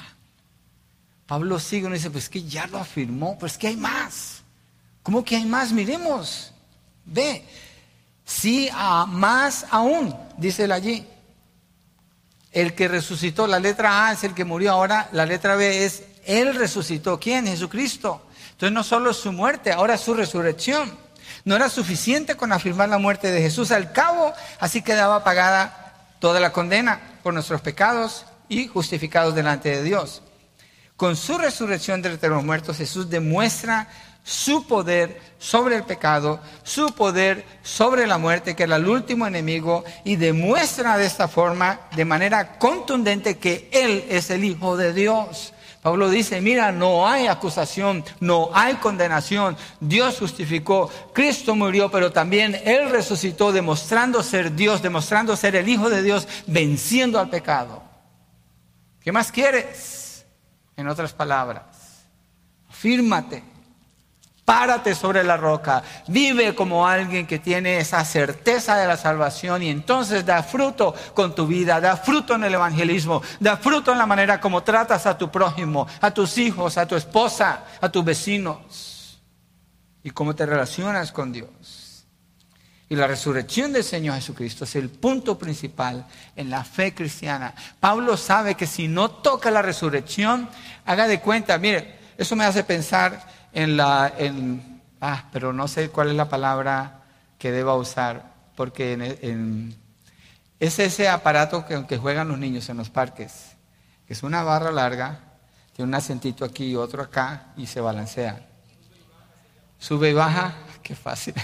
Pablo 1.26 1.58
sigue 1.58 1.90
y 1.90 1.94
dice, 1.94 2.12
pues 2.12 2.30
que 2.30 2.44
ya 2.44 2.68
lo 2.68 2.78
afirmó, 2.78 3.36
pues 3.40 3.58
que 3.58 3.66
hay 3.66 3.76
más. 3.76 4.44
¿Cómo 5.02 5.24
que 5.24 5.36
hay 5.38 5.46
más? 5.46 5.72
Miremos. 5.72 6.54
Ve. 7.04 7.44
Sí, 8.24 8.70
más 9.08 9.66
aún, 9.72 10.16
dice 10.38 10.66
él 10.66 10.72
allí. 10.72 11.08
El 12.52 12.76
que 12.76 12.88
resucitó, 12.88 13.48
la 13.48 13.60
letra 13.60 14.06
A 14.06 14.12
es 14.12 14.24
el 14.24 14.36
que 14.36 14.46
murió, 14.46 14.74
ahora 14.74 15.10
la 15.14 15.26
letra 15.26 15.56
B 15.56 15.84
es 15.84 16.04
Él 16.24 16.54
resucitó. 16.54 17.20
¿Quién? 17.20 17.48
Jesucristo. 17.48 18.28
Entonces 18.52 18.72
no 18.72 18.84
solo 18.84 19.16
su 19.16 19.32
muerte, 19.32 19.72
ahora 19.72 19.98
su 19.98 20.14
resurrección. 20.14 20.96
No 21.44 21.56
era 21.56 21.70
suficiente 21.70 22.38
con 22.38 22.54
afirmar 22.54 22.90
la 22.90 23.00
muerte 23.00 23.32
de 23.32 23.42
Jesús. 23.42 23.72
Al 23.72 23.94
cabo, 23.94 24.32
así 24.60 24.84
quedaba 24.84 25.24
pagada 25.24 26.08
toda 26.20 26.40
la 26.40 26.54
condena 26.54 27.02
por 27.24 27.34
nuestros 27.34 27.62
pecados 27.62 28.28
y 28.52 28.68
justificados 28.68 29.34
delante 29.34 29.70
de 29.70 29.82
Dios. 29.82 30.22
Con 30.98 31.16
su 31.16 31.38
resurrección 31.38 32.02
de 32.02 32.30
los 32.30 32.44
muertos, 32.44 32.78
Jesús 32.78 33.10
demuestra 33.10 33.88
su 34.24 34.68
poder 34.68 35.20
sobre 35.40 35.78
el 35.78 35.84
pecado, 35.84 36.42
su 36.62 36.94
poder 36.94 37.46
sobre 37.64 38.06
la 38.06 38.18
muerte, 38.18 38.54
que 38.54 38.64
era 38.64 38.76
el 38.76 38.88
último 38.88 39.26
enemigo, 39.26 39.86
y 40.04 40.18
demuestra 40.18 40.98
de 40.98 41.06
esta 41.06 41.30
forma, 41.30 41.80
de 41.96 42.04
manera 42.04 42.60
contundente, 42.60 43.38
que 43.38 43.70
Él 43.72 44.06
es 44.10 44.30
el 44.30 44.44
Hijo 44.44 44.76
de 44.76 44.94
Dios. 44.94 45.54
Pablo 45.82 46.10
dice, 46.10 46.42
mira, 46.42 46.74
no 46.74 47.08
hay 47.08 47.28
acusación, 47.28 48.04
no 48.20 48.52
hay 48.54 48.76
condenación. 48.76 49.58
Dios 49.80 50.20
justificó, 50.20 50.92
Cristo 51.14 51.56
murió, 51.56 51.90
pero 51.90 52.12
también 52.12 52.62
Él 52.66 52.90
resucitó, 52.90 53.54
demostrando 53.54 54.22
ser 54.22 54.56
Dios, 54.56 54.82
demostrando 54.82 55.38
ser 55.38 55.56
el 55.56 55.70
Hijo 55.70 55.90
de 55.90 56.04
Dios, 56.04 56.28
venciendo 56.48 57.18
al 57.18 57.30
pecado. 57.30 57.91
¿Qué 59.02 59.12
más 59.12 59.32
quieres? 59.32 60.26
En 60.78 60.88
otras 60.88 61.14
palabras, 61.14 62.06
afírmate 62.70 63.44
Párate 64.52 64.96
sobre 64.96 65.24
la 65.24 65.38
roca, 65.38 65.82
vive 66.08 66.54
como 66.56 66.86
alguien 66.86 67.26
que 67.26 67.40
tiene 67.40 67.78
esa 67.78 68.04
certeza 68.04 68.76
de 68.76 68.86
la 68.86 68.98
salvación 68.98 69.64
y 69.64 69.70
entonces 69.70 70.26
da 70.26 70.44
fruto 70.44 70.94
con 71.14 71.34
tu 71.34 71.48
vida, 71.48 71.80
da 71.80 71.96
fruto 71.96 72.36
en 72.36 72.44
el 72.44 72.56
evangelismo, 72.56 73.22
da 73.40 73.56
fruto 73.56 73.94
en 73.94 73.98
la 73.98 74.06
manera 74.06 74.42
como 74.42 74.62
tratas 74.62 75.06
a 75.06 75.18
tu 75.18 75.32
prójimo, 75.32 75.88
a 76.02 76.12
tus 76.12 76.38
hijos, 76.38 76.78
a 76.78 76.86
tu 76.86 76.98
esposa, 76.98 77.64
a 77.80 77.90
tus 77.90 78.04
vecinos 78.04 79.22
y 80.04 80.10
cómo 80.10 80.36
te 80.36 80.46
relacionas 80.46 81.14
con 81.14 81.32
Dios. 81.32 81.81
Y 82.92 82.96
la 82.98 83.08
resurrección 83.08 83.72
del 83.72 83.86
Señor 83.86 84.16
Jesucristo 84.16 84.66
es 84.66 84.76
el 84.76 84.90
punto 84.90 85.38
principal 85.40 86.06
en 86.36 86.50
la 86.50 86.66
fe 86.66 86.94
cristiana. 86.94 87.56
Pablo 87.80 88.18
sabe 88.18 88.56
que 88.56 88.68
si 88.68 88.90
no 88.90 89.10
toca 89.10 89.50
la 89.50 89.62
resurrección, 89.62 90.50
haga 90.86 91.08
de 91.08 91.22
cuenta, 91.22 91.58
mire, 91.58 92.00
eso 92.18 92.36
me 92.36 92.44
hace 92.44 92.66
pensar 92.66 93.26
en 93.54 93.78
la, 93.78 94.14
en, 94.18 94.82
ah, 95.00 95.30
pero 95.32 95.54
no 95.54 95.70
sé 95.70 95.88
cuál 95.88 96.10
es 96.10 96.16
la 96.16 96.28
palabra 96.28 97.04
que 97.40 97.54
deba 97.54 97.78
usar, 97.78 98.34
porque 98.58 98.92
en, 98.92 99.74
es 100.60 100.78
ese 100.80 101.08
aparato 101.08 101.66
que, 101.66 101.98
juegan 101.98 102.28
los 102.28 102.40
niños 102.40 102.68
en 102.68 102.76
los 102.76 102.90
parques, 102.90 103.56
que 104.06 104.12
es 104.12 104.22
una 104.22 104.44
barra 104.44 104.70
larga, 104.70 105.18
tiene 105.74 105.88
un 105.88 105.96
acentito 105.96 106.44
aquí 106.44 106.66
y 106.66 106.76
otro 106.76 107.04
acá 107.04 107.54
y 107.56 107.68
se 107.68 107.80
balancea. 107.80 108.50
Sube 109.80 110.10
y 110.10 110.14
baja, 110.14 110.56
qué 110.84 110.94
fácil. 110.94 111.36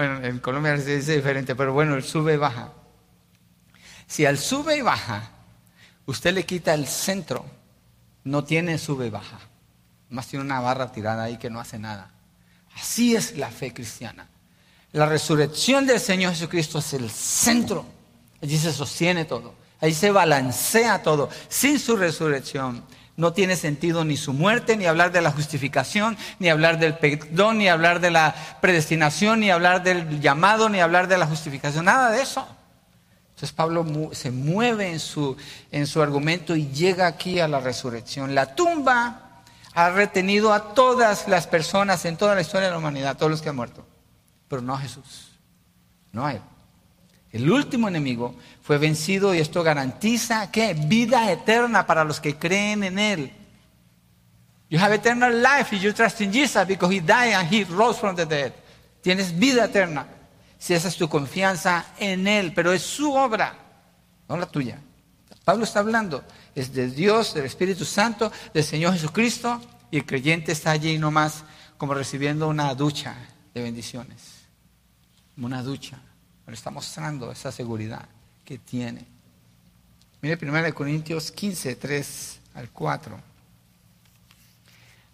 Bueno, 0.00 0.24
en 0.24 0.38
Colombia 0.38 0.78
se 0.78 0.96
dice 0.96 1.16
diferente, 1.16 1.54
pero 1.54 1.74
bueno, 1.74 1.94
el 1.94 2.02
sube 2.02 2.32
y 2.32 2.36
baja. 2.38 2.72
Si 4.06 4.24
al 4.24 4.38
sube 4.38 4.78
y 4.78 4.80
baja 4.80 5.28
usted 6.06 6.32
le 6.32 6.46
quita 6.46 6.72
el 6.72 6.86
centro, 6.86 7.44
no 8.24 8.42
tiene 8.42 8.78
sube 8.78 9.08
y 9.08 9.10
baja. 9.10 9.38
Más 10.08 10.26
tiene 10.26 10.42
una 10.42 10.58
barra 10.58 10.90
tirada 10.90 11.24
ahí 11.24 11.36
que 11.36 11.50
no 11.50 11.60
hace 11.60 11.78
nada. 11.78 12.12
Así 12.74 13.14
es 13.14 13.36
la 13.36 13.50
fe 13.50 13.74
cristiana. 13.74 14.26
La 14.92 15.04
resurrección 15.04 15.86
del 15.86 16.00
Señor 16.00 16.32
Jesucristo 16.32 16.78
es 16.78 16.94
el 16.94 17.10
centro. 17.10 17.84
Allí 18.40 18.56
se 18.56 18.72
sostiene 18.72 19.26
todo. 19.26 19.54
Allí 19.82 19.92
se 19.92 20.10
balancea 20.10 21.02
todo. 21.02 21.28
Sin 21.50 21.78
su 21.78 21.94
resurrección 21.94 22.82
no 23.20 23.34
tiene 23.34 23.54
sentido 23.54 24.02
ni 24.02 24.16
su 24.16 24.32
muerte, 24.32 24.78
ni 24.78 24.86
hablar 24.86 25.12
de 25.12 25.20
la 25.20 25.30
justificación, 25.30 26.16
ni 26.38 26.48
hablar 26.48 26.78
del 26.78 26.96
perdón, 26.96 27.58
ni 27.58 27.68
hablar 27.68 28.00
de 28.00 28.10
la 28.10 28.34
predestinación, 28.62 29.40
ni 29.40 29.50
hablar 29.50 29.82
del 29.82 30.20
llamado, 30.20 30.70
ni 30.70 30.80
hablar 30.80 31.06
de 31.06 31.18
la 31.18 31.26
justificación. 31.26 31.84
Nada 31.84 32.10
de 32.10 32.22
eso. 32.22 32.48
Entonces 33.28 33.52
Pablo 33.52 34.10
se 34.12 34.30
mueve 34.30 34.90
en 34.90 34.98
su, 34.98 35.36
en 35.70 35.86
su 35.86 36.00
argumento 36.00 36.56
y 36.56 36.68
llega 36.68 37.06
aquí 37.06 37.40
a 37.40 37.46
la 37.46 37.60
resurrección. 37.60 38.34
La 38.34 38.54
tumba 38.54 39.42
ha 39.74 39.90
retenido 39.90 40.54
a 40.54 40.72
todas 40.72 41.28
las 41.28 41.46
personas 41.46 42.06
en 42.06 42.16
toda 42.16 42.34
la 42.34 42.40
historia 42.40 42.68
de 42.68 42.72
la 42.72 42.78
humanidad, 42.78 43.18
todos 43.18 43.30
los 43.30 43.42
que 43.42 43.50
han 43.50 43.56
muerto, 43.56 43.86
pero 44.48 44.62
no 44.62 44.72
a 44.72 44.78
Jesús, 44.78 45.38
no 46.10 46.24
a 46.24 46.32
Él. 46.32 46.42
El 47.32 47.50
último 47.50 47.86
enemigo 47.86 48.34
fue 48.70 48.78
vencido 48.78 49.34
y 49.34 49.40
esto 49.40 49.64
garantiza 49.64 50.48
que 50.52 50.74
vida 50.74 51.32
eterna 51.32 51.84
para 51.88 52.04
los 52.04 52.20
que 52.20 52.36
creen 52.36 52.84
en 52.84 53.00
Él. 53.00 53.32
You 54.68 54.78
have 54.78 54.94
eternal 54.94 55.42
life 55.42 55.74
if 55.74 55.82
you 55.82 55.92
trust 55.92 56.20
in 56.20 56.32
Jesus 56.32 56.68
because 56.68 56.94
He 56.94 57.00
died 57.00 57.34
and 57.34 57.52
He 57.52 57.64
rose 57.64 57.98
from 57.98 58.14
the 58.14 58.24
dead. 58.24 58.52
Tienes 59.02 59.36
vida 59.36 59.64
eterna 59.64 60.06
si 60.56 60.74
esa 60.74 60.86
es 60.86 60.96
tu 60.96 61.08
confianza 61.08 61.84
en 61.98 62.28
Él, 62.28 62.52
pero 62.54 62.72
es 62.72 62.82
su 62.82 63.12
obra, 63.12 63.58
no 64.28 64.36
la 64.36 64.46
tuya. 64.46 64.78
Pablo 65.44 65.64
está 65.64 65.80
hablando 65.80 66.22
es 66.54 66.72
de 66.72 66.92
Dios, 66.92 67.34
del 67.34 67.46
Espíritu 67.46 67.84
Santo, 67.84 68.30
del 68.54 68.62
Señor 68.62 68.92
Jesucristo, 68.92 69.60
y 69.90 69.96
el 69.96 70.06
creyente 70.06 70.52
está 70.52 70.70
allí 70.70 70.96
nomás 70.96 71.42
como 71.76 71.92
recibiendo 71.92 72.46
una 72.46 72.72
ducha 72.76 73.16
de 73.52 73.62
bendiciones, 73.62 74.44
una 75.36 75.60
ducha. 75.60 75.98
Pero 76.44 76.54
está 76.54 76.70
mostrando 76.70 77.32
esa 77.32 77.50
seguridad 77.50 78.06
que 78.50 78.58
tiene. 78.58 79.06
Mire 80.22 80.36
1 80.42 80.74
Corintios 80.74 81.30
15, 81.30 81.76
3 81.76 82.40
al 82.54 82.68
4. 82.68 83.20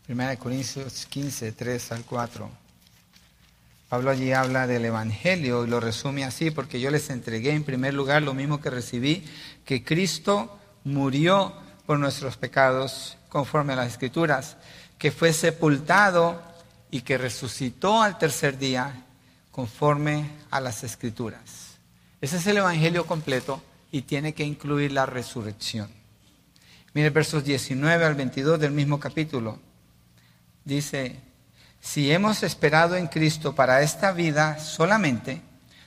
1 0.09 0.39
Corintios 0.39 1.05
15, 1.05 1.53
3 1.53 1.93
al 1.93 2.05
4. 2.05 2.51
Pablo 3.91 4.11
allí 4.11 4.33
habla 4.33 4.67
del 4.67 4.87
Evangelio 4.87 5.67
y 5.67 5.69
lo 5.69 5.81
resume 5.81 6.25
así, 6.25 6.51
porque 6.51 6.81
yo 6.81 6.91
les 6.91 7.11
entregué 7.11 7.51
en 7.51 7.65
primer 7.65 7.93
lugar 7.93 8.23
lo 8.23 8.33
mismo 8.33 8.63
que 8.63 8.71
recibí, 8.71 9.23
que 9.67 9.85
Cristo 9.85 10.59
murió 10.85 11.53
por 11.85 11.99
nuestros 11.99 12.39
pecados 12.39 13.19
conforme 13.29 13.75
a 13.75 13.77
las 13.77 13.89
escrituras, 13.89 14.57
que 14.97 15.13
fue 15.13 15.35
sepultado 15.35 16.41
y 16.91 17.03
que 17.03 17.19
resucitó 17.19 18.01
al 18.01 18.17
tercer 18.17 18.57
día 18.57 19.05
conforme 19.51 20.31
a 20.51 20.59
las 20.59 20.85
escrituras. 20.85 21.76
Ese 22.27 22.39
es 22.39 22.47
el 22.49 22.57
Evangelio 22.57 23.07
completo 23.07 23.63
y 23.93 24.03
tiene 24.03 24.35
que 24.35 24.43
incluir 24.43 24.91
la 24.91 25.07
resurrección. 25.07 25.89
Mire 26.93 27.11
versos 27.11 27.45
19 27.45 28.05
al 28.05 28.17
22 28.17 28.59
del 28.59 28.73
mismo 28.73 28.99
capítulo. 28.99 29.61
Dice, 30.65 31.21
si 31.81 32.11
hemos 32.11 32.43
esperado 32.43 32.97
en 32.97 33.07
Cristo 33.07 33.55
para 33.55 33.81
esta 33.81 34.11
vida 34.11 34.59
solamente, 34.59 35.41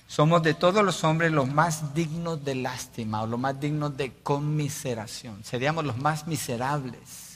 somos 0.07 0.41
de 0.41 0.53
todos 0.53 0.81
los 0.81 1.03
hombres 1.03 1.33
los 1.33 1.49
más 1.49 1.93
dignos 1.93 2.41
de 2.45 2.55
lástima 2.55 3.21
o 3.21 3.27
los 3.27 3.37
más 3.37 3.59
dignos 3.59 3.97
de 3.97 4.13
conmiseración. 4.23 5.43
Seríamos 5.43 5.83
los 5.83 5.97
más 5.97 6.25
miserables 6.25 7.29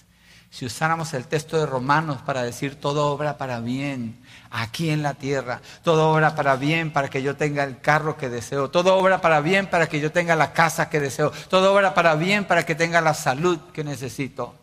si 0.54 0.68
usáramos 0.68 1.16
el 1.16 1.26
texto 1.26 1.58
de 1.58 1.66
Romanos 1.66 2.22
para 2.22 2.44
decir 2.44 2.76
todo 2.80 3.08
obra 3.08 3.40
para 3.40 3.60
bien 3.60 4.23
aquí 4.54 4.92
en 4.92 5.02
la 5.02 5.16
tierra. 5.16 5.62
Todo 5.84 6.12
obra 6.12 6.36
para 6.36 6.56
bien 6.56 6.94
para 6.94 7.10
que 7.10 7.24
yo 7.24 7.36
tenga 7.36 7.64
el 7.64 7.82
carro 7.82 8.16
que 8.16 8.30
deseo. 8.30 8.70
Todo 8.70 8.96
obra 8.96 9.20
para 9.20 9.42
bien 9.42 9.68
para 9.68 9.90
que 9.90 10.00
yo 10.00 10.12
tenga 10.12 10.36
la 10.36 10.54
casa 10.54 10.90
que 10.90 11.00
deseo. 11.00 11.32
Todo 11.50 11.74
obra 11.74 11.96
para 11.96 12.16
bien 12.16 12.46
para 12.46 12.64
que 12.66 12.76
tenga 12.76 13.02
la 13.02 13.16
salud 13.16 13.60
que 13.74 13.84
necesito. 13.84 14.54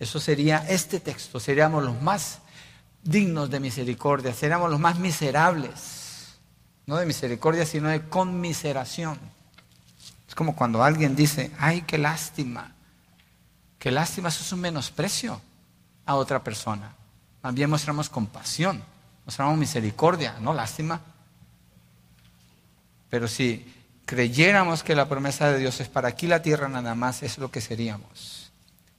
Eso 0.00 0.18
sería 0.18 0.64
este 0.68 0.98
texto. 0.98 1.38
Seríamos 1.38 1.84
los 1.84 2.00
más 2.00 2.38
dignos 3.02 3.50
de 3.50 3.60
misericordia. 3.60 4.32
Seríamos 4.32 4.70
los 4.70 4.80
más 4.80 4.98
miserables. 4.98 6.38
No 6.86 6.96
de 6.96 7.04
misericordia, 7.04 7.66
sino 7.66 7.90
de 7.90 8.08
conmiseración. 8.08 9.18
Es 10.26 10.34
como 10.34 10.56
cuando 10.56 10.82
alguien 10.82 11.14
dice, 11.14 11.50
ay, 11.58 11.82
qué 11.82 11.98
lástima. 11.98 12.72
Qué 13.78 13.90
lástima, 13.90 14.30
eso 14.30 14.42
es 14.42 14.52
un 14.52 14.60
menosprecio 14.60 15.38
a 16.06 16.14
otra 16.14 16.42
persona. 16.42 16.94
También 17.44 17.68
mostramos 17.68 18.08
compasión, 18.08 18.82
mostramos 19.26 19.58
misericordia, 19.58 20.36
no 20.40 20.54
lástima. 20.54 21.02
Pero 23.10 23.28
si 23.28 23.70
creyéramos 24.06 24.82
que 24.82 24.94
la 24.94 25.10
promesa 25.10 25.52
de 25.52 25.58
Dios 25.58 25.78
es 25.78 25.90
para 25.90 26.08
aquí 26.08 26.26
la 26.26 26.40
tierra 26.40 26.70
nada 26.70 26.94
más, 26.94 27.22
es 27.22 27.36
lo 27.36 27.50
que 27.50 27.60
seríamos. 27.60 28.50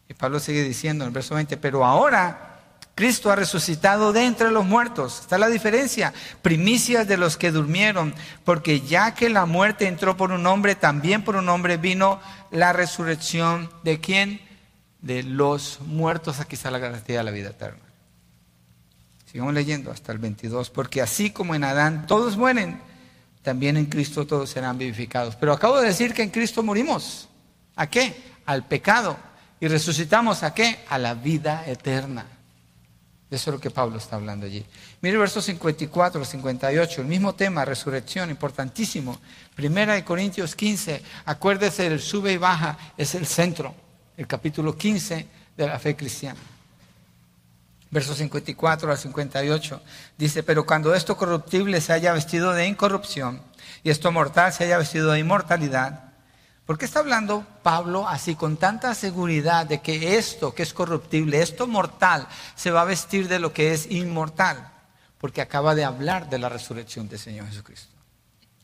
Y 0.07 0.13
Pablo 0.13 0.39
sigue 0.39 0.61
diciendo 0.61 1.03
en 1.03 1.07
el 1.07 1.13
verso 1.15 1.33
20, 1.33 1.57
pero 1.57 1.83
ahora 1.83 2.59
Cristo 2.93 3.31
ha 3.31 3.35
resucitado 3.35 4.13
de 4.13 4.25
entre 4.25 4.51
los 4.51 4.63
muertos. 4.63 5.21
Está 5.21 5.39
la 5.39 5.47
diferencia. 5.47 6.13
Primicias 6.43 7.07
de 7.07 7.17
los 7.17 7.37
que 7.37 7.51
durmieron. 7.51 8.13
Porque 8.43 8.81
ya 8.81 9.15
que 9.15 9.29
la 9.29 9.47
muerte 9.47 9.87
entró 9.87 10.17
por 10.17 10.31
un 10.31 10.45
hombre, 10.45 10.75
también 10.75 11.23
por 11.23 11.35
un 11.35 11.49
hombre 11.49 11.77
vino 11.77 12.21
la 12.51 12.73
resurrección 12.73 13.71
de 13.83 13.99
quién? 13.99 14.39
De 15.01 15.23
los 15.23 15.79
muertos. 15.81 16.39
Aquí 16.39 16.53
está 16.53 16.69
la 16.69 16.77
garantía 16.77 17.17
de 17.17 17.23
la 17.23 17.31
vida 17.31 17.49
eterna. 17.49 17.84
Sigamos 19.35 19.53
leyendo 19.53 19.91
hasta 19.91 20.13
el 20.13 20.17
22. 20.19 20.69
Porque 20.69 21.01
así 21.01 21.29
como 21.29 21.55
en 21.55 21.65
Adán 21.65 22.07
todos 22.07 22.37
mueren, 22.37 22.79
también 23.41 23.75
en 23.75 23.87
Cristo 23.87 24.25
todos 24.25 24.49
serán 24.49 24.77
vivificados. 24.77 25.35
Pero 25.35 25.51
acabo 25.51 25.81
de 25.81 25.87
decir 25.87 26.13
que 26.13 26.23
en 26.23 26.29
Cristo 26.29 26.63
morimos. 26.63 27.27
¿A 27.75 27.89
qué? 27.89 28.15
Al 28.45 28.65
pecado. 28.65 29.17
Y 29.59 29.67
resucitamos 29.67 30.41
a 30.43 30.53
qué? 30.53 30.79
A 30.87 30.97
la 30.97 31.15
vida 31.15 31.65
eterna. 31.67 32.25
Eso 33.29 33.49
es 33.49 33.55
lo 33.55 33.59
que 33.59 33.71
Pablo 33.71 33.97
está 33.97 34.15
hablando 34.15 34.45
allí. 34.45 34.65
Mire 35.01 35.17
versos 35.17 35.43
54, 35.43 36.23
58, 36.23 37.01
el 37.01 37.07
mismo 37.07 37.35
tema, 37.35 37.65
resurrección, 37.65 38.29
importantísimo. 38.29 39.19
Primera 39.53 39.95
de 39.95 40.05
Corintios 40.05 40.55
15, 40.55 41.03
acuérdese 41.25 41.89
del 41.89 41.99
sube 41.99 42.31
y 42.31 42.37
baja, 42.37 42.77
es 42.95 43.13
el 43.15 43.25
centro, 43.25 43.75
el 44.15 44.27
capítulo 44.27 44.77
15 44.77 45.27
de 45.57 45.67
la 45.67 45.77
fe 45.77 45.93
cristiana. 45.93 46.39
Versos 47.91 48.17
54 48.17 48.91
al 48.91 48.97
58 48.97 49.81
dice, 50.17 50.43
pero 50.43 50.65
cuando 50.65 50.93
esto 50.93 51.15
corruptible 51.15 51.79
se 51.81 51.93
haya 51.93 52.13
vestido 52.13 52.53
de 52.53 52.67
incorrupción 52.67 53.41
y 53.83 53.89
esto 53.89 54.11
mortal 54.11 54.51
se 54.51 54.65
haya 54.65 54.77
vestido 54.77 55.11
de 55.11 55.19
inmortalidad, 55.19 56.05
¿Por 56.65 56.79
qué 56.79 56.85
está 56.85 56.99
hablando 56.99 57.45
Pablo 57.61 58.07
así 58.07 58.33
con 58.33 58.57
tanta 58.57 58.95
seguridad 58.95 59.67
de 59.67 59.81
que 59.81 60.17
esto 60.17 60.55
que 60.55 60.63
es 60.63 60.73
corruptible, 60.73 61.41
esto 61.41 61.67
mortal, 61.67 62.27
se 62.55 62.71
va 62.71 62.81
a 62.81 62.85
vestir 62.85 63.27
de 63.27 63.37
lo 63.37 63.53
que 63.53 63.71
es 63.71 63.91
inmortal? 63.91 64.71
Porque 65.19 65.41
acaba 65.41 65.75
de 65.75 65.85
hablar 65.85 66.27
de 66.27 66.39
la 66.39 66.49
resurrección 66.49 67.07
del 67.07 67.19
Señor 67.19 67.47
Jesucristo. 67.47 67.94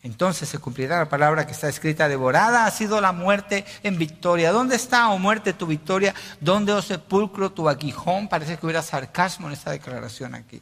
Entonces 0.03 0.49
se 0.49 0.57
cumplirá 0.57 0.97
la 0.97 1.09
palabra 1.09 1.45
que 1.45 1.51
está 1.51 1.69
escrita, 1.69 2.07
devorada 2.07 2.65
ha 2.65 2.71
sido 2.71 2.99
la 3.01 3.11
muerte 3.11 3.65
en 3.83 3.99
victoria. 3.99 4.51
¿Dónde 4.51 4.75
está, 4.75 5.09
oh 5.09 5.19
muerte, 5.19 5.53
tu 5.53 5.67
victoria? 5.67 6.15
¿Dónde, 6.39 6.73
oh 6.73 6.81
sepulcro, 6.81 7.51
tu 7.51 7.69
aguijón? 7.69 8.27
Parece 8.27 8.57
que 8.57 8.65
hubiera 8.65 8.81
sarcasmo 8.81 9.47
en 9.47 9.53
esta 9.53 9.71
declaración 9.71 10.33
aquí. 10.33 10.61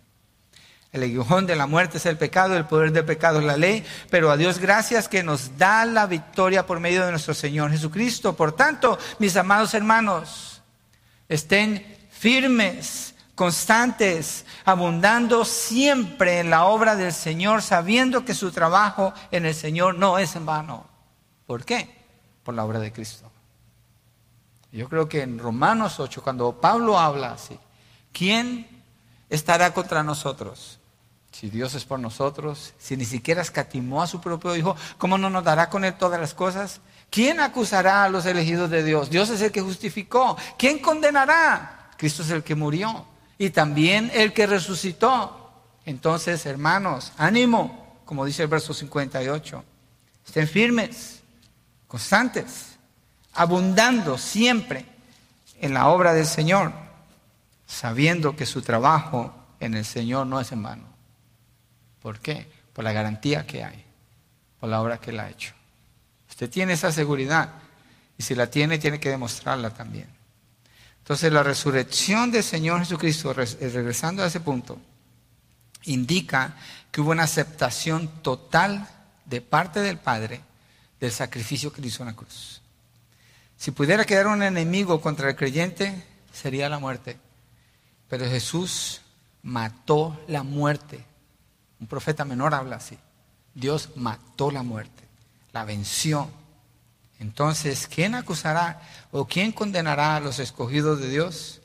El 0.91 1.03
aguijón 1.03 1.45
de 1.45 1.55
la 1.55 1.67
muerte 1.67 1.99
es 1.99 2.05
el 2.07 2.17
pecado, 2.17 2.57
el 2.57 2.65
poder 2.65 2.91
del 2.91 3.05
pecado 3.05 3.39
es 3.39 3.45
la 3.45 3.55
ley, 3.55 3.85
pero 4.09 4.31
a 4.31 4.37
Dios 4.37 4.57
gracias 4.57 5.07
que 5.07 5.23
nos 5.23 5.57
da 5.57 5.85
la 5.85 6.07
victoria 6.07 6.65
por 6.65 6.79
medio 6.79 7.05
de 7.05 7.11
nuestro 7.11 7.33
Señor 7.33 7.71
Jesucristo. 7.71 8.35
Por 8.35 8.53
tanto, 8.53 8.97
mis 9.19 9.37
amados 9.37 9.73
hermanos, 9.75 10.63
estén 11.29 11.85
firmes, 12.09 13.08
constantes, 13.39 14.45
abundando 14.65 15.45
siempre 15.45 16.39
en 16.41 16.49
la 16.49 16.65
obra 16.65 16.97
del 16.97 17.13
Señor, 17.13 17.61
sabiendo 17.61 18.25
que 18.25 18.33
su 18.33 18.51
trabajo 18.51 19.13
en 19.31 19.45
el 19.45 19.55
Señor 19.55 19.95
no 19.95 20.19
es 20.19 20.35
en 20.35 20.45
vano. 20.45 20.85
¿Por 21.47 21.63
qué? 21.63 22.03
Por 22.43 22.53
la 22.53 22.65
obra 22.65 22.79
de 22.79 22.91
Cristo. 22.91 23.31
Yo 24.73 24.89
creo 24.89 25.07
que 25.07 25.21
en 25.21 25.39
Romanos 25.39 26.01
8, 26.01 26.21
cuando 26.21 26.59
Pablo 26.59 26.99
habla 26.99 27.31
así, 27.31 27.57
¿quién 28.11 28.67
estará 29.29 29.73
contra 29.73 30.03
nosotros? 30.03 30.77
Si 31.31 31.49
Dios 31.49 31.75
es 31.75 31.85
por 31.85 31.97
nosotros, 31.97 32.73
si 32.77 32.97
ni 32.97 33.05
siquiera 33.05 33.41
escatimó 33.41 34.03
a 34.03 34.07
su 34.07 34.19
propio 34.19 34.53
Hijo, 34.53 34.75
¿cómo 34.97 35.17
no 35.17 35.29
nos 35.29 35.45
dará 35.45 35.69
con 35.69 35.85
Él 35.85 35.93
todas 35.93 36.19
las 36.19 36.33
cosas? 36.33 36.81
¿Quién 37.09 37.39
acusará 37.39 38.03
a 38.03 38.09
los 38.09 38.25
elegidos 38.25 38.69
de 38.69 38.83
Dios? 38.83 39.09
Dios 39.09 39.29
es 39.29 39.39
el 39.39 39.53
que 39.53 39.61
justificó. 39.61 40.35
¿Quién 40.57 40.79
condenará? 40.79 41.91
Cristo 41.95 42.21
es 42.21 42.31
el 42.31 42.43
que 42.43 42.55
murió 42.55 43.05
y 43.39 43.49
también 43.49 44.11
el 44.13 44.33
que 44.33 44.45
resucitó. 44.45 45.51
Entonces, 45.85 46.45
hermanos, 46.45 47.13
ánimo, 47.17 48.01
como 48.05 48.25
dice 48.25 48.43
el 48.43 48.49
verso 48.49 48.73
58. 48.73 49.63
Estén 50.27 50.47
firmes, 50.47 51.21
constantes, 51.87 52.77
abundando 53.33 54.17
siempre 54.17 54.85
en 55.59 55.73
la 55.73 55.87
obra 55.87 56.13
del 56.13 56.27
Señor, 56.27 56.73
sabiendo 57.65 58.35
que 58.35 58.45
su 58.45 58.61
trabajo 58.61 59.33
en 59.59 59.73
el 59.73 59.85
Señor 59.85 60.27
no 60.27 60.39
es 60.39 60.51
en 60.51 60.61
vano. 60.61 60.87
¿Por 62.01 62.19
qué? 62.19 62.51
Por 62.73 62.83
la 62.83 62.91
garantía 62.91 63.47
que 63.47 63.63
hay, 63.63 63.85
por 64.59 64.69
la 64.69 64.81
obra 64.81 64.99
que 64.99 65.11
Él 65.11 65.19
ha 65.19 65.29
hecho. 65.29 65.53
Usted 66.29 66.49
tiene 66.49 66.73
esa 66.73 66.91
seguridad 66.91 67.53
y 68.17 68.23
si 68.23 68.35
la 68.35 68.47
tiene, 68.47 68.77
tiene 68.79 68.99
que 68.99 69.09
demostrarla 69.09 69.69
también. 69.69 70.18
Entonces, 71.09 71.33
la 71.33 71.41
resurrección 71.41 72.29
del 72.29 72.43
Señor 72.43 72.79
Jesucristo, 72.79 73.31
eh, 73.31 73.69
regresando 73.73 74.23
a 74.23 74.27
ese 74.27 74.39
punto, 74.39 74.77
indica 75.83 76.55
que 76.91 77.01
hubo 77.01 77.11
una 77.11 77.23
aceptación 77.23 78.21
total 78.21 78.87
de 79.25 79.41
parte 79.41 79.79
del 79.79 79.97
Padre 79.97 80.41
del 80.99 81.11
sacrificio 81.11 81.73
que 81.73 81.81
hizo 81.81 82.03
en 82.03 82.07
la 82.09 82.15
cruz. 82.15 82.61
Si 83.57 83.71
pudiera 83.71 84.05
quedar 84.05 84.27
un 84.27 84.43
enemigo 84.43 85.01
contra 85.01 85.29
el 85.29 85.35
creyente, 85.35 86.05
sería 86.31 86.69
la 86.69 86.79
muerte. 86.79 87.17
Pero 88.07 88.25
Jesús 88.25 89.01
mató 89.41 90.19
la 90.27 90.43
muerte 90.43 91.09
un 91.79 91.87
profeta 91.87 92.25
menor 92.25 92.53
habla 92.53 92.77
así. 92.77 92.97
Dios 93.53 93.91
mató 93.95 94.51
la 94.51 94.63
muerte, 94.63 95.03
la 95.53 95.65
venció. 95.65 96.29
Entonces, 97.19 97.87
¿quién 97.87 98.15
acusará 98.15 98.81
o 99.11 99.25
quién 99.25 99.51
condenará 99.51 100.15
a 100.15 100.19
los 100.19 100.39
escogidos 100.39 100.99
de 101.01 101.09
Dios? 101.09 101.61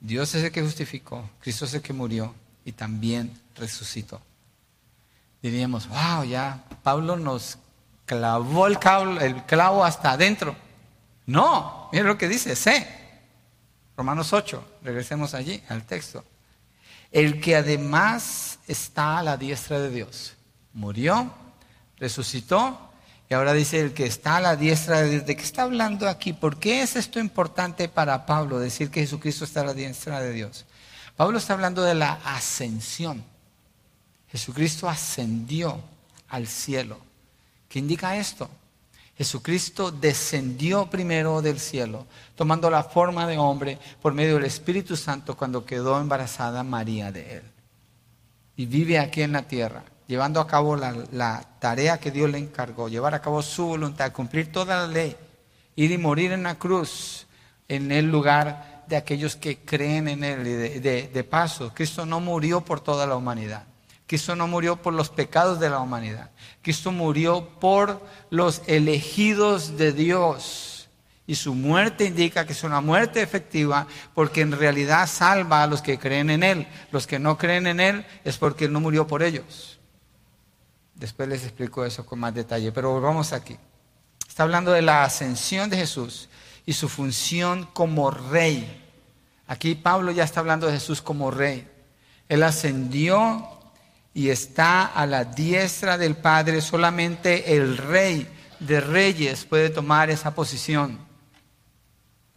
Dios 0.00 0.34
es 0.34 0.44
el 0.44 0.52
que 0.52 0.62
justificó, 0.62 1.28
Cristo 1.40 1.64
es 1.64 1.74
el 1.74 1.82
que 1.82 1.92
murió 1.92 2.34
y 2.64 2.72
también 2.72 3.32
resucitó. 3.54 4.20
Diríamos, 5.42 5.88
wow, 5.88 6.24
ya 6.24 6.64
Pablo 6.82 7.16
nos 7.16 7.58
clavó 8.04 8.66
el, 8.66 8.78
clavo 8.78 9.84
hasta 9.84 10.12
adentro. 10.12 10.54
No, 11.24 11.88
mira 11.92 12.04
lo 12.04 12.18
que 12.18 12.28
dice, 12.28 12.54
sé. 12.54 12.86
Romanos 13.96 14.32
8, 14.32 14.78
regresemos 14.82 15.32
allí 15.34 15.62
al 15.68 15.84
texto 15.84 16.22
el 17.16 17.40
que 17.40 17.56
además 17.56 18.58
está 18.66 19.18
a 19.18 19.22
la 19.22 19.36
diestra 19.36 19.78
de 19.80 19.90
Dios. 19.90 20.34
Murió, 20.72 21.32
resucitó 21.96 22.85
y 23.28 23.34
ahora 23.34 23.52
dice 23.52 23.80
el 23.80 23.92
que 23.92 24.06
está 24.06 24.36
a 24.36 24.40
la 24.40 24.56
diestra 24.56 25.00
de 25.00 25.10
Dios. 25.10 25.26
¿De 25.26 25.36
qué 25.36 25.42
está 25.42 25.62
hablando 25.62 26.08
aquí? 26.08 26.32
¿Por 26.32 26.58
qué 26.58 26.82
es 26.82 26.94
esto 26.94 27.18
importante 27.18 27.88
para 27.88 28.24
Pablo 28.24 28.60
decir 28.60 28.90
que 28.90 29.00
Jesucristo 29.00 29.44
está 29.44 29.62
a 29.62 29.66
la 29.66 29.74
diestra 29.74 30.20
de 30.20 30.32
Dios? 30.32 30.64
Pablo 31.16 31.38
está 31.38 31.54
hablando 31.54 31.82
de 31.82 31.94
la 31.94 32.20
ascensión. 32.24 33.24
Jesucristo 34.30 34.88
ascendió 34.88 35.80
al 36.28 36.46
cielo. 36.46 36.98
¿Qué 37.68 37.80
indica 37.80 38.16
esto? 38.16 38.48
Jesucristo 39.16 39.90
descendió 39.90 40.90
primero 40.90 41.40
del 41.40 41.58
cielo, 41.58 42.06
tomando 42.34 42.70
la 42.70 42.84
forma 42.84 43.26
de 43.26 43.38
hombre 43.38 43.78
por 44.02 44.12
medio 44.12 44.34
del 44.34 44.44
Espíritu 44.44 44.94
Santo 44.94 45.36
cuando 45.36 45.64
quedó 45.64 45.98
embarazada 45.98 46.62
María 46.62 47.10
de 47.10 47.38
él. 47.38 47.42
Y 48.56 48.66
vive 48.66 48.98
aquí 48.98 49.22
en 49.22 49.32
la 49.32 49.42
tierra, 49.42 49.84
llevando 50.06 50.40
a 50.40 50.46
cabo 50.46 50.76
la, 50.76 51.44
tarea 51.58 51.98
que 51.98 52.10
Dios 52.10 52.30
le 52.30 52.38
encargó, 52.38 52.88
llevar 52.88 53.14
a 53.14 53.20
cabo 53.20 53.42
su 53.42 53.66
voluntad, 53.66 54.12
cumplir 54.12 54.52
toda 54.52 54.80
la 54.80 54.86
ley, 54.86 55.16
ir 55.74 55.90
y 55.90 55.98
morir 55.98 56.32
en 56.32 56.44
la 56.44 56.56
cruz, 56.56 57.26
en 57.68 57.90
el 57.92 58.10
lugar 58.10 58.84
de 58.88 58.96
aquellos 58.96 59.36
que 59.36 59.58
creen 59.58 60.08
en 60.08 60.24
Él. 60.24 60.82
de 60.82 61.24
paso, 61.24 61.72
Cristo 61.74 62.06
no 62.06 62.20
murió 62.20 62.60
por 62.60 62.80
toda 62.80 63.06
la 63.06 63.16
humanidad. 63.16 63.64
Cristo 64.06 64.36
no 64.36 64.46
murió 64.46 64.76
por 64.76 64.94
los 64.94 65.08
pecados 65.08 65.58
de 65.58 65.68
la 65.68 65.80
humanidad. 65.80 66.30
Cristo 66.62 66.92
murió 66.92 67.48
por 67.58 68.00
los 68.30 68.62
elegidos 68.66 69.76
de 69.76 69.92
Dios. 69.92 70.88
Y 71.26 71.34
su 71.34 71.54
muerte 71.54 72.04
indica 72.04 72.46
que 72.46 72.52
es 72.52 72.62
una 72.62 72.80
muerte 72.80 73.20
efectiva 73.20 73.88
porque 74.14 74.42
en 74.42 74.52
realidad 74.52 75.08
salva 75.08 75.64
a 75.64 75.66
los 75.66 75.82
que 75.82 75.98
creen 75.98 76.30
en 76.30 76.44
Él. 76.44 76.68
Los 76.92 77.08
que 77.08 77.18
no 77.18 77.36
creen 77.36 77.66
en 77.66 77.80
Él 77.80 78.06
es 78.24 78.38
porque 78.38 78.66
Él 78.66 78.72
no 78.72 78.80
murió 78.80 79.08
por 79.08 79.24
ellos. 79.24 79.75
Después 80.96 81.28
les 81.28 81.44
explico 81.44 81.84
eso 81.84 82.04
con 82.06 82.18
más 82.18 82.34
detalle, 82.34 82.72
pero 82.72 82.90
volvamos 82.90 83.32
aquí. 83.32 83.56
Está 84.26 84.42
hablando 84.42 84.72
de 84.72 84.82
la 84.82 85.04
ascensión 85.04 85.70
de 85.70 85.76
Jesús 85.76 86.28
y 86.64 86.72
su 86.72 86.88
función 86.88 87.68
como 87.72 88.10
rey. 88.10 88.84
Aquí 89.46 89.74
Pablo 89.74 90.10
ya 90.10 90.24
está 90.24 90.40
hablando 90.40 90.66
de 90.66 90.74
Jesús 90.74 91.00
como 91.00 91.30
rey. 91.30 91.68
Él 92.28 92.42
ascendió 92.42 93.48
y 94.12 94.30
está 94.30 94.86
a 94.86 95.06
la 95.06 95.24
diestra 95.24 95.98
del 95.98 96.16
Padre. 96.16 96.60
Solamente 96.60 97.56
el 97.56 97.76
rey 97.76 98.28
de 98.60 98.80
reyes 98.80 99.44
puede 99.44 99.70
tomar 99.70 100.10
esa 100.10 100.34
posición. 100.34 100.98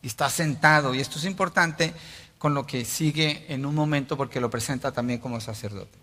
Y 0.01 0.07
está 0.07 0.29
sentado. 0.29 0.93
Y 0.93 0.99
esto 0.99 1.17
es 1.17 1.25
importante 1.25 1.93
con 2.37 2.53
lo 2.53 2.65
que 2.65 2.85
sigue 2.85 3.45
en 3.49 3.65
un 3.65 3.75
momento 3.75 4.15
porque 4.15 4.39
lo 4.39 4.49
presenta 4.49 4.91
también 4.91 5.19
como 5.19 5.41
sacerdote. 5.41 5.98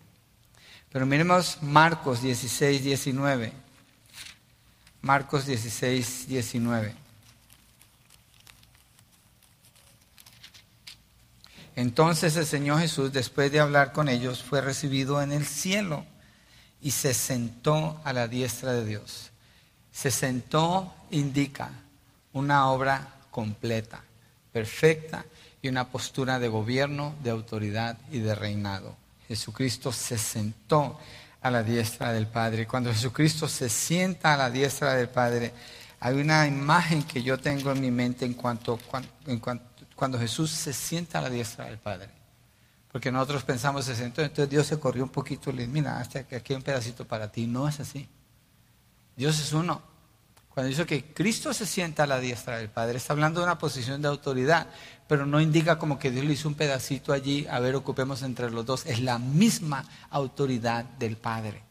Pero 0.92 1.06
miremos 1.06 1.58
Marcos 1.62 2.22
16, 2.22 2.82
19. 2.82 3.52
Marcos 5.02 5.46
16, 5.46 6.28
19. 6.28 6.94
Entonces 11.76 12.36
el 12.36 12.46
Señor 12.46 12.80
Jesús, 12.80 13.12
después 13.12 13.52
de 13.52 13.60
hablar 13.60 13.92
con 13.92 14.08
ellos, 14.08 14.42
fue 14.42 14.62
recibido 14.62 15.20
en 15.20 15.30
el 15.30 15.44
cielo 15.44 16.06
y 16.80 16.90
se 16.90 17.12
sentó 17.12 18.00
a 18.02 18.14
la 18.14 18.28
diestra 18.28 18.72
de 18.72 18.84
Dios. 18.86 19.30
Se 19.92 20.10
sentó 20.10 20.94
indica 21.10 21.70
una 22.32 22.68
obra 22.70 23.16
completa, 23.30 24.02
perfecta 24.52 25.26
y 25.60 25.68
una 25.68 25.88
postura 25.88 26.38
de 26.38 26.48
gobierno, 26.48 27.14
de 27.22 27.30
autoridad 27.30 27.98
y 28.10 28.20
de 28.20 28.34
reinado. 28.34 28.96
Jesucristo 29.28 29.92
se 29.92 30.18
sentó 30.18 30.98
a 31.40 31.50
la 31.50 31.62
diestra 31.62 32.12
del 32.12 32.26
Padre. 32.26 32.66
Cuando 32.66 32.92
Jesucristo 32.92 33.48
se 33.48 33.68
sienta 33.68 34.34
a 34.34 34.36
la 34.36 34.50
diestra 34.50 34.94
del 34.94 35.08
Padre, 35.08 35.52
hay 36.00 36.16
una 36.16 36.46
imagen 36.46 37.02
que 37.02 37.22
yo 37.22 37.38
tengo 37.38 37.72
en 37.72 37.80
mi 37.80 37.90
mente 37.90 38.24
en 38.24 38.34
cuanto, 38.34 38.78
en 39.26 39.38
cuanto 39.38 39.76
cuando 39.96 40.18
Jesús 40.18 40.50
se 40.50 40.72
sienta 40.72 41.18
a 41.18 41.22
la 41.22 41.30
diestra 41.30 41.64
del 41.64 41.78
Padre. 41.78 42.10
Porque 42.92 43.10
nosotros 43.10 43.42
pensamos, 43.42 43.84
se 43.86 43.96
sentó, 43.96 44.22
entonces 44.22 44.48
Dios 44.48 44.66
se 44.66 44.78
corrió 44.78 45.02
un 45.02 45.10
poquito 45.10 45.50
y 45.50 45.54
le 45.54 45.62
dijo, 45.62 45.72
mira, 45.72 45.98
hasta 45.98 46.20
aquí 46.20 46.52
hay 46.52 46.56
un 46.56 46.62
pedacito 46.62 47.06
para 47.06 47.32
ti. 47.32 47.46
No 47.46 47.66
es 47.66 47.80
así. 47.80 48.08
Dios 49.16 49.40
es 49.40 49.52
uno. 49.52 49.82
Cuando 50.56 50.70
dice 50.70 50.86
que 50.86 51.12
Cristo 51.12 51.52
se 51.52 51.66
sienta 51.66 52.04
a 52.04 52.06
la 52.06 52.18
diestra 52.18 52.56
del 52.56 52.70
Padre, 52.70 52.96
está 52.96 53.12
hablando 53.12 53.40
de 53.40 53.44
una 53.44 53.58
posición 53.58 54.00
de 54.00 54.08
autoridad, 54.08 54.68
pero 55.06 55.26
no 55.26 55.38
indica 55.38 55.78
como 55.78 55.98
que 55.98 56.10
Dios 56.10 56.24
le 56.24 56.32
hizo 56.32 56.48
un 56.48 56.54
pedacito 56.54 57.12
allí, 57.12 57.46
a 57.50 57.60
ver, 57.60 57.74
ocupemos 57.74 58.22
entre 58.22 58.50
los 58.50 58.64
dos. 58.64 58.86
Es 58.86 59.00
la 59.00 59.18
misma 59.18 59.84
autoridad 60.08 60.86
del 60.98 61.18
Padre. 61.18 61.62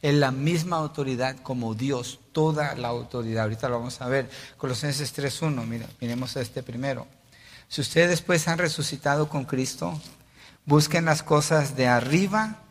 Es 0.00 0.14
la 0.14 0.30
misma 0.30 0.78
autoridad 0.78 1.36
como 1.42 1.74
Dios, 1.74 2.18
toda 2.32 2.74
la 2.76 2.88
autoridad. 2.88 3.42
Ahorita 3.42 3.68
lo 3.68 3.78
vamos 3.78 4.00
a 4.00 4.08
ver. 4.08 4.30
Colosenses 4.56 5.14
3.1, 5.14 5.62
mira, 5.66 5.86
miremos 6.00 6.34
este 6.36 6.62
primero. 6.62 7.06
Si 7.68 7.82
ustedes 7.82 8.22
pues 8.22 8.48
han 8.48 8.56
resucitado 8.56 9.28
con 9.28 9.44
Cristo, 9.44 10.00
busquen 10.64 11.04
las 11.04 11.22
cosas 11.22 11.76
de 11.76 11.88
arriba, 11.88 12.62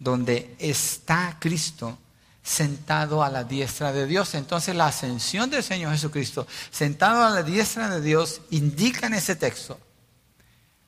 donde 0.00 0.56
está 0.58 1.36
Cristo 1.38 1.96
sentado 2.42 3.22
a 3.22 3.30
la 3.30 3.44
diestra 3.44 3.92
de 3.92 4.06
Dios. 4.06 4.34
Entonces 4.34 4.74
la 4.74 4.86
ascensión 4.86 5.50
del 5.50 5.62
Señor 5.62 5.92
Jesucristo, 5.92 6.46
sentado 6.70 7.24
a 7.24 7.30
la 7.30 7.42
diestra 7.42 7.88
de 7.88 8.00
Dios, 8.00 8.40
indica 8.50 9.06
en 9.06 9.14
ese 9.14 9.36
texto 9.36 9.78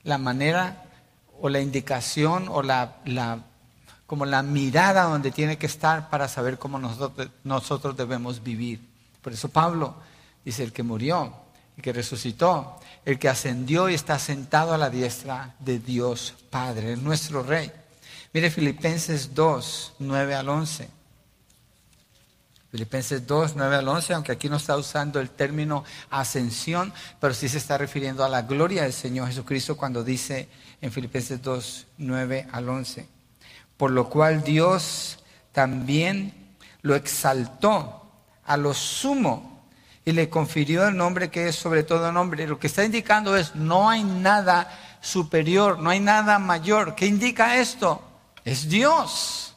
la 0.02 0.18
manera 0.18 0.84
o 1.40 1.48
la 1.48 1.61
indicación 1.61 2.48
o 2.48 2.62
la, 2.62 2.96
como 4.07 4.26
la 4.26 4.42
mirada 4.42 5.05
donde 5.05 5.30
tiene 5.30 5.59
que 5.59 5.66
estar 5.66 6.11
para 6.11 6.28
saber 6.28 6.59
cómo 6.59 6.78
nosotros, 6.78 7.28
nosotros 7.44 7.96
debemos 7.96 8.42
vivir. 8.42 8.80
Por 9.22 9.32
eso 9.32 9.48
Pablo 9.48 9.94
dice, 10.44 10.62
el 10.62 10.72
que 10.72 10.82
murió, 10.82 11.34
el 11.76 11.82
que 11.82 11.92
resucitó, 11.92 12.78
el 13.05 13.18
que 13.18 13.28
ascendió 13.28 13.88
y 13.88 13.94
está 13.94 14.18
sentado 14.18 14.74
a 14.74 14.78
la 14.78 14.90
diestra 14.90 15.55
de 15.59 15.78
Dios 15.78 16.34
Padre, 16.50 16.96
nuestro 16.96 17.42
Rey. 17.42 17.72
Mire 18.32 18.50
Filipenses 18.50 19.34
2, 19.34 19.94
9 20.00 20.34
al 20.34 20.48
11. 20.48 21.03
Filipenses 22.75 23.25
2, 23.25 23.53
9 23.55 23.77
al 23.77 23.87
11, 23.87 24.14
aunque 24.14 24.33
aquí 24.33 24.49
no 24.49 24.57
está 24.57 24.77
usando 24.77 25.20
el 25.20 25.31
término 25.31 25.85
ascensión, 26.11 26.93
pero 27.20 27.33
sí 27.33 27.49
se 27.49 27.59
está 27.59 27.79
refiriendo 27.79 28.25
a 28.25 28.29
la 28.29 28.43
gloria 28.43 28.83
del 28.83 28.93
Señor 28.93 29.29
Jesucristo 29.29 29.77
cuando 29.77 30.03
dice 30.03 30.49
en 30.81 30.91
Filipenses 30.91 31.41
2, 31.41 31.87
9 31.99 32.49
al 32.51 32.68
11. 32.68 33.07
Por 33.77 33.93
lo 33.93 34.11
cual 34.11 34.43
Dios 34.43 35.20
también 35.53 36.57
lo 36.83 36.97
exaltó 36.97 38.11
a 38.45 38.57
lo 38.57 38.75
sumo 38.75 39.68
y 40.05 40.11
le 40.11 40.29
confirió 40.29 40.89
el 40.89 40.97
nombre 40.97 41.31
que 41.31 41.47
es 41.47 41.55
sobre 41.55 41.85
todo 41.85 42.11
nombre. 42.11 42.45
Lo 42.49 42.59
que 42.59 42.66
está 42.66 42.85
indicando 42.85 43.37
es, 43.37 43.55
no 43.55 43.89
hay 43.89 44.03
nada 44.03 44.99
superior, 45.01 45.79
no 45.79 45.91
hay 45.91 46.01
nada 46.01 46.41
mayor. 46.41 46.97
¿Qué 46.97 47.07
indica 47.07 47.57
esto? 47.57 48.03
Es 48.45 48.68
Dios. 48.68 49.53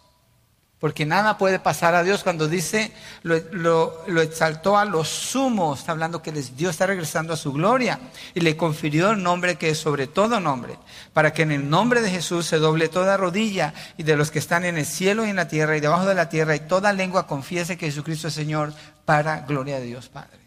Porque 0.79 1.07
nada 1.07 1.39
puede 1.39 1.57
pasar 1.57 1.95
a 1.95 2.03
Dios. 2.03 2.23
Cuando 2.23 2.47
dice, 2.47 2.91
lo, 3.23 4.05
exaltó 4.21 4.77
a 4.77 4.85
los 4.85 5.07
sumos, 5.07 5.79
está 5.79 5.91
hablando 5.91 6.21
que 6.21 6.31
Dios 6.31 6.71
está 6.71 6.85
regresando 6.85 7.33
a 7.33 7.37
su 7.37 7.51
gloria. 7.51 7.99
Y 8.35 8.41
le 8.41 8.55
confirió 8.55 9.09
el 9.09 9.23
nombre 9.23 9.55
que 9.55 9.71
es 9.71 9.79
sobre 9.79 10.05
todo 10.05 10.39
nombre, 10.39 10.77
para 11.13 11.33
que 11.33 11.41
en 11.41 11.51
el 11.51 11.67
nombre 11.67 12.01
de 12.01 12.11
Jesús 12.11 12.45
se 12.45 12.57
doble 12.57 12.89
toda 12.89 13.17
rodilla 13.17 13.73
y 13.97 14.03
de 14.03 14.15
los 14.15 14.29
que 14.29 14.39
están 14.39 14.65
en 14.65 14.77
el 14.77 14.85
cielo 14.85 15.25
y 15.25 15.31
en 15.31 15.37
la 15.37 15.47
tierra 15.47 15.75
y 15.75 15.79
debajo 15.79 16.05
de 16.05 16.15
la 16.15 16.29
tierra 16.29 16.55
y 16.55 16.59
toda 16.59 16.93
lengua 16.93 17.25
confiese 17.25 17.77
que 17.77 17.87
Jesucristo 17.87 18.27
es 18.27 18.35
Señor 18.35 18.71
para 19.05 19.41
gloria 19.41 19.79
de 19.79 19.85
Dios 19.85 20.09
Padre. 20.09 20.37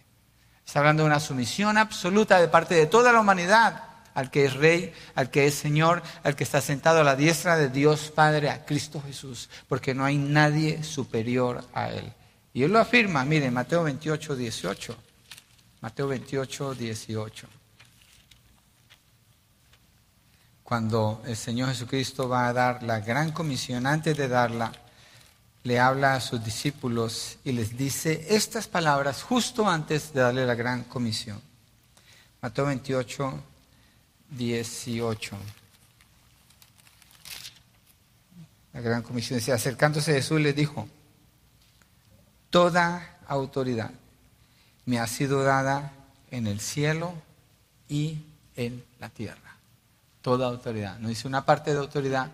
Está 0.64 0.78
hablando 0.78 1.02
de 1.02 1.08
una 1.08 1.18
sumisión 1.18 1.76
absoluta 1.76 2.38
de 2.38 2.46
parte 2.46 2.76
de 2.76 2.86
toda 2.86 3.12
la 3.12 3.18
humanidad 3.18 3.89
al 4.14 4.30
que 4.30 4.44
es 4.44 4.54
Rey, 4.54 4.92
al 5.14 5.30
que 5.30 5.46
es 5.46 5.54
Señor, 5.54 6.02
al 6.22 6.36
que 6.36 6.44
está 6.44 6.60
sentado 6.60 7.00
a 7.00 7.04
la 7.04 7.16
diestra 7.16 7.56
de 7.56 7.68
Dios 7.68 8.10
Padre, 8.14 8.50
a 8.50 8.64
Cristo 8.64 9.02
Jesús, 9.04 9.48
porque 9.68 9.94
no 9.94 10.04
hay 10.04 10.18
nadie 10.18 10.82
superior 10.82 11.64
a 11.72 11.90
Él. 11.90 12.12
Y 12.52 12.62
Él 12.62 12.72
lo 12.72 12.80
afirma, 12.80 13.24
miren, 13.24 13.54
Mateo 13.54 13.84
28, 13.84 14.36
18. 14.36 14.96
Mateo 15.80 16.08
28, 16.08 16.74
18. 16.74 17.48
Cuando 20.62 21.22
el 21.26 21.36
Señor 21.36 21.70
Jesucristo 21.70 22.28
va 22.28 22.48
a 22.48 22.52
dar 22.52 22.82
la 22.82 23.00
gran 23.00 23.32
comisión, 23.32 23.86
antes 23.86 24.16
de 24.16 24.28
darla, 24.28 24.72
le 25.62 25.78
habla 25.78 26.14
a 26.14 26.20
sus 26.20 26.42
discípulos 26.44 27.38
y 27.44 27.52
les 27.52 27.76
dice 27.76 28.26
estas 28.30 28.66
palabras 28.66 29.22
justo 29.22 29.68
antes 29.68 30.12
de 30.12 30.20
darle 30.20 30.46
la 30.46 30.54
gran 30.54 30.84
comisión. 30.84 31.40
Mateo 32.40 32.66
28, 32.66 33.42
18. 34.30 35.36
La 38.72 38.80
gran 38.80 39.02
comisión 39.02 39.38
decía, 39.38 39.54
acercándose 39.54 40.12
a 40.12 40.14
Jesús 40.14 40.40
les 40.40 40.54
dijo, 40.54 40.88
toda 42.50 43.18
autoridad 43.26 43.90
me 44.86 44.98
ha 44.98 45.06
sido 45.06 45.42
dada 45.42 45.92
en 46.30 46.46
el 46.46 46.60
cielo 46.60 47.14
y 47.88 48.18
en 48.56 48.84
la 48.98 49.08
tierra. 49.08 49.56
Toda 50.22 50.46
autoridad. 50.46 50.98
No 50.98 51.08
dice 51.08 51.26
una 51.26 51.44
parte 51.44 51.72
de 51.72 51.78
autoridad, 51.78 52.30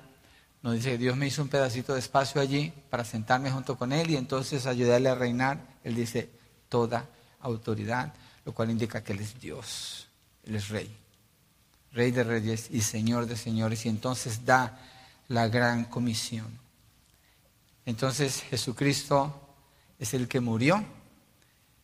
no 0.62 0.72
dice 0.72 0.92
que 0.92 0.98
Dios 0.98 1.16
me 1.16 1.26
hizo 1.26 1.42
un 1.42 1.48
pedacito 1.48 1.94
de 1.94 2.00
espacio 2.00 2.40
allí 2.40 2.72
para 2.90 3.04
sentarme 3.04 3.50
junto 3.50 3.76
con 3.76 3.92
Él 3.92 4.10
y 4.10 4.16
entonces 4.16 4.66
ayudarle 4.66 5.08
a 5.08 5.14
reinar. 5.14 5.58
Él 5.84 5.94
dice 5.94 6.28
toda 6.68 7.06
autoridad, 7.40 8.12
lo 8.44 8.52
cual 8.52 8.70
indica 8.70 9.02
que 9.02 9.12
Él 9.12 9.20
es 9.20 9.40
Dios, 9.40 10.08
Él 10.44 10.56
es 10.56 10.68
Rey. 10.68 11.05
Rey 11.96 12.10
de 12.10 12.24
reyes 12.24 12.68
y 12.70 12.82
Señor 12.82 13.26
de 13.26 13.38
señores, 13.38 13.86
y 13.86 13.88
entonces 13.88 14.44
da 14.44 14.78
la 15.28 15.48
gran 15.48 15.86
comisión. 15.86 16.46
Entonces 17.86 18.42
Jesucristo 18.42 19.40
es 19.98 20.12
el 20.12 20.28
que 20.28 20.40
murió, 20.40 20.84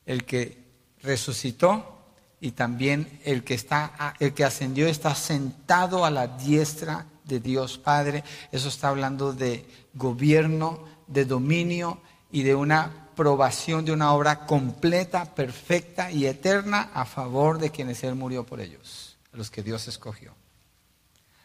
el 0.04 0.24
que 0.24 0.58
resucitó 1.00 1.98
y 2.42 2.50
también 2.50 3.20
el 3.24 3.42
que 3.42 3.54
está 3.54 4.14
el 4.20 4.34
que 4.34 4.44
ascendió 4.44 4.86
está 4.86 5.14
sentado 5.14 6.04
a 6.04 6.10
la 6.10 6.26
diestra 6.26 7.06
de 7.24 7.40
Dios 7.40 7.78
Padre. 7.78 8.22
Eso 8.50 8.68
está 8.68 8.88
hablando 8.88 9.32
de 9.32 9.64
gobierno, 9.94 10.84
de 11.06 11.24
dominio 11.24 12.02
y 12.30 12.42
de 12.42 12.54
una 12.54 13.08
aprobación 13.12 13.86
de 13.86 13.92
una 13.92 14.12
obra 14.12 14.44
completa, 14.44 15.34
perfecta 15.34 16.10
y 16.12 16.26
eterna 16.26 16.90
a 16.92 17.06
favor 17.06 17.58
de 17.58 17.70
quienes 17.70 18.04
Él 18.04 18.14
murió 18.14 18.44
por 18.44 18.60
ellos 18.60 19.11
los 19.32 19.50
que 19.50 19.62
Dios 19.62 19.88
escogió. 19.88 20.34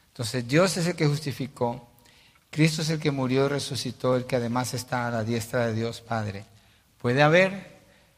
Entonces 0.09 0.47
Dios 0.47 0.77
es 0.77 0.88
el 0.88 0.95
que 0.95 1.07
justificó, 1.07 1.88
Cristo 2.49 2.81
es 2.81 2.89
el 2.89 2.99
que 2.99 3.11
murió 3.11 3.45
y 3.45 3.49
resucitó, 3.49 4.15
el 4.15 4.25
que 4.25 4.35
además 4.35 4.73
está 4.73 5.07
a 5.07 5.11
la 5.11 5.23
diestra 5.23 5.67
de 5.67 5.73
Dios 5.73 6.01
Padre. 6.01 6.45
¿Puede 6.99 7.21
haber 7.21 7.77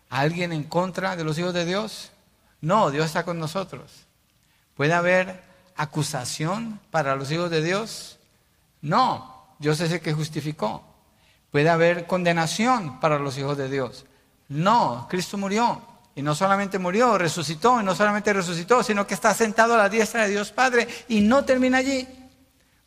alguien 0.10 0.54
en 0.54 0.64
contra 0.64 1.16
de 1.16 1.24
los 1.24 1.38
hijos 1.38 1.54
de 1.54 1.66
Dios? 1.66 2.12
No, 2.62 2.92
Dios 2.92 3.06
está 3.06 3.24
con 3.26 3.40
nosotros. 3.40 4.06
¿Puede 4.76 4.94
haber 4.94 5.44
acusación 5.76 6.80
para 6.92 7.16
los 7.16 7.32
hijos 7.32 7.50
de 7.50 7.62
Dios? 7.62 8.18
No, 8.82 9.56
Dios 9.60 9.80
es 9.82 9.92
el 9.92 10.00
que 10.00 10.14
justificó. 10.14 10.84
¿Puede 11.52 11.70
haber 11.70 12.08
condenación 12.08 13.00
para 13.00 13.20
los 13.20 13.38
hijos 13.38 13.58
de 13.58 13.70
Dios? 13.70 14.06
No, 14.48 15.08
Cristo 15.10 15.38
murió. 15.38 15.82
Y 16.16 16.22
no 16.22 16.36
solamente 16.36 16.80
murió, 16.80 17.18
resucitó. 17.18 17.80
Y 17.80 17.84
no 17.84 17.96
solamente 17.96 18.34
resucitó, 18.34 18.84
sino 18.84 19.08
que 19.08 19.14
está 19.14 19.34
sentado 19.34 19.76
a 19.76 19.78
la 19.78 19.90
diestra 19.90 20.24
de 20.24 20.32
Dios 20.32 20.52
Padre. 20.52 20.88
Y 21.08 21.22
no 21.22 21.46
termina 21.46 21.78
allí. 21.78 22.08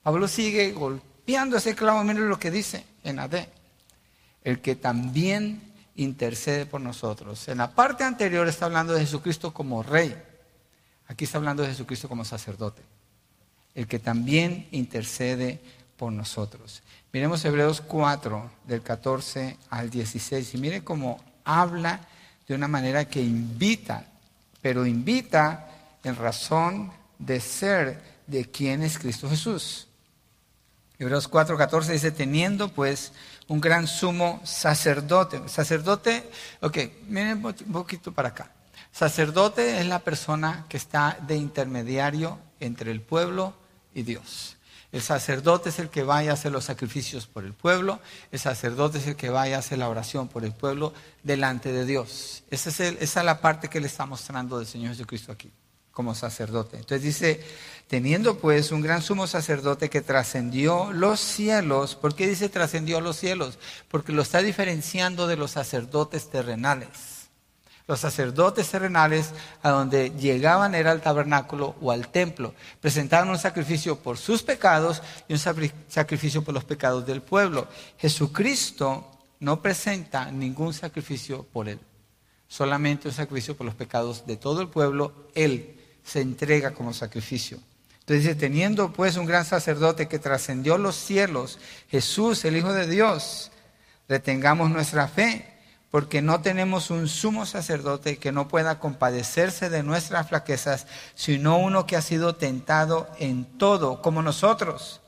Pablo 0.03 0.29
sigue 0.29 0.73
golpeando 0.73 1.57
ese 1.57 1.75
clavo. 1.75 2.03
Miren 2.05 2.29
lo 2.29 2.39
que 2.39 2.51
dice 2.51 2.85
en 3.05 3.19
AD. 3.19 3.47
El 4.43 4.61
que 4.61 4.75
también 4.75 5.73
intercede 5.97 6.67
por 6.67 6.81
nosotros. 6.81 7.49
En 7.49 7.59
la 7.59 7.71
parte 7.71 8.05
anterior 8.05 8.49
está 8.49 8.67
hablando 8.67 8.93
de 8.93 9.01
Jesucristo 9.01 9.53
como 9.53 9.83
rey. 9.83 10.15
Aquí 11.09 11.25
está 11.25 11.39
hablando 11.39 11.63
de 11.63 11.69
Jesucristo 11.69 12.09
como 12.09 12.25
sacerdote. 12.25 12.83
El 13.75 13.87
que 13.87 13.99
también 13.99 14.69
intercede 14.73 15.61
por 15.97 16.13
nosotros. 16.13 16.83
Miremos 17.13 17.45
Hebreos 17.45 17.81
4, 17.81 18.51
del 18.67 18.83
14 18.83 19.59
al 19.71 19.91
16. 19.91 20.55
Y 20.55 20.59
mire 20.59 20.83
cómo 20.83 21.23
habla 21.45 22.01
de 22.53 22.57
una 22.57 22.69
manera 22.69 23.07
que 23.07 23.23
invita, 23.23 24.05
pero 24.61 24.85
invita 24.85 25.71
en 26.05 26.17
razón 26.17 26.93
de 27.19 27.41
ser 27.41 28.03
de 28.27 28.51
quién 28.51 28.83
es 28.83 28.99
Cristo 28.99 29.27
Jesús. 29.31 29.89
Hebreos 30.99 31.29
4, 31.29 31.57
14 31.57 31.93
dice, 31.95 32.11
teniendo 32.11 32.69
pues 32.69 33.15
un 33.49 33.59
gran 33.59 33.87
sumo 33.87 34.43
sacerdote. 34.45 35.49
Sacerdote, 35.49 36.31
ok, 36.61 36.77
miren 37.09 37.43
un 37.43 37.55
poquito 37.73 38.13
para 38.13 38.29
acá. 38.29 38.53
Sacerdote 38.93 39.81
es 39.81 39.87
la 39.87 40.01
persona 40.01 40.67
que 40.69 40.77
está 40.77 41.17
de 41.27 41.37
intermediario 41.37 42.39
entre 42.61 42.91
el 42.91 43.01
pueblo 43.01 43.55
y 43.95 44.03
Dios. 44.03 44.59
El 44.93 45.01
sacerdote 45.01 45.71
es 45.71 45.79
el 45.79 45.89
que 45.89 46.03
vaya 46.03 46.33
a 46.33 46.35
hacer 46.35 46.53
los 46.53 46.65
sacrificios 46.65 47.27
por 47.27 47.45
el 47.45 47.55
pueblo. 47.55 47.99
El 48.31 48.39
sacerdote 48.39 48.99
es 48.99 49.07
el 49.07 49.17
que 49.17 49.31
vaya 49.31 49.57
a 49.57 49.61
hacer 49.61 49.79
la 49.79 49.89
oración 49.89 50.29
por 50.29 50.45
el 50.45 50.53
pueblo 50.53 50.93
delante 51.23 51.73
de 51.73 51.87
Dios. 51.87 52.45
Esa 52.51 52.69
es, 52.69 52.81
esa 52.81 53.21
es 53.21 53.27
la 53.27 53.41
parte 53.41 53.69
que 53.69 53.81
le 53.81 53.87
está 53.87 54.05
mostrando 54.05 54.59
del 54.59 54.67
Señor 54.67 54.93
Jesucristo 54.93 55.33
aquí, 55.33 55.51
como 55.93 56.15
sacerdote. 56.15 56.77
Entonces 56.77 57.03
dice, 57.03 57.43
teniendo 57.89 58.39
pues 58.39 58.71
un 58.71 58.83
gran 58.83 59.01
sumo 59.01 59.27
sacerdote 59.27 59.89
que 59.89 60.03
trascendió 60.03 60.93
los 60.93 61.21
cielos. 61.21 61.95
¿Por 61.95 62.15
qué 62.15 62.27
dice 62.27 62.51
trascendió 62.51 63.01
los 63.01 63.17
cielos? 63.17 63.59
Porque 63.89 64.13
lo 64.13 64.21
está 64.21 64.43
diferenciando 64.43 65.27
de 65.27 65.37
los 65.37 65.53
sacerdotes 65.53 66.29
terrenales. 66.29 67.22
Los 67.89 68.01
sacerdotes 68.01 68.71
terrenales 68.71 69.33
a 69.63 69.71
donde 69.71 70.11
llegaban 70.11 70.75
era 70.75 70.93
al 70.93 71.01
tabernáculo 71.01 71.75
o 71.81 71.91
al 71.91 72.09
templo. 72.09 72.55
Presentaban 72.81 73.29
un 73.29 73.39
sacrificio 73.39 73.97
por 73.97 74.19
sus 74.19 74.43
pecados 74.43 75.03
y 75.29 75.33
un 75.33 75.39
sacrificio 75.39 76.43
por 76.43 76.55
los 76.55 76.65
pecados 76.65 77.05
del 77.07 77.23
pueblo. 77.23 77.67
Jesucristo 77.99 79.11
no 79.41 79.61
presenta 79.61 80.31
ningún 80.31 80.73
sacrificio 80.73 81.45
por 81.53 81.69
él, 81.69 81.81
solamente 82.47 83.09
un 83.09 83.15
sacrificio 83.15 83.57
por 83.57 83.67
los 83.67 83.75
pecados 83.75 84.25
de 84.27 84.37
todo 84.37 84.61
el 84.61 84.69
pueblo. 84.69 85.29
Él 85.35 85.81
se 86.05 86.21
entrega 86.21 86.71
como 86.73 86.95
sacrificio. 86.95 87.59
Entonces 88.01 88.25
dice, 88.25 88.35
teniendo 88.35 88.93
pues 88.93 89.17
un 89.17 89.27
gran 89.27 89.45
sacerdote 89.45 90.09
que 90.09 90.19
trascendió 90.19 90.79
los 90.79 90.97
cielos, 90.97 91.59
Jesús, 91.89 92.45
el 92.45 92.57
Hijo 92.57 92.73
de 92.73 92.87
Dios, 92.87 93.51
retengamos 94.09 94.71
nuestra 94.71 95.09
fe 95.09 95.52
porque 95.93 96.23
no 96.23 96.41
tenemos 96.41 96.91
un 96.91 97.07
sumo 97.07 97.45
sacerdote 97.45 98.17
que 98.17 98.33
no 98.33 98.49
pueda 98.49 98.79
compadecerse 98.79 99.69
de 99.69 99.83
nuestras 99.83 100.27
flaquezas, 100.27 100.87
sino 101.15 101.59
uno 101.59 101.85
que 101.85 101.97
ha 101.97 102.01
sido 102.01 102.35
tentado 102.35 103.11
en 103.19 103.45
todo, 103.59 104.01
como 104.01 104.23
nosotros, 104.23 105.03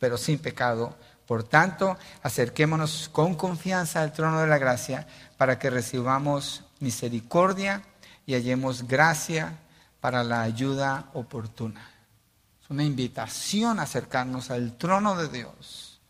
pero 0.00 0.18
sin 0.18 0.40
pecado. 0.40 0.96
Por 1.28 1.44
tanto, 1.44 1.96
acerquémonos 2.24 3.08
con 3.12 3.36
confianza 3.36 4.02
al 4.02 4.12
trono 4.12 4.40
de 4.40 4.48
la 4.48 4.58
gracia 4.58 5.06
para 5.36 5.60
que 5.60 5.70
recibamos 5.70 6.64
misericordia 6.80 7.84
y 8.26 8.34
hallemos 8.34 8.88
gracia 8.88 9.60
para 10.00 10.24
la 10.24 10.42
ayuda 10.42 11.10
oportuna. 11.14 11.92
Es 12.60 12.70
una 12.70 12.82
invitación 12.82 13.78
a 13.78 13.82
acercarnos 13.82 14.50
al 14.50 14.76
trono 14.78 15.14
de 15.14 15.28
Dios. 15.28 16.00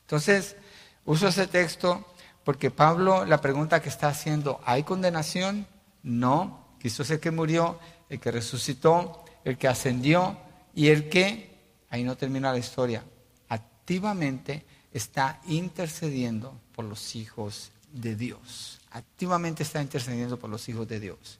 Entonces, 0.00 0.56
uso 1.04 1.28
ese 1.28 1.46
texto 1.46 2.13
porque 2.44 2.70
Pablo, 2.70 3.24
la 3.24 3.40
pregunta 3.40 3.80
que 3.80 3.88
está 3.88 4.08
haciendo, 4.08 4.60
¿hay 4.64 4.82
condenación? 4.82 5.66
No. 6.02 6.66
Cristo 6.78 7.02
es 7.02 7.10
el 7.10 7.20
que 7.20 7.30
murió, 7.30 7.78
el 8.10 8.20
que 8.20 8.30
resucitó, 8.30 9.24
el 9.44 9.56
que 9.56 9.68
ascendió 9.68 10.36
y 10.74 10.88
el 10.88 11.08
que, 11.08 11.58
ahí 11.88 12.04
no 12.04 12.16
termina 12.16 12.52
la 12.52 12.58
historia, 12.58 13.02
activamente 13.48 14.64
está 14.92 15.40
intercediendo 15.46 16.60
por 16.74 16.84
los 16.84 17.16
hijos 17.16 17.72
de 17.92 18.14
Dios. 18.14 18.80
Activamente 18.90 19.62
está 19.62 19.80
intercediendo 19.80 20.38
por 20.38 20.50
los 20.50 20.68
hijos 20.68 20.86
de 20.86 21.00
Dios. 21.00 21.38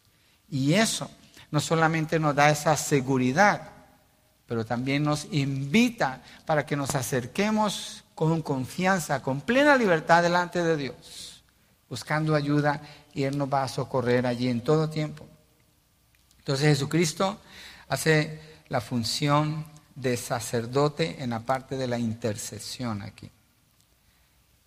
Y 0.50 0.74
eso 0.74 1.10
no 1.50 1.60
solamente 1.60 2.18
nos 2.18 2.34
da 2.34 2.50
esa 2.50 2.76
seguridad, 2.76 3.70
pero 4.46 4.64
también 4.64 5.02
nos 5.02 5.26
invita 5.30 6.22
para 6.46 6.64
que 6.64 6.76
nos 6.76 6.94
acerquemos 6.94 8.03
con 8.14 8.42
confianza, 8.42 9.22
con 9.22 9.40
plena 9.40 9.76
libertad 9.76 10.22
delante 10.22 10.62
de 10.62 10.76
Dios, 10.76 11.42
buscando 11.88 12.34
ayuda 12.34 12.80
y 13.12 13.24
Él 13.24 13.36
nos 13.36 13.52
va 13.52 13.64
a 13.64 13.68
socorrer 13.68 14.26
allí 14.26 14.48
en 14.48 14.62
todo 14.62 14.88
tiempo. 14.88 15.26
Entonces 16.38 16.66
Jesucristo 16.68 17.38
hace 17.88 18.40
la 18.68 18.80
función 18.80 19.64
de 19.94 20.16
sacerdote 20.16 21.22
en 21.22 21.30
la 21.30 21.40
parte 21.40 21.76
de 21.76 21.86
la 21.86 21.98
intercesión 21.98 23.02
aquí. 23.02 23.30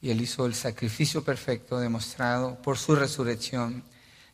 Y 0.02 0.12
Él 0.12 0.22
hizo 0.22 0.46
el 0.46 0.56
sacrificio 0.56 1.24
perfecto 1.24 1.80
demostrado 1.80 2.62
por 2.62 2.78
su 2.78 2.96
resurrección. 2.96 3.84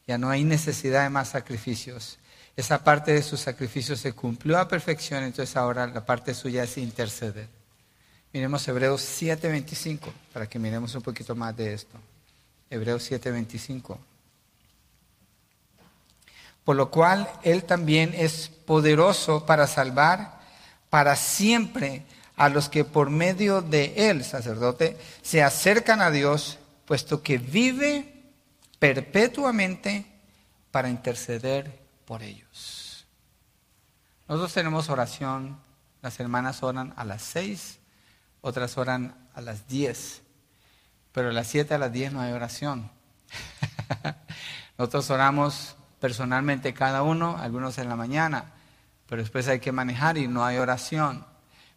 Ya 0.08 0.18
no 0.18 0.30
hay 0.30 0.44
necesidad 0.44 1.04
de 1.04 1.10
más 1.10 1.30
sacrificios. 1.30 2.20
Esa 2.56 2.84
parte 2.84 3.14
de 3.14 3.24
su 3.24 3.38
sacrificio 3.38 3.96
se 3.96 4.14
cumplió 4.14 4.60
a 4.60 4.68
perfección, 4.68 5.24
entonces 5.24 5.56
ahora 5.56 5.88
la 5.88 6.06
parte 6.06 6.34
suya 6.34 6.64
es 6.64 6.78
interceder. 6.78 7.63
Miremos 8.34 8.68
Hebreos 8.68 9.02
7:25 9.02 10.12
para 10.34 10.50
que 10.50 10.58
miremos 10.58 10.96
un 10.96 11.04
poquito 11.04 11.36
más 11.36 11.56
de 11.56 11.76
esto. 11.76 12.00
Hebreos 12.68 13.04
7:25. 13.04 14.00
Por 16.66 16.76
lo 16.76 16.90
cual 16.90 17.30
Él 17.44 17.64
también 17.64 18.12
es 18.16 18.50
poderoso 18.66 19.46
para 19.46 19.68
salvar 19.68 20.42
para 20.90 21.16
siempre 21.16 22.06
a 22.36 22.50
los 22.50 22.70
que 22.70 22.84
por 22.86 23.12
medio 23.12 23.62
de 23.62 24.10
Él, 24.10 24.24
sacerdote, 24.24 24.98
se 25.22 25.44
acercan 25.44 26.02
a 26.02 26.10
Dios, 26.10 26.58
puesto 26.86 27.22
que 27.22 27.38
vive 27.38 28.32
perpetuamente 28.80 30.08
para 30.72 30.90
interceder 30.90 31.80
por 32.06 32.24
ellos. 32.24 33.06
Nosotros 34.28 34.54
tenemos 34.54 34.90
oración, 34.90 35.60
las 36.02 36.20
hermanas 36.20 36.64
oran 36.64 36.94
a 36.96 37.06
las 37.06 37.22
seis 37.22 37.80
otras 38.44 38.78
oran 38.78 39.16
a 39.34 39.42
las 39.42 39.68
10, 39.70 40.22
pero 41.14 41.30
a 41.30 41.32
las 41.32 41.48
7 41.48 41.74
a 41.74 41.78
las 41.78 41.94
10 41.94 42.12
no 42.12 42.20
hay 42.20 42.34
oración. 42.34 42.92
Nosotros 44.78 45.10
oramos 45.10 45.78
personalmente 46.00 46.74
cada 46.74 47.04
uno, 47.04 47.38
algunos 47.38 47.78
en 47.78 47.88
la 47.88 47.96
mañana, 47.96 48.52
pero 49.08 49.22
después 49.22 49.48
hay 49.48 49.62
que 49.62 49.72
manejar 49.72 50.18
y 50.18 50.28
no 50.28 50.44
hay 50.44 50.58
oración. 50.58 51.26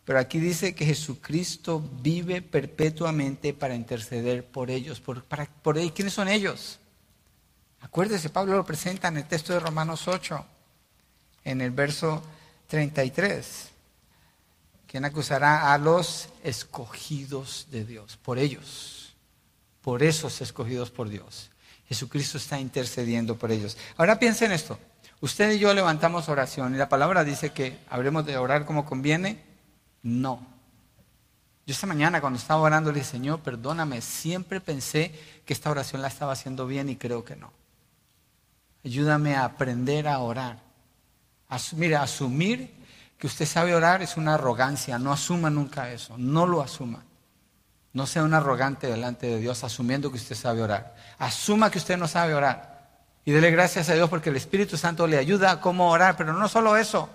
Pero 0.04 0.18
aquí 0.18 0.40
dice 0.40 0.74
que 0.74 0.84
Jesucristo 0.84 1.80
vive 2.02 2.42
perpetuamente 2.42 3.54
para 3.54 3.76
interceder 3.76 4.44
por 4.44 4.68
ellos. 4.68 5.00
Por, 5.00 5.22
para, 5.22 5.46
por 5.46 5.78
ellos. 5.78 5.92
¿Quiénes 5.94 6.14
son 6.14 6.26
ellos? 6.26 6.80
Acuérdese, 7.80 8.28
Pablo 8.28 8.56
lo 8.56 8.64
presenta 8.64 9.06
en 9.06 9.18
el 9.18 9.28
texto 9.28 9.52
de 9.52 9.60
Romanos 9.60 10.08
8, 10.08 10.44
en 11.44 11.60
el 11.60 11.70
verso 11.70 12.24
33. 12.66 13.70
¿Quién 14.86 15.04
acusará 15.04 15.72
a 15.72 15.78
los 15.78 16.28
escogidos 16.44 17.66
de 17.70 17.84
Dios? 17.84 18.16
Por 18.16 18.38
ellos, 18.38 19.14
por 19.82 20.02
esos 20.02 20.40
escogidos 20.40 20.90
por 20.90 21.08
Dios. 21.08 21.50
Jesucristo 21.88 22.38
está 22.38 22.58
intercediendo 22.58 23.36
por 23.36 23.50
ellos. 23.50 23.76
Ahora 23.96 24.18
piensen 24.18 24.52
esto. 24.52 24.78
Usted 25.20 25.52
y 25.52 25.58
yo 25.58 25.72
levantamos 25.72 26.28
oración 26.28 26.74
y 26.74 26.78
la 26.78 26.88
palabra 26.88 27.24
dice 27.24 27.50
que 27.50 27.78
habremos 27.88 28.26
de 28.26 28.36
orar 28.36 28.64
como 28.64 28.84
conviene. 28.84 29.42
No. 30.02 30.46
Yo 31.66 31.72
esta 31.72 31.86
mañana 31.86 32.20
cuando 32.20 32.38
estaba 32.38 32.60
orando 32.60 32.92
le 32.92 33.00
dije, 33.00 33.10
Señor, 33.10 33.40
perdóname, 33.40 34.00
siempre 34.00 34.60
pensé 34.60 35.12
que 35.44 35.52
esta 35.52 35.70
oración 35.70 36.00
la 36.02 36.08
estaba 36.08 36.32
haciendo 36.32 36.66
bien 36.66 36.88
y 36.88 36.96
creo 36.96 37.24
que 37.24 37.34
no. 37.34 37.52
Ayúdame 38.84 39.34
a 39.34 39.44
aprender 39.44 40.06
a 40.06 40.20
orar. 40.20 40.60
mira, 41.72 42.02
asumir 42.02 42.72
que 43.18 43.26
usted 43.26 43.46
sabe 43.46 43.74
orar 43.74 44.02
es 44.02 44.16
una 44.16 44.34
arrogancia. 44.34 44.98
No 44.98 45.12
asuma 45.12 45.50
nunca 45.50 45.90
eso. 45.90 46.16
No 46.18 46.46
lo 46.46 46.62
asuma. 46.62 47.04
No 47.92 48.06
sea 48.06 48.24
un 48.24 48.34
arrogante 48.34 48.88
delante 48.88 49.26
de 49.26 49.38
Dios 49.38 49.64
asumiendo 49.64 50.10
que 50.10 50.18
usted 50.18 50.36
sabe 50.36 50.62
orar. 50.62 50.94
Asuma 51.18 51.70
que 51.70 51.78
usted 51.78 51.96
no 51.96 52.06
sabe 52.06 52.34
orar 52.34 52.90
Y 53.24 53.32
dele 53.32 53.50
gracias 53.50 53.88
a 53.88 53.94
Dios 53.94 54.10
porque 54.10 54.28
el 54.28 54.36
Espíritu 54.36 54.76
Santo 54.76 55.06
le 55.06 55.16
ayuda 55.16 55.50
a 55.50 55.60
cómo 55.60 55.90
orar. 55.90 56.16
Pero 56.16 56.32
no 56.34 56.48
solo 56.48 56.76
eso, 56.76 57.08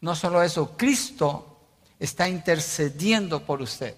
no 0.00 0.14
solo 0.14 0.42
eso, 0.42 0.76
Cristo 0.76 1.60
está 1.98 2.28
intercediendo 2.28 3.44
por 3.44 3.62
usted. 3.62 3.94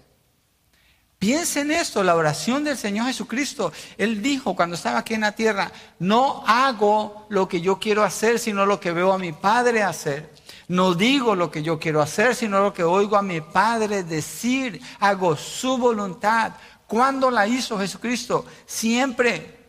Piense 1.19 1.61
en 1.61 1.69
esto, 1.69 2.03
la 2.03 2.15
oración 2.15 2.63
del 2.63 2.77
Señor 2.77 3.05
Jesucristo. 3.05 3.71
Él 3.95 4.23
dijo 4.23 4.55
cuando 4.55 4.75
estaba 4.75 4.97
aquí 4.99 5.13
en 5.13 5.21
la 5.21 5.33
tierra, 5.33 5.71
no 5.99 6.43
hago 6.47 7.27
lo 7.29 7.47
que 7.47 7.61
yo 7.61 7.77
quiero 7.77 8.03
hacer, 8.03 8.39
sino 8.39 8.65
lo 8.65 8.79
que 8.79 8.91
veo 8.91 9.13
a 9.13 9.19
mi 9.19 9.31
Padre 9.31 9.83
hacer. 9.83 10.30
No 10.71 10.95
digo 10.95 11.35
lo 11.35 11.51
que 11.51 11.63
yo 11.63 11.77
quiero 11.77 12.01
hacer, 12.01 12.33
sino 12.33 12.61
lo 12.61 12.73
que 12.73 12.85
oigo 12.85 13.17
a 13.17 13.21
mi 13.21 13.41
Padre 13.41 14.05
decir. 14.05 14.79
Hago 15.01 15.35
su 15.35 15.77
voluntad. 15.77 16.53
¿Cuándo 16.87 17.29
la 17.29 17.45
hizo 17.45 17.77
Jesucristo? 17.77 18.45
Siempre. 18.65 19.59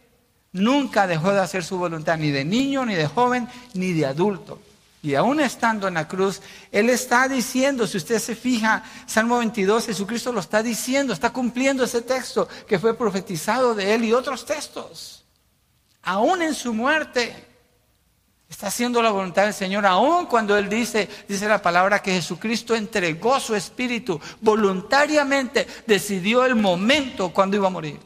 Nunca 0.53 1.09
dejó 1.09 1.33
de 1.33 1.41
hacer 1.41 1.65
su 1.65 1.77
voluntad, 1.77 2.19
ni 2.19 2.31
de 2.31 2.45
niño, 2.45 2.87
ni 2.87 2.95
de 2.95 3.09
joven, 3.09 3.49
ni 3.75 3.93
de 3.93 4.07
adulto. 4.07 4.61
Y 5.03 5.17
aún 5.17 5.41
estando 5.41 5.89
en 5.89 5.95
la 5.95 6.07
cruz, 6.07 6.41
Él 6.71 6.89
está 6.89 7.27
diciendo, 7.27 7.89
si 7.89 7.97
usted 7.97 8.21
se 8.21 8.37
fija, 8.37 8.85
Salmo 9.05 9.39
22, 9.39 9.87
Jesucristo 9.87 10.31
lo 10.31 10.39
está 10.39 10.63
diciendo, 10.63 11.13
está 11.13 11.31
cumpliendo 11.31 11.83
ese 11.83 12.03
texto 12.03 12.47
que 12.69 12.79
fue 12.79 12.97
profetizado 12.97 13.75
de 13.75 13.93
Él 13.93 14.05
y 14.05 14.13
otros 14.13 14.47
textos. 14.47 15.25
Aún 16.03 16.43
en 16.43 16.55
su 16.55 16.73
muerte, 16.73 17.52
está 18.53 18.67
haciendo 18.67 19.03
la 19.03 19.11
voluntad 19.11 19.45
del 19.45 19.55
Señor, 19.55 19.87
aún 19.87 20.27
cuando 20.27 20.57
Él 20.57 20.69
dice, 20.69 21.09
dice 21.27 21.49
la 21.49 21.63
palabra 21.63 22.03
que 22.03 22.13
Jesucristo 22.13 22.75
entregó 22.77 23.41
su 23.41 23.55
espíritu 23.55 24.21
voluntariamente, 24.41 25.67
decidió 25.87 26.45
el 26.45 26.55
momento 26.55 27.33
cuando 27.33 27.57
iba 27.57 27.69
a 27.69 27.71
morir. 27.71 27.99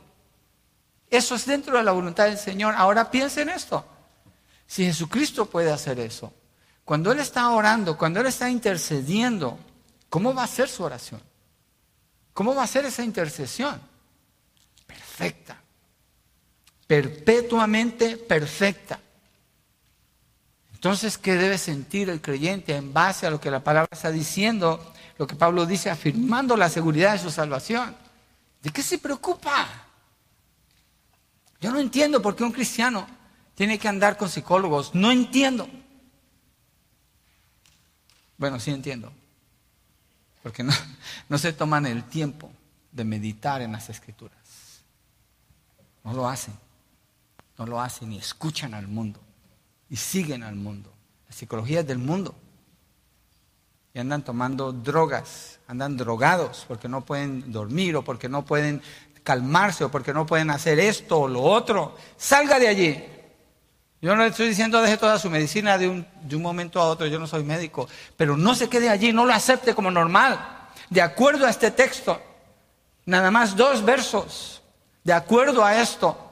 Eso 1.10 1.34
es 1.34 1.46
dentro 1.46 1.76
de 1.76 1.82
la 1.82 1.90
voluntad 1.90 2.26
del 2.26 2.38
Señor. 2.38 2.74
Ahora 2.76 3.10
piensen 3.10 3.48
en 3.48 3.56
esto. 3.56 3.84
Si 4.66 4.84
Jesucristo 4.84 5.46
puede 5.46 5.72
hacer 5.72 5.98
eso, 5.98 6.32
cuando 6.84 7.10
Él 7.10 7.18
está 7.18 7.50
orando, 7.50 7.98
cuando 7.98 8.20
Él 8.20 8.26
está 8.26 8.48
intercediendo, 8.48 9.58
¿cómo 10.08 10.32
va 10.32 10.44
a 10.44 10.48
ser 10.48 10.68
su 10.68 10.84
oración? 10.84 11.20
¿Cómo 12.32 12.54
va 12.54 12.62
a 12.62 12.68
ser 12.68 12.84
esa 12.84 13.02
intercesión? 13.02 13.80
Perfecta. 14.86 15.60
Perpetuamente 16.86 18.16
perfecta. 18.16 19.00
Entonces, 20.86 21.18
¿qué 21.18 21.34
debe 21.34 21.58
sentir 21.58 22.08
el 22.10 22.20
creyente 22.20 22.76
en 22.76 22.92
base 22.92 23.26
a 23.26 23.30
lo 23.30 23.40
que 23.40 23.50
la 23.50 23.58
palabra 23.58 23.88
está 23.90 24.12
diciendo? 24.12 24.92
Lo 25.18 25.26
que 25.26 25.34
Pablo 25.34 25.66
dice, 25.66 25.90
afirmando 25.90 26.56
la 26.56 26.68
seguridad 26.68 27.10
de 27.10 27.18
su 27.18 27.28
salvación. 27.32 27.96
¿De 28.62 28.70
qué 28.70 28.84
se 28.84 28.98
preocupa? 28.98 29.66
Yo 31.60 31.72
no 31.72 31.80
entiendo 31.80 32.22
por 32.22 32.36
qué 32.36 32.44
un 32.44 32.52
cristiano 32.52 33.04
tiene 33.56 33.80
que 33.80 33.88
andar 33.88 34.16
con 34.16 34.28
psicólogos. 34.28 34.94
No 34.94 35.10
entiendo. 35.10 35.68
Bueno, 38.38 38.60
sí 38.60 38.70
entiendo. 38.70 39.12
Porque 40.40 40.62
no, 40.62 40.72
no 41.28 41.36
se 41.36 41.52
toman 41.52 41.86
el 41.86 42.04
tiempo 42.04 42.48
de 42.92 43.02
meditar 43.02 43.60
en 43.60 43.72
las 43.72 43.90
escrituras. 43.90 44.38
No 46.04 46.12
lo 46.12 46.28
hacen. 46.28 46.54
No 47.58 47.66
lo 47.66 47.80
hacen 47.80 48.12
y 48.12 48.18
escuchan 48.18 48.72
al 48.72 48.86
mundo. 48.86 49.25
Y 49.88 49.96
siguen 49.96 50.42
al 50.42 50.56
mundo. 50.56 50.92
La 51.28 51.34
psicología 51.34 51.80
es 51.80 51.86
del 51.86 51.98
mundo. 51.98 52.34
Y 53.94 53.98
andan 53.98 54.22
tomando 54.22 54.72
drogas, 54.72 55.58
andan 55.66 55.96
drogados 55.96 56.64
porque 56.68 56.88
no 56.88 57.04
pueden 57.04 57.50
dormir 57.50 57.96
o 57.96 58.02
porque 58.02 58.28
no 58.28 58.44
pueden 58.44 58.82
calmarse 59.22 59.84
o 59.84 59.90
porque 59.90 60.12
no 60.12 60.26
pueden 60.26 60.50
hacer 60.50 60.78
esto 60.78 61.20
o 61.20 61.28
lo 61.28 61.42
otro. 61.42 61.96
Salga 62.16 62.58
de 62.58 62.68
allí. 62.68 63.04
Yo 64.02 64.14
no 64.14 64.22
le 64.22 64.28
estoy 64.28 64.48
diciendo 64.48 64.80
deje 64.82 64.98
toda 64.98 65.18
su 65.18 65.30
medicina 65.30 65.78
de 65.78 65.88
un, 65.88 66.06
de 66.22 66.36
un 66.36 66.42
momento 66.42 66.80
a 66.80 66.88
otro, 66.88 67.06
yo 67.06 67.18
no 67.18 67.26
soy 67.26 67.42
médico, 67.42 67.88
pero 68.16 68.36
no 68.36 68.54
se 68.54 68.68
quede 68.68 68.88
allí, 68.88 69.12
no 69.12 69.24
lo 69.24 69.32
acepte 69.32 69.74
como 69.74 69.90
normal. 69.90 70.68
De 70.90 71.00
acuerdo 71.00 71.46
a 71.46 71.50
este 71.50 71.70
texto, 71.70 72.20
nada 73.06 73.30
más 73.30 73.56
dos 73.56 73.84
versos, 73.84 74.62
de 75.02 75.12
acuerdo 75.12 75.64
a 75.64 75.80
esto, 75.80 76.25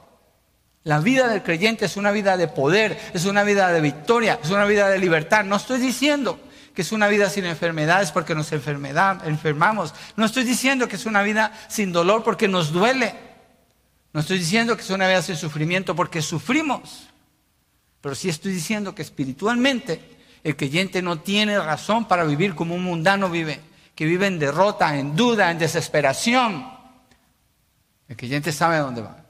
la 0.85 0.99
vida 0.99 1.27
del 1.27 1.41
creyente 1.41 1.85
es 1.85 1.97
una 1.97 2.11
vida 2.11 2.37
de 2.37 2.47
poder, 2.47 2.99
es 3.11 3.25
una 3.25 3.43
vida 3.43 3.71
de 3.71 3.81
victoria, 3.81 4.39
es 4.41 4.51
una 4.51 4.65
vida 4.65 4.87
de 4.87 4.99
libertad. 4.99 5.43
No 5.43 5.55
estoy 5.55 5.79
diciendo 5.79 6.39
que 6.75 6.83
es 6.83 6.91
una 6.91 7.07
vida 7.07 7.27
sin 7.27 7.45
enfermedades 7.45 8.11
porque 8.11 8.35
nos 8.35 8.51
enfermamos. 8.51 9.95
No 10.15 10.25
estoy 10.25 10.43
diciendo 10.43 10.87
que 10.87 10.97
es 10.97 11.07
una 11.07 11.23
vida 11.23 11.51
sin 11.69 11.91
dolor 11.91 12.23
porque 12.23 12.47
nos 12.47 12.71
duele. 12.71 13.15
No 14.13 14.19
estoy 14.19 14.37
diciendo 14.37 14.75
que 14.75 14.83
es 14.83 14.89
una 14.91 15.07
vida 15.07 15.23
sin 15.23 15.37
sufrimiento 15.37 15.95
porque 15.95 16.21
sufrimos. 16.21 17.07
Pero 17.99 18.13
sí 18.13 18.29
estoy 18.29 18.53
diciendo 18.53 18.93
que 18.93 19.01
espiritualmente 19.01 20.17
el 20.43 20.55
creyente 20.55 21.01
no 21.01 21.19
tiene 21.19 21.57
razón 21.57 22.07
para 22.07 22.25
vivir 22.25 22.53
como 22.53 22.75
un 22.75 22.83
mundano 22.83 23.31
vive, 23.31 23.59
que 23.95 24.05
vive 24.05 24.27
en 24.27 24.37
derrota, 24.37 24.95
en 24.95 25.15
duda, 25.15 25.49
en 25.49 25.57
desesperación. 25.57 26.71
El 28.07 28.15
creyente 28.15 28.51
sabe 28.51 28.75
a 28.75 28.81
dónde 28.81 29.01
va. 29.01 29.24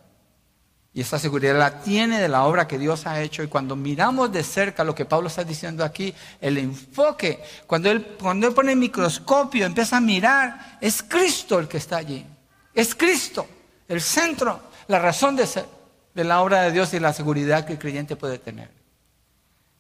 Y 0.96 1.02
esa 1.02 1.20
seguridad 1.20 1.60
la 1.60 1.82
tiene 1.82 2.22
de 2.22 2.30
la 2.30 2.46
obra 2.46 2.70
que 2.70 2.80
Dios 2.80 3.06
ha 3.06 3.22
hecho. 3.22 3.44
Y 3.44 3.48
cuando 3.48 3.76
miramos 3.76 4.32
de 4.32 4.44
cerca 4.44 4.86
lo 4.86 4.96
que 4.96 5.04
Pablo 5.04 5.28
está 5.28 5.44
diciendo 5.44 5.84
aquí, 5.84 6.16
el 6.40 6.58
enfoque, 6.58 7.44
cuando 7.68 7.92
él, 7.92 8.16
cuando 8.18 8.48
él 8.48 8.54
pone 8.54 8.72
el 8.72 8.80
microscopio, 8.80 9.66
empieza 9.66 9.98
a 9.98 10.02
mirar, 10.02 10.78
es 10.80 11.04
Cristo 11.04 11.60
el 11.60 11.68
que 11.68 11.80
está 11.80 11.98
allí. 11.98 12.26
Es 12.74 12.96
Cristo, 12.96 13.46
el 13.90 14.00
centro, 14.00 14.62
la 14.88 15.00
razón 15.00 15.36
de 15.36 15.46
ser 15.46 15.66
de 16.14 16.24
la 16.24 16.42
obra 16.42 16.62
de 16.62 16.72
Dios 16.72 16.94
y 16.94 17.00
la 17.02 17.12
seguridad 17.12 17.66
que 17.66 17.74
el 17.74 17.80
creyente 17.80 18.16
puede 18.16 18.40
tener. 18.40 18.72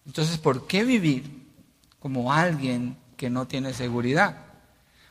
Entonces, 0.06 0.38
¿por 0.38 0.68
qué 0.68 0.84
vivir 0.84 1.48
como 1.98 2.34
alguien 2.34 2.98
que 3.16 3.30
no 3.30 3.48
tiene 3.48 3.74
seguridad? 3.74 4.36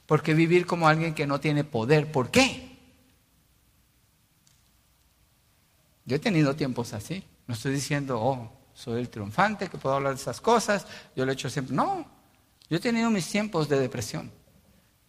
¿Por 0.05 0.22
qué 0.22 0.34
vivir 0.34 0.66
como 0.66 0.86
alguien 0.86 1.14
que 1.14 1.26
no 1.26 1.40
tiene 1.40 1.64
poder? 1.64 2.12
¿Por 2.12 2.30
qué? 2.30 2.73
Yo 6.05 6.16
he 6.16 6.18
tenido 6.18 6.55
tiempos 6.55 6.92
así. 6.92 7.24
No 7.46 7.55
estoy 7.55 7.72
diciendo, 7.72 8.20
oh, 8.20 8.50
soy 8.74 9.00
el 9.00 9.09
triunfante 9.09 9.68
que 9.68 9.78
puedo 9.78 9.94
hablar 9.94 10.14
de 10.14 10.20
esas 10.20 10.40
cosas. 10.40 10.86
Yo 11.14 11.24
lo 11.24 11.32
he 11.32 11.34
hecho 11.34 11.48
siempre. 11.48 11.74
No, 11.74 12.07
yo 12.68 12.76
he 12.76 12.80
tenido 12.80 13.11
mis 13.11 13.28
tiempos 13.28 13.68
de 13.68 13.78
depresión. 13.78 14.30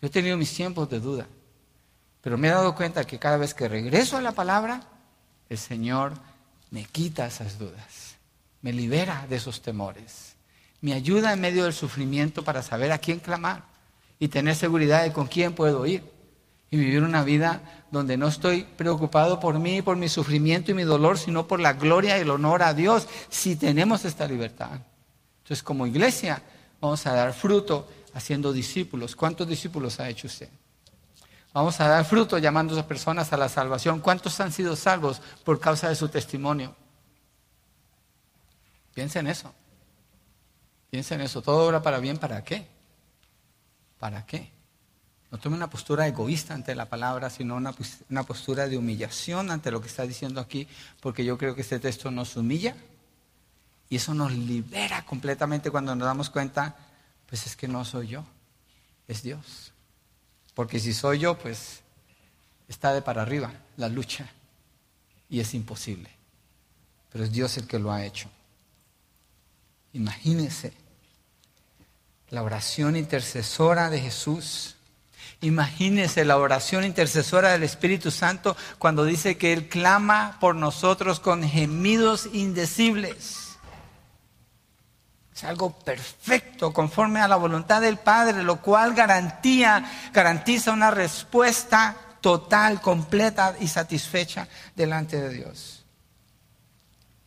Yo 0.01 0.07
he 0.07 0.11
tenido 0.11 0.37
mis 0.37 0.53
tiempos 0.53 0.89
de 0.89 0.99
duda. 0.99 1.27
Pero 2.21 2.37
me 2.37 2.47
he 2.47 2.51
dado 2.51 2.75
cuenta 2.75 3.03
que 3.03 3.19
cada 3.19 3.37
vez 3.37 3.53
que 3.53 3.67
regreso 3.67 4.17
a 4.17 4.21
la 4.21 4.31
palabra, 4.31 4.81
el 5.49 5.57
Señor 5.57 6.13
me 6.71 6.85
quita 6.85 7.27
esas 7.27 7.59
dudas. 7.59 8.15
Me 8.61 8.73
libera 8.73 9.25
de 9.29 9.35
esos 9.35 9.61
temores. 9.61 10.35
Me 10.81 10.93
ayuda 10.93 11.33
en 11.33 11.41
medio 11.41 11.63
del 11.63 11.73
sufrimiento 11.73 12.43
para 12.43 12.63
saber 12.63 12.91
a 12.91 12.97
quién 12.97 13.19
clamar 13.19 13.63
y 14.19 14.27
tener 14.27 14.55
seguridad 14.55 15.03
de 15.03 15.13
con 15.13 15.27
quién 15.27 15.53
puedo 15.53 15.85
ir 15.85 16.14
y 16.75 16.79
vivir 16.79 17.03
una 17.03 17.23
vida 17.23 17.61
donde 17.91 18.17
no 18.17 18.27
estoy 18.27 18.63
preocupado 18.63 19.39
por 19.39 19.59
mí, 19.59 19.81
por 19.81 19.95
mi 19.97 20.09
sufrimiento 20.09 20.71
y 20.71 20.73
mi 20.73 20.83
dolor, 20.83 21.17
sino 21.17 21.47
por 21.47 21.59
la 21.59 21.73
gloria 21.73 22.17
y 22.17 22.21
el 22.21 22.29
honor 22.29 22.63
a 22.63 22.73
Dios, 22.73 23.07
si 23.29 23.55
tenemos 23.55 24.05
esta 24.05 24.27
libertad. 24.27 24.79
Entonces, 25.43 25.63
como 25.63 25.87
iglesia, 25.87 26.41
vamos 26.81 27.05
a 27.05 27.13
dar 27.13 27.33
fruto 27.33 27.87
haciendo 28.13 28.51
discípulos. 28.51 29.15
¿Cuántos 29.15 29.47
discípulos 29.47 29.99
ha 29.99 30.09
hecho 30.09 30.27
usted? 30.27 30.49
Vamos 31.53 31.79
a 31.79 31.87
dar 31.87 32.03
fruto 32.03 32.37
llamando 32.37 32.77
a 32.77 32.85
personas 32.85 33.31
a 33.31 33.37
la 33.37 33.47
salvación. 33.47 34.01
¿Cuántos 34.01 34.39
han 34.41 34.51
sido 34.51 34.75
salvos 34.75 35.21
por 35.43 35.59
causa 35.59 35.87
de 35.87 35.95
su 35.95 36.09
testimonio? 36.09 36.75
Piensen 38.93 39.27
en 39.27 39.31
eso. 39.31 39.53
Piensen 40.89 41.21
en 41.21 41.27
eso. 41.27 41.41
Todo 41.41 41.65
obra 41.65 41.81
para 41.81 41.99
bien, 41.99 42.17
¿para 42.17 42.43
qué? 42.43 42.67
¿Para 43.99 44.25
qué? 44.25 44.54
No 45.35 45.41
tome 45.41 45.57
una 45.57 45.69
postura 45.69 46.07
egoísta 46.07 46.53
ante 46.53 46.73
la 46.75 46.87
palabra, 46.87 47.29
sino 47.29 47.57
una, 47.57 47.75
una, 48.09 48.23
postura 48.23 48.69
de 48.69 48.77
humillación 48.77 49.51
ante 49.51 49.69
lo 49.69 49.81
que 49.81 49.87
está 49.87 50.03
diciendo 50.03 50.39
aquí, 50.39 50.65
porque 51.01 51.25
yo 51.25 51.37
creo 51.37 51.53
que 51.53 51.59
este 51.59 51.77
texto 51.77 52.09
nos 52.09 52.37
humilla 52.37 52.73
y 53.89 53.97
eso 53.97 54.13
nos 54.13 54.31
libera 54.31 55.05
completamente 55.05 55.71
cuando 55.71 55.93
nos 55.93 56.05
damos 56.05 56.29
cuenta, 56.29 56.77
pues 57.25 57.45
es 57.47 57.57
que 57.57 57.67
no 57.67 57.83
soy 57.83 58.07
yo, 58.07 58.23
es 59.09 59.23
Dios. 59.23 59.73
Porque 60.53 60.79
si 60.79 60.93
soy 60.93 61.19
yo, 61.19 61.37
pues 61.37 61.81
está 62.69 62.93
de 62.93 63.01
para 63.01 63.23
arriba 63.23 63.51
la 63.75 63.89
lucha 63.89 64.29
y 65.29 65.41
es 65.41 65.53
imposible. 65.53 66.09
Pero 67.11 67.25
es 67.25 67.33
Dios 67.33 67.57
el 67.57 67.67
que 67.67 67.77
lo 67.77 67.91
ha 67.91 68.05
hecho. 68.05 68.29
Imagínense 69.91 70.71
la 72.29 72.41
oración 72.41 72.95
intercesora 72.95 73.89
de 73.89 73.99
Jesús 73.99 74.74
Imagínese 75.41 76.25
la 76.25 76.37
oración 76.37 76.85
intercesora 76.85 77.51
del 77.51 77.63
Espíritu 77.63 78.09
Santo 78.11 78.55
cuando 78.79 79.05
dice 79.05 79.37
que 79.37 79.53
Él 79.53 79.67
clama 79.67 80.37
por 80.39 80.55
nosotros 80.55 81.19
con 81.19 81.43
gemidos 81.47 82.29
indecibles. 82.33 83.57
Es 85.35 85.43
algo 85.43 85.77
perfecto, 85.79 86.71
conforme 86.71 87.19
a 87.19 87.27
la 87.27 87.35
voluntad 87.35 87.81
del 87.81 87.97
Padre, 87.97 88.43
lo 88.43 88.61
cual 88.61 88.93
garantía, 88.93 90.09
garantiza 90.13 90.71
una 90.71 90.91
respuesta 90.91 91.97
total, 92.21 92.79
completa 92.81 93.55
y 93.59 93.67
satisfecha 93.67 94.47
delante 94.75 95.19
de 95.19 95.29
Dios. 95.29 95.84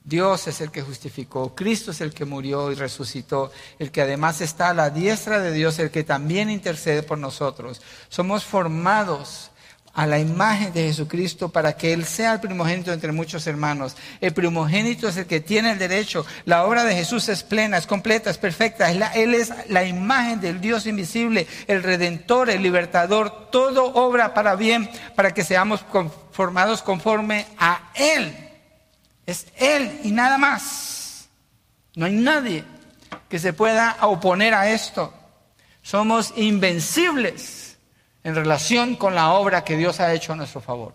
Dios 0.08 0.48
es 0.48 0.62
el 0.62 0.70
que 0.70 0.80
justificó, 0.80 1.54
Cristo 1.54 1.90
es 1.90 2.00
el 2.00 2.14
que 2.14 2.24
murió 2.24 2.72
y 2.72 2.74
resucitó, 2.74 3.52
el 3.78 3.90
que 3.90 4.00
además 4.00 4.40
está 4.40 4.70
a 4.70 4.74
la 4.74 4.88
diestra 4.88 5.38
de 5.38 5.52
Dios, 5.52 5.78
el 5.78 5.90
que 5.90 6.02
también 6.02 6.48
intercede 6.48 7.02
por 7.02 7.18
nosotros. 7.18 7.82
Somos 8.08 8.42
formados 8.42 9.50
a 9.92 10.06
la 10.06 10.18
imagen 10.18 10.72
de 10.72 10.84
Jesucristo 10.84 11.50
para 11.50 11.76
que 11.76 11.92
Él 11.92 12.06
sea 12.06 12.32
el 12.32 12.40
primogénito 12.40 12.90
entre 12.90 13.12
muchos 13.12 13.46
hermanos. 13.46 13.96
El 14.22 14.32
primogénito 14.32 15.08
es 15.08 15.18
el 15.18 15.26
que 15.26 15.40
tiene 15.40 15.72
el 15.72 15.78
derecho. 15.78 16.24
La 16.46 16.64
obra 16.64 16.84
de 16.84 16.94
Jesús 16.94 17.28
es 17.28 17.42
plena, 17.42 17.76
es 17.76 17.86
completa, 17.86 18.30
es 18.30 18.38
perfecta. 18.38 18.90
Él 18.90 19.34
es 19.34 19.52
la 19.68 19.84
imagen 19.84 20.40
del 20.40 20.62
Dios 20.62 20.86
invisible, 20.86 21.46
el 21.66 21.82
redentor, 21.82 22.48
el 22.48 22.62
libertador. 22.62 23.50
Todo 23.50 23.92
obra 23.92 24.32
para 24.32 24.54
bien, 24.54 24.88
para 25.14 25.34
que 25.34 25.44
seamos 25.44 25.82
conformados 25.82 26.80
conforme 26.80 27.44
a 27.58 27.90
Él. 27.94 28.47
Es 29.28 29.46
Él 29.56 30.00
y 30.04 30.10
nada 30.10 30.38
más. 30.38 31.28
No 31.94 32.06
hay 32.06 32.14
nadie 32.14 32.64
que 33.28 33.38
se 33.38 33.52
pueda 33.52 33.98
oponer 34.00 34.54
a 34.54 34.70
esto. 34.70 35.12
Somos 35.82 36.32
invencibles 36.36 37.76
en 38.24 38.34
relación 38.34 38.96
con 38.96 39.14
la 39.14 39.32
obra 39.32 39.64
que 39.64 39.76
Dios 39.76 40.00
ha 40.00 40.14
hecho 40.14 40.32
a 40.32 40.36
nuestro 40.36 40.62
favor. 40.62 40.94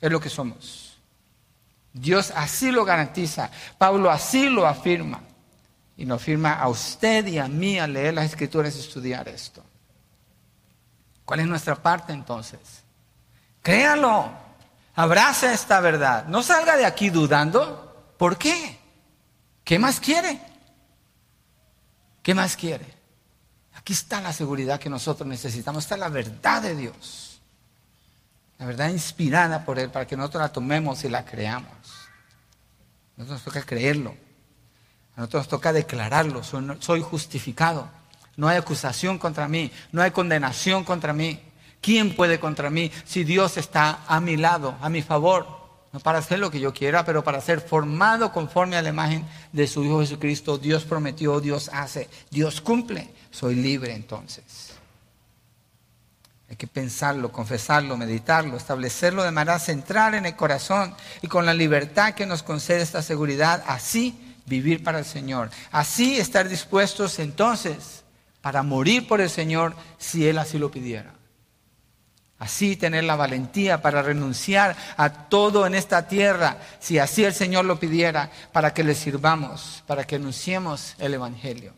Es 0.00 0.12
lo 0.12 0.20
que 0.20 0.28
somos. 0.28 0.96
Dios 1.92 2.32
así 2.36 2.70
lo 2.70 2.84
garantiza. 2.84 3.50
Pablo 3.78 4.12
así 4.12 4.48
lo 4.48 4.64
afirma. 4.64 5.20
Y 5.96 6.06
nos 6.06 6.22
afirma 6.22 6.52
a 6.52 6.68
usted 6.68 7.26
y 7.26 7.38
a 7.38 7.48
mí 7.48 7.80
al 7.80 7.94
leer 7.94 8.14
las 8.14 8.26
escrituras 8.26 8.76
y 8.76 8.78
estudiar 8.78 9.26
esto. 9.26 9.60
¿Cuál 11.24 11.40
es 11.40 11.46
nuestra 11.48 11.74
parte 11.74 12.12
entonces? 12.12 12.60
Créalo. 13.60 14.41
Abraza 14.94 15.52
esta 15.52 15.80
verdad. 15.80 16.26
No 16.26 16.42
salga 16.42 16.76
de 16.76 16.84
aquí 16.84 17.10
dudando. 17.10 18.14
¿Por 18.18 18.36
qué? 18.36 18.78
¿Qué 19.64 19.78
más 19.78 20.00
quiere? 20.00 20.40
¿Qué 22.22 22.34
más 22.34 22.56
quiere? 22.56 22.86
Aquí 23.74 23.92
está 23.92 24.20
la 24.20 24.32
seguridad 24.32 24.78
que 24.78 24.90
nosotros 24.90 25.26
necesitamos. 25.26 25.84
Está 25.84 25.96
la 25.96 26.08
verdad 26.08 26.62
de 26.62 26.76
Dios. 26.76 27.40
La 28.58 28.66
verdad 28.66 28.90
inspirada 28.90 29.64
por 29.64 29.78
Él 29.78 29.90
para 29.90 30.06
que 30.06 30.16
nosotros 30.16 30.42
la 30.42 30.52
tomemos 30.52 31.02
y 31.04 31.08
la 31.08 31.24
creamos. 31.24 31.66
Nosotros 33.16 33.38
nos 33.38 33.42
toca 33.42 33.62
creerlo. 33.66 34.14
A 35.16 35.20
nosotros 35.20 35.40
nos 35.40 35.48
toca 35.48 35.72
declararlo. 35.72 36.42
soy 36.44 37.02
justificado. 37.02 37.88
No 38.36 38.48
hay 38.48 38.58
acusación 38.58 39.18
contra 39.18 39.48
mí. 39.48 39.72
No 39.90 40.02
hay 40.02 40.10
condenación 40.10 40.84
contra 40.84 41.12
mí. 41.12 41.40
¿Quién 41.82 42.14
puede 42.14 42.38
contra 42.38 42.70
mí 42.70 42.92
si 43.04 43.24
Dios 43.24 43.56
está 43.56 44.04
a 44.06 44.20
mi 44.20 44.36
lado, 44.36 44.78
a 44.80 44.88
mi 44.88 45.02
favor? 45.02 45.46
No 45.92 45.98
para 45.98 46.20
hacer 46.20 46.38
lo 46.38 46.50
que 46.50 46.60
yo 46.60 46.72
quiera, 46.72 47.04
pero 47.04 47.24
para 47.24 47.40
ser 47.40 47.60
formado 47.60 48.32
conforme 48.32 48.76
a 48.76 48.82
la 48.82 48.88
imagen 48.88 49.26
de 49.52 49.66
su 49.66 49.84
Hijo 49.84 50.00
Jesucristo. 50.00 50.56
Dios 50.56 50.84
prometió, 50.84 51.40
Dios 51.40 51.68
hace, 51.72 52.08
Dios 52.30 52.60
cumple. 52.60 53.12
Soy 53.32 53.56
libre 53.56 53.94
entonces. 53.94 54.74
Hay 56.48 56.54
que 56.54 56.68
pensarlo, 56.68 57.32
confesarlo, 57.32 57.96
meditarlo, 57.96 58.56
establecerlo 58.56 59.24
de 59.24 59.32
manera 59.32 59.58
central 59.58 60.14
en 60.14 60.24
el 60.24 60.36
corazón 60.36 60.94
y 61.20 61.26
con 61.26 61.44
la 61.44 61.52
libertad 61.52 62.14
que 62.14 62.26
nos 62.26 62.44
concede 62.44 62.80
esta 62.80 63.02
seguridad, 63.02 63.64
así 63.66 64.36
vivir 64.46 64.84
para 64.84 65.00
el 65.00 65.04
Señor. 65.04 65.50
Así 65.72 66.16
estar 66.16 66.48
dispuestos 66.48 67.18
entonces 67.18 68.04
para 68.40 68.62
morir 68.62 69.08
por 69.08 69.20
el 69.20 69.30
Señor 69.30 69.74
si 69.98 70.28
Él 70.28 70.38
así 70.38 70.58
lo 70.58 70.70
pidiera. 70.70 71.21
Así 72.42 72.74
tener 72.74 73.04
la 73.04 73.14
valentía 73.14 73.80
para 73.80 74.02
renunciar 74.02 74.76
a 74.96 75.28
todo 75.28 75.64
en 75.64 75.76
esta 75.76 76.08
tierra, 76.08 76.58
si 76.80 76.98
así 76.98 77.22
el 77.22 77.32
Señor 77.32 77.66
lo 77.66 77.78
pidiera, 77.78 78.32
para 78.50 78.74
que 78.74 78.82
le 78.82 78.96
sirvamos, 78.96 79.84
para 79.86 80.02
que 80.02 80.16
anunciemos 80.16 80.96
el 80.98 81.14
Evangelio. 81.14 81.72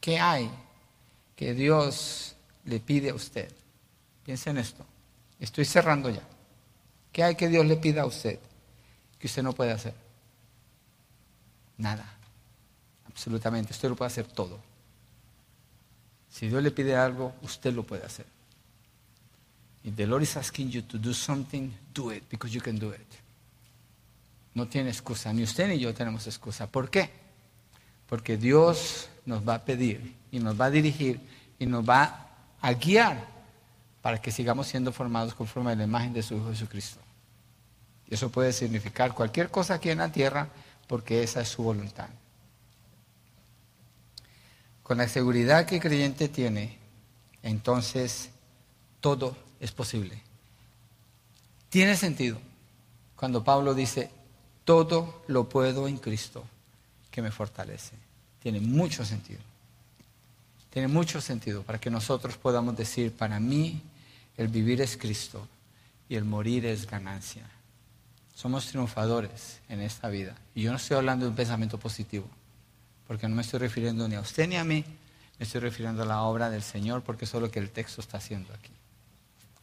¿Qué 0.00 0.18
hay 0.18 0.50
que 1.36 1.54
Dios 1.54 2.34
le 2.64 2.80
pide 2.80 3.10
a 3.10 3.14
usted? 3.14 3.54
Piensa 4.24 4.50
en 4.50 4.58
esto. 4.58 4.84
Estoy 5.38 5.66
cerrando 5.66 6.10
ya. 6.10 6.22
¿Qué 7.12 7.22
hay 7.22 7.36
que 7.36 7.46
Dios 7.46 7.64
le 7.64 7.76
pida 7.76 8.02
a 8.02 8.06
usted 8.06 8.40
que 9.20 9.28
usted 9.28 9.44
no 9.44 9.52
puede 9.52 9.70
hacer? 9.70 9.94
Nada. 11.76 12.12
Absolutamente. 13.06 13.72
Usted 13.72 13.88
lo 13.88 13.94
puede 13.94 14.08
hacer 14.08 14.26
todo. 14.26 14.58
Si 16.28 16.48
Dios 16.48 16.60
le 16.60 16.72
pide 16.72 16.96
algo, 16.96 17.34
usted 17.42 17.72
lo 17.72 17.84
puede 17.84 18.04
hacer. 18.04 18.26
If 19.88 19.96
the 19.96 20.06
Lord 20.06 20.22
is 20.22 20.36
asking 20.36 20.70
you 20.70 20.82
to 20.82 20.98
do 20.98 21.14
something, 21.14 21.72
do 21.94 22.10
it 22.10 22.28
because 22.28 22.54
you 22.54 22.60
can 22.60 22.78
do 22.78 22.90
it. 22.90 23.06
No 24.52 24.66
tiene 24.66 24.90
excusa, 24.90 25.32
ni 25.32 25.42
usted 25.42 25.66
ni 25.66 25.78
yo 25.78 25.94
tenemos 25.94 26.26
excusa. 26.26 26.66
¿Por 26.66 26.90
qué? 26.90 27.10
Porque 28.06 28.36
Dios 28.36 29.08
nos 29.24 29.48
va 29.48 29.54
a 29.54 29.64
pedir 29.64 30.14
y 30.30 30.40
nos 30.40 30.60
va 30.60 30.66
a 30.66 30.70
dirigir 30.70 31.20
y 31.58 31.64
nos 31.64 31.88
va 31.88 32.28
a 32.60 32.72
guiar 32.74 33.26
para 34.02 34.20
que 34.20 34.30
sigamos 34.30 34.66
siendo 34.66 34.92
formados 34.92 35.32
conforme 35.32 35.72
a 35.72 35.74
la 35.74 35.84
imagen 35.84 36.12
de 36.12 36.22
su 36.22 36.36
Hijo 36.36 36.50
Jesucristo. 36.50 37.00
Y 38.10 38.14
eso 38.14 38.28
puede 38.30 38.52
significar 38.52 39.14
cualquier 39.14 39.50
cosa 39.50 39.74
aquí 39.74 39.88
en 39.88 39.98
la 39.98 40.12
tierra 40.12 40.48
porque 40.86 41.22
esa 41.22 41.40
es 41.40 41.48
su 41.48 41.62
voluntad. 41.62 42.10
Con 44.82 44.98
la 44.98 45.08
seguridad 45.08 45.64
que 45.64 45.76
el 45.76 45.80
creyente 45.80 46.28
tiene, 46.28 46.76
entonces 47.42 48.28
todo 49.00 49.47
es 49.60 49.72
posible. 49.72 50.20
Tiene 51.68 51.96
sentido 51.96 52.38
cuando 53.16 53.44
Pablo 53.44 53.74
dice, 53.74 54.10
todo 54.64 55.22
lo 55.26 55.48
puedo 55.48 55.88
en 55.88 55.98
Cristo 55.98 56.44
que 57.10 57.22
me 57.22 57.30
fortalece. 57.30 57.96
Tiene 58.42 58.60
mucho 58.60 59.04
sentido. 59.04 59.40
Tiene 60.70 60.88
mucho 60.88 61.20
sentido 61.20 61.62
para 61.62 61.80
que 61.80 61.90
nosotros 61.90 62.36
podamos 62.36 62.76
decir, 62.76 63.12
para 63.12 63.40
mí 63.40 63.82
el 64.36 64.48
vivir 64.48 64.80
es 64.80 64.96
Cristo 64.96 65.46
y 66.08 66.14
el 66.14 66.24
morir 66.24 66.64
es 66.66 66.86
ganancia. 66.86 67.42
Somos 68.34 68.66
triunfadores 68.66 69.58
en 69.68 69.80
esta 69.80 70.08
vida. 70.08 70.36
Y 70.54 70.62
yo 70.62 70.70
no 70.70 70.76
estoy 70.76 70.96
hablando 70.96 71.24
de 71.24 71.30
un 71.30 71.36
pensamiento 71.36 71.78
positivo, 71.78 72.28
porque 73.08 73.28
no 73.28 73.34
me 73.34 73.42
estoy 73.42 73.58
refiriendo 73.58 74.06
ni 74.06 74.14
a 74.14 74.20
usted 74.20 74.48
ni 74.48 74.56
a 74.56 74.64
mí, 74.64 74.84
me 75.38 75.44
estoy 75.44 75.60
refiriendo 75.60 76.04
a 76.04 76.06
la 76.06 76.22
obra 76.22 76.48
del 76.50 76.62
Señor, 76.62 77.02
porque 77.02 77.24
eso 77.24 77.38
es 77.38 77.42
lo 77.42 77.50
que 77.50 77.58
el 77.58 77.70
texto 77.70 78.00
está 78.00 78.18
haciendo 78.18 78.54
aquí. 78.54 78.70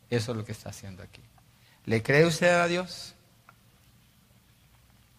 Eso 0.10 0.32
es 0.32 0.38
lo 0.38 0.46
que 0.46 0.52
está 0.52 0.70
haciendo 0.70 1.04
aquí. 1.04 1.22
¿Le 1.86 2.02
cree 2.02 2.26
usted 2.26 2.48
a 2.48 2.68
Dios? 2.68 3.14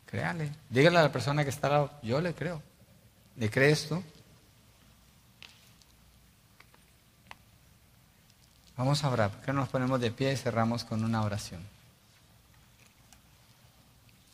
Créale. 0.06 0.52
Dígale 0.70 0.98
a 0.98 1.02
la 1.02 1.12
persona 1.12 1.44
que 1.44 1.50
está 1.50 1.66
al 1.66 1.72
lado, 1.72 1.92
yo 2.02 2.20
le 2.20 2.34
creo. 2.34 2.62
¿Le 3.36 3.50
crees 3.50 3.88
tú? 3.88 4.02
Vamos 8.76 9.02
a 9.02 9.10
orar. 9.10 9.30
¿Por 9.30 9.40
qué 9.44 9.52
nos 9.52 9.68
ponemos 9.68 10.00
de 10.00 10.10
pie 10.10 10.32
y 10.32 10.36
cerramos 10.36 10.84
con 10.84 11.04
una 11.04 11.22
oración? 11.22 11.62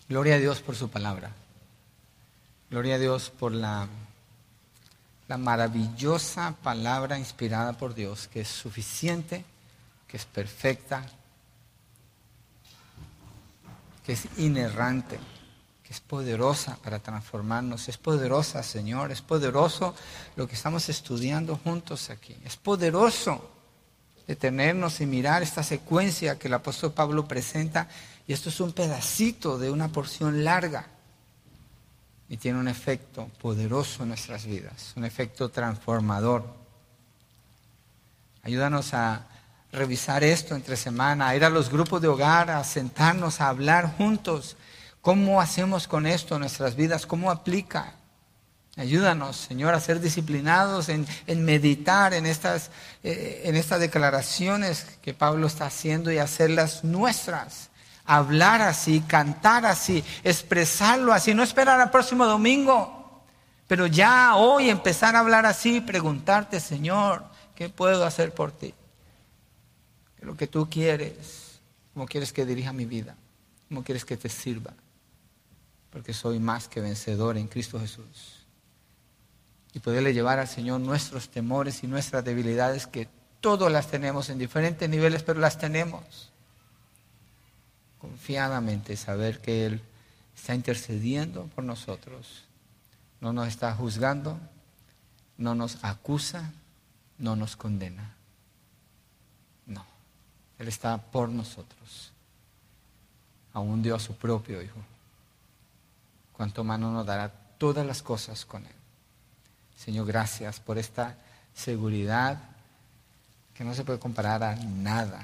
Gloria 0.08 0.34
a 0.34 0.38
Dios 0.38 0.60
por 0.60 0.74
su 0.74 0.90
palabra. 0.90 1.30
Gloria 2.70 2.96
a 2.96 2.98
Dios 2.98 3.30
por 3.30 3.52
la, 3.52 3.86
la 5.28 5.38
maravillosa 5.38 6.54
palabra 6.62 7.18
inspirada 7.18 7.74
por 7.74 7.94
Dios, 7.94 8.28
que 8.28 8.40
es 8.40 8.48
suficiente 8.48 9.44
que 10.12 10.18
es 10.18 10.26
perfecta, 10.26 11.06
que 14.04 14.12
es 14.12 14.28
inerrante, 14.36 15.18
que 15.82 15.90
es 15.90 16.00
poderosa 16.00 16.76
para 16.84 16.98
transformarnos. 16.98 17.88
Es 17.88 17.96
poderosa, 17.96 18.62
Señor, 18.62 19.10
es 19.10 19.22
poderoso 19.22 19.94
lo 20.36 20.46
que 20.46 20.54
estamos 20.54 20.90
estudiando 20.90 21.56
juntos 21.56 22.10
aquí. 22.10 22.36
Es 22.44 22.58
poderoso 22.58 23.52
detenernos 24.26 25.00
y 25.00 25.06
mirar 25.06 25.42
esta 25.42 25.62
secuencia 25.62 26.38
que 26.38 26.48
el 26.48 26.54
apóstol 26.54 26.92
Pablo 26.92 27.26
presenta. 27.26 27.88
Y 28.26 28.34
esto 28.34 28.50
es 28.50 28.60
un 28.60 28.72
pedacito 28.72 29.56
de 29.56 29.70
una 29.70 29.88
porción 29.88 30.44
larga. 30.44 30.88
Y 32.28 32.36
tiene 32.36 32.58
un 32.58 32.68
efecto 32.68 33.30
poderoso 33.40 34.02
en 34.02 34.10
nuestras 34.10 34.44
vidas, 34.44 34.92
un 34.94 35.06
efecto 35.06 35.48
transformador. 35.48 36.44
Ayúdanos 38.42 38.92
a 38.92 39.31
revisar 39.72 40.22
esto 40.22 40.54
entre 40.54 40.76
semana, 40.76 41.34
ir 41.34 41.44
a 41.44 41.50
los 41.50 41.70
grupos 41.70 42.00
de 42.02 42.08
hogar, 42.08 42.50
a 42.50 42.62
sentarnos, 42.62 43.40
a 43.40 43.48
hablar 43.48 43.96
juntos. 43.96 44.56
¿Cómo 45.00 45.40
hacemos 45.40 45.88
con 45.88 46.06
esto 46.06 46.34
en 46.34 46.42
nuestras 46.42 46.76
vidas? 46.76 47.06
¿Cómo 47.06 47.30
aplica? 47.30 47.94
Ayúdanos, 48.76 49.36
Señor, 49.36 49.74
a 49.74 49.80
ser 49.80 50.00
disciplinados 50.00 50.88
en, 50.88 51.06
meditar 51.44 52.14
en 52.14 52.24
estas, 52.24 52.70
eh, 53.02 53.42
en 53.44 53.56
estas 53.56 53.80
declaraciones 53.80 54.86
que 55.02 55.12
Pablo 55.12 55.46
está 55.46 55.66
haciendo 55.66 56.10
y 56.12 56.18
hacerlas 56.18 56.84
nuestras. 56.84 57.70
Hablar 58.04 58.62
así, 58.62 59.00
cantar 59.00 59.66
así, 59.66 60.04
expresarlo 60.24 61.12
así, 61.12 61.34
no 61.34 61.42
esperar 61.42 61.80
al 61.80 61.90
próximo 61.90 62.26
domingo, 62.26 63.22
pero 63.66 63.86
ya 63.86 64.36
hoy 64.36 64.70
empezar 64.70 65.16
a 65.16 65.20
hablar 65.20 65.46
así, 65.46 65.80
preguntarte, 65.80 66.58
Señor, 66.58 67.24
¿qué 67.54 67.68
puedo 67.68 68.04
hacer 68.04 68.34
por 68.34 68.52
ti? 68.52 68.74
Lo 70.22 70.36
que 70.36 70.46
tú 70.46 70.68
quieres, 70.70 71.60
cómo 71.92 72.06
quieres 72.06 72.32
que 72.32 72.46
dirija 72.46 72.72
mi 72.72 72.84
vida, 72.84 73.16
cómo 73.68 73.82
quieres 73.82 74.04
que 74.04 74.16
te 74.16 74.28
sirva. 74.28 74.72
porque 75.90 76.14
soy 76.14 76.38
más 76.38 76.68
que 76.68 76.80
vencedor 76.80 77.36
en 77.36 77.48
Cristo 77.48 77.78
Jesús. 77.78 78.46
Y 79.74 79.80
poderle 79.80 80.14
llevar 80.14 80.38
al 80.38 80.48
Señor 80.48 80.80
nuestros 80.80 81.28
temores 81.28 81.84
y 81.84 81.86
nuestras 81.86 82.24
debilidades, 82.24 82.86
que 82.86 83.08
todos 83.42 83.70
las 83.70 83.88
tenemos 83.88 84.30
en 84.30 84.38
diferentes 84.38 84.88
niveles, 84.88 85.22
pero 85.22 85.38
las 85.38 85.58
tenemos. 85.58 86.30
Confiadamente 88.00 88.96
saber 88.96 89.40
que 89.40 89.66
Él 89.66 89.82
está 90.34 90.54
intercediendo 90.54 91.44
por 91.54 91.62
nosotros, 91.62 92.44
no 93.20 93.34
nos 93.34 93.48
está 93.48 93.74
juzgando, 93.74 94.40
no 95.36 95.54
nos 95.54 95.84
acusa, 95.84 96.52
no 97.18 97.36
nos 97.36 97.54
condena. 97.54 98.16
Él 100.62 100.68
está 100.68 100.96
por 100.96 101.28
nosotros. 101.28 102.12
Aún 103.52 103.82
dio 103.82 103.96
a 103.96 103.98
su 103.98 104.14
propio 104.14 104.62
Hijo. 104.62 104.78
Cuanto 106.32 106.62
más 106.62 106.78
nos 106.78 107.04
dará 107.04 107.32
todas 107.58 107.84
las 107.84 108.00
cosas 108.00 108.44
con 108.44 108.64
Él. 108.64 108.72
Señor, 109.76 110.06
gracias 110.06 110.60
por 110.60 110.78
esta 110.78 111.16
seguridad 111.52 112.38
que 113.54 113.64
no 113.64 113.74
se 113.74 113.82
puede 113.82 113.98
comparar 113.98 114.44
a 114.44 114.54
nada 114.54 115.20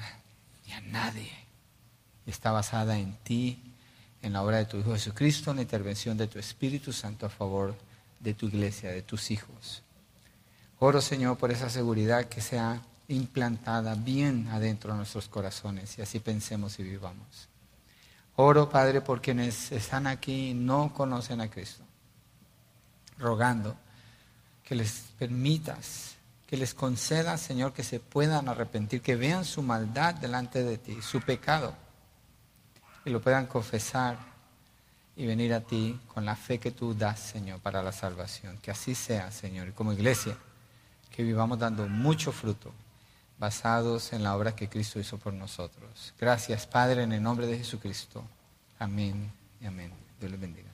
ni 0.67 0.73
a 0.73 0.81
nadie. 0.81 1.31
Está 2.25 2.51
basada 2.51 2.99
en 2.99 3.15
ti, 3.23 3.61
en 4.21 4.33
la 4.33 4.43
obra 4.43 4.57
de 4.57 4.65
tu 4.65 4.75
Hijo 4.75 4.91
Jesucristo, 4.91 5.51
en 5.51 5.57
la 5.57 5.63
intervención 5.63 6.17
de 6.17 6.27
tu 6.27 6.37
Espíritu 6.37 6.91
Santo 6.91 7.25
a 7.25 7.29
favor 7.29 7.75
de 8.19 8.33
tu 8.33 8.47
iglesia, 8.47 8.91
de 8.91 9.03
tus 9.03 9.31
hijos. 9.31 9.83
Oro, 10.79 10.99
Señor, 10.99 11.37
por 11.37 11.49
esa 11.49 11.69
seguridad 11.69 12.25
que 12.25 12.41
sea 12.41 12.81
implantada 13.09 13.95
bien 13.95 14.47
adentro 14.51 14.91
de 14.91 14.97
nuestros 14.97 15.27
corazones 15.27 15.97
y 15.97 16.01
así 16.01 16.19
pensemos 16.19 16.79
y 16.79 16.83
vivamos. 16.83 17.49
Oro, 18.35 18.69
Padre, 18.69 19.01
por 19.01 19.21
quienes 19.21 19.71
están 19.71 20.07
aquí 20.07 20.51
y 20.51 20.53
no 20.53 20.93
conocen 20.93 21.41
a 21.41 21.49
Cristo, 21.49 21.83
rogando 23.17 23.75
que 24.63 24.75
les 24.75 25.11
permitas, 25.17 26.15
que 26.47 26.55
les 26.55 26.73
concedas, 26.73 27.41
Señor, 27.41 27.73
que 27.73 27.83
se 27.83 27.99
puedan 27.99 28.47
arrepentir, 28.47 29.01
que 29.01 29.15
vean 29.15 29.43
su 29.43 29.61
maldad 29.61 30.15
delante 30.15 30.63
de 30.63 30.77
ti, 30.77 31.01
su 31.01 31.19
pecado, 31.19 31.75
y 33.03 33.09
lo 33.09 33.21
puedan 33.21 33.47
confesar 33.47 34.17
y 35.15 35.25
venir 35.25 35.53
a 35.53 35.61
ti 35.61 35.99
con 36.07 36.23
la 36.23 36.35
fe 36.35 36.59
que 36.59 36.71
tú 36.71 36.93
das, 36.93 37.19
Señor, 37.19 37.59
para 37.59 37.83
la 37.83 37.91
salvación. 37.91 38.57
Que 38.59 38.71
así 38.71 38.95
sea, 38.95 39.31
Señor, 39.31 39.67
y 39.67 39.71
como 39.71 39.91
iglesia, 39.91 40.37
que 41.11 41.23
vivamos 41.23 41.59
dando 41.59 41.87
mucho 41.87 42.31
fruto 42.31 42.71
basados 43.39 44.13
en 44.13 44.23
la 44.23 44.35
obra 44.35 44.55
que 44.55 44.69
Cristo 44.69 44.99
hizo 44.99 45.17
por 45.17 45.33
nosotros. 45.33 46.13
Gracias, 46.19 46.67
Padre, 46.67 47.03
en 47.03 47.13
el 47.13 47.23
nombre 47.23 47.47
de 47.47 47.57
Jesucristo. 47.57 48.23
Amén 48.77 49.31
y 49.61 49.65
amén. 49.65 49.91
Dios 50.19 50.31
les 50.31 50.39
bendiga. 50.39 50.68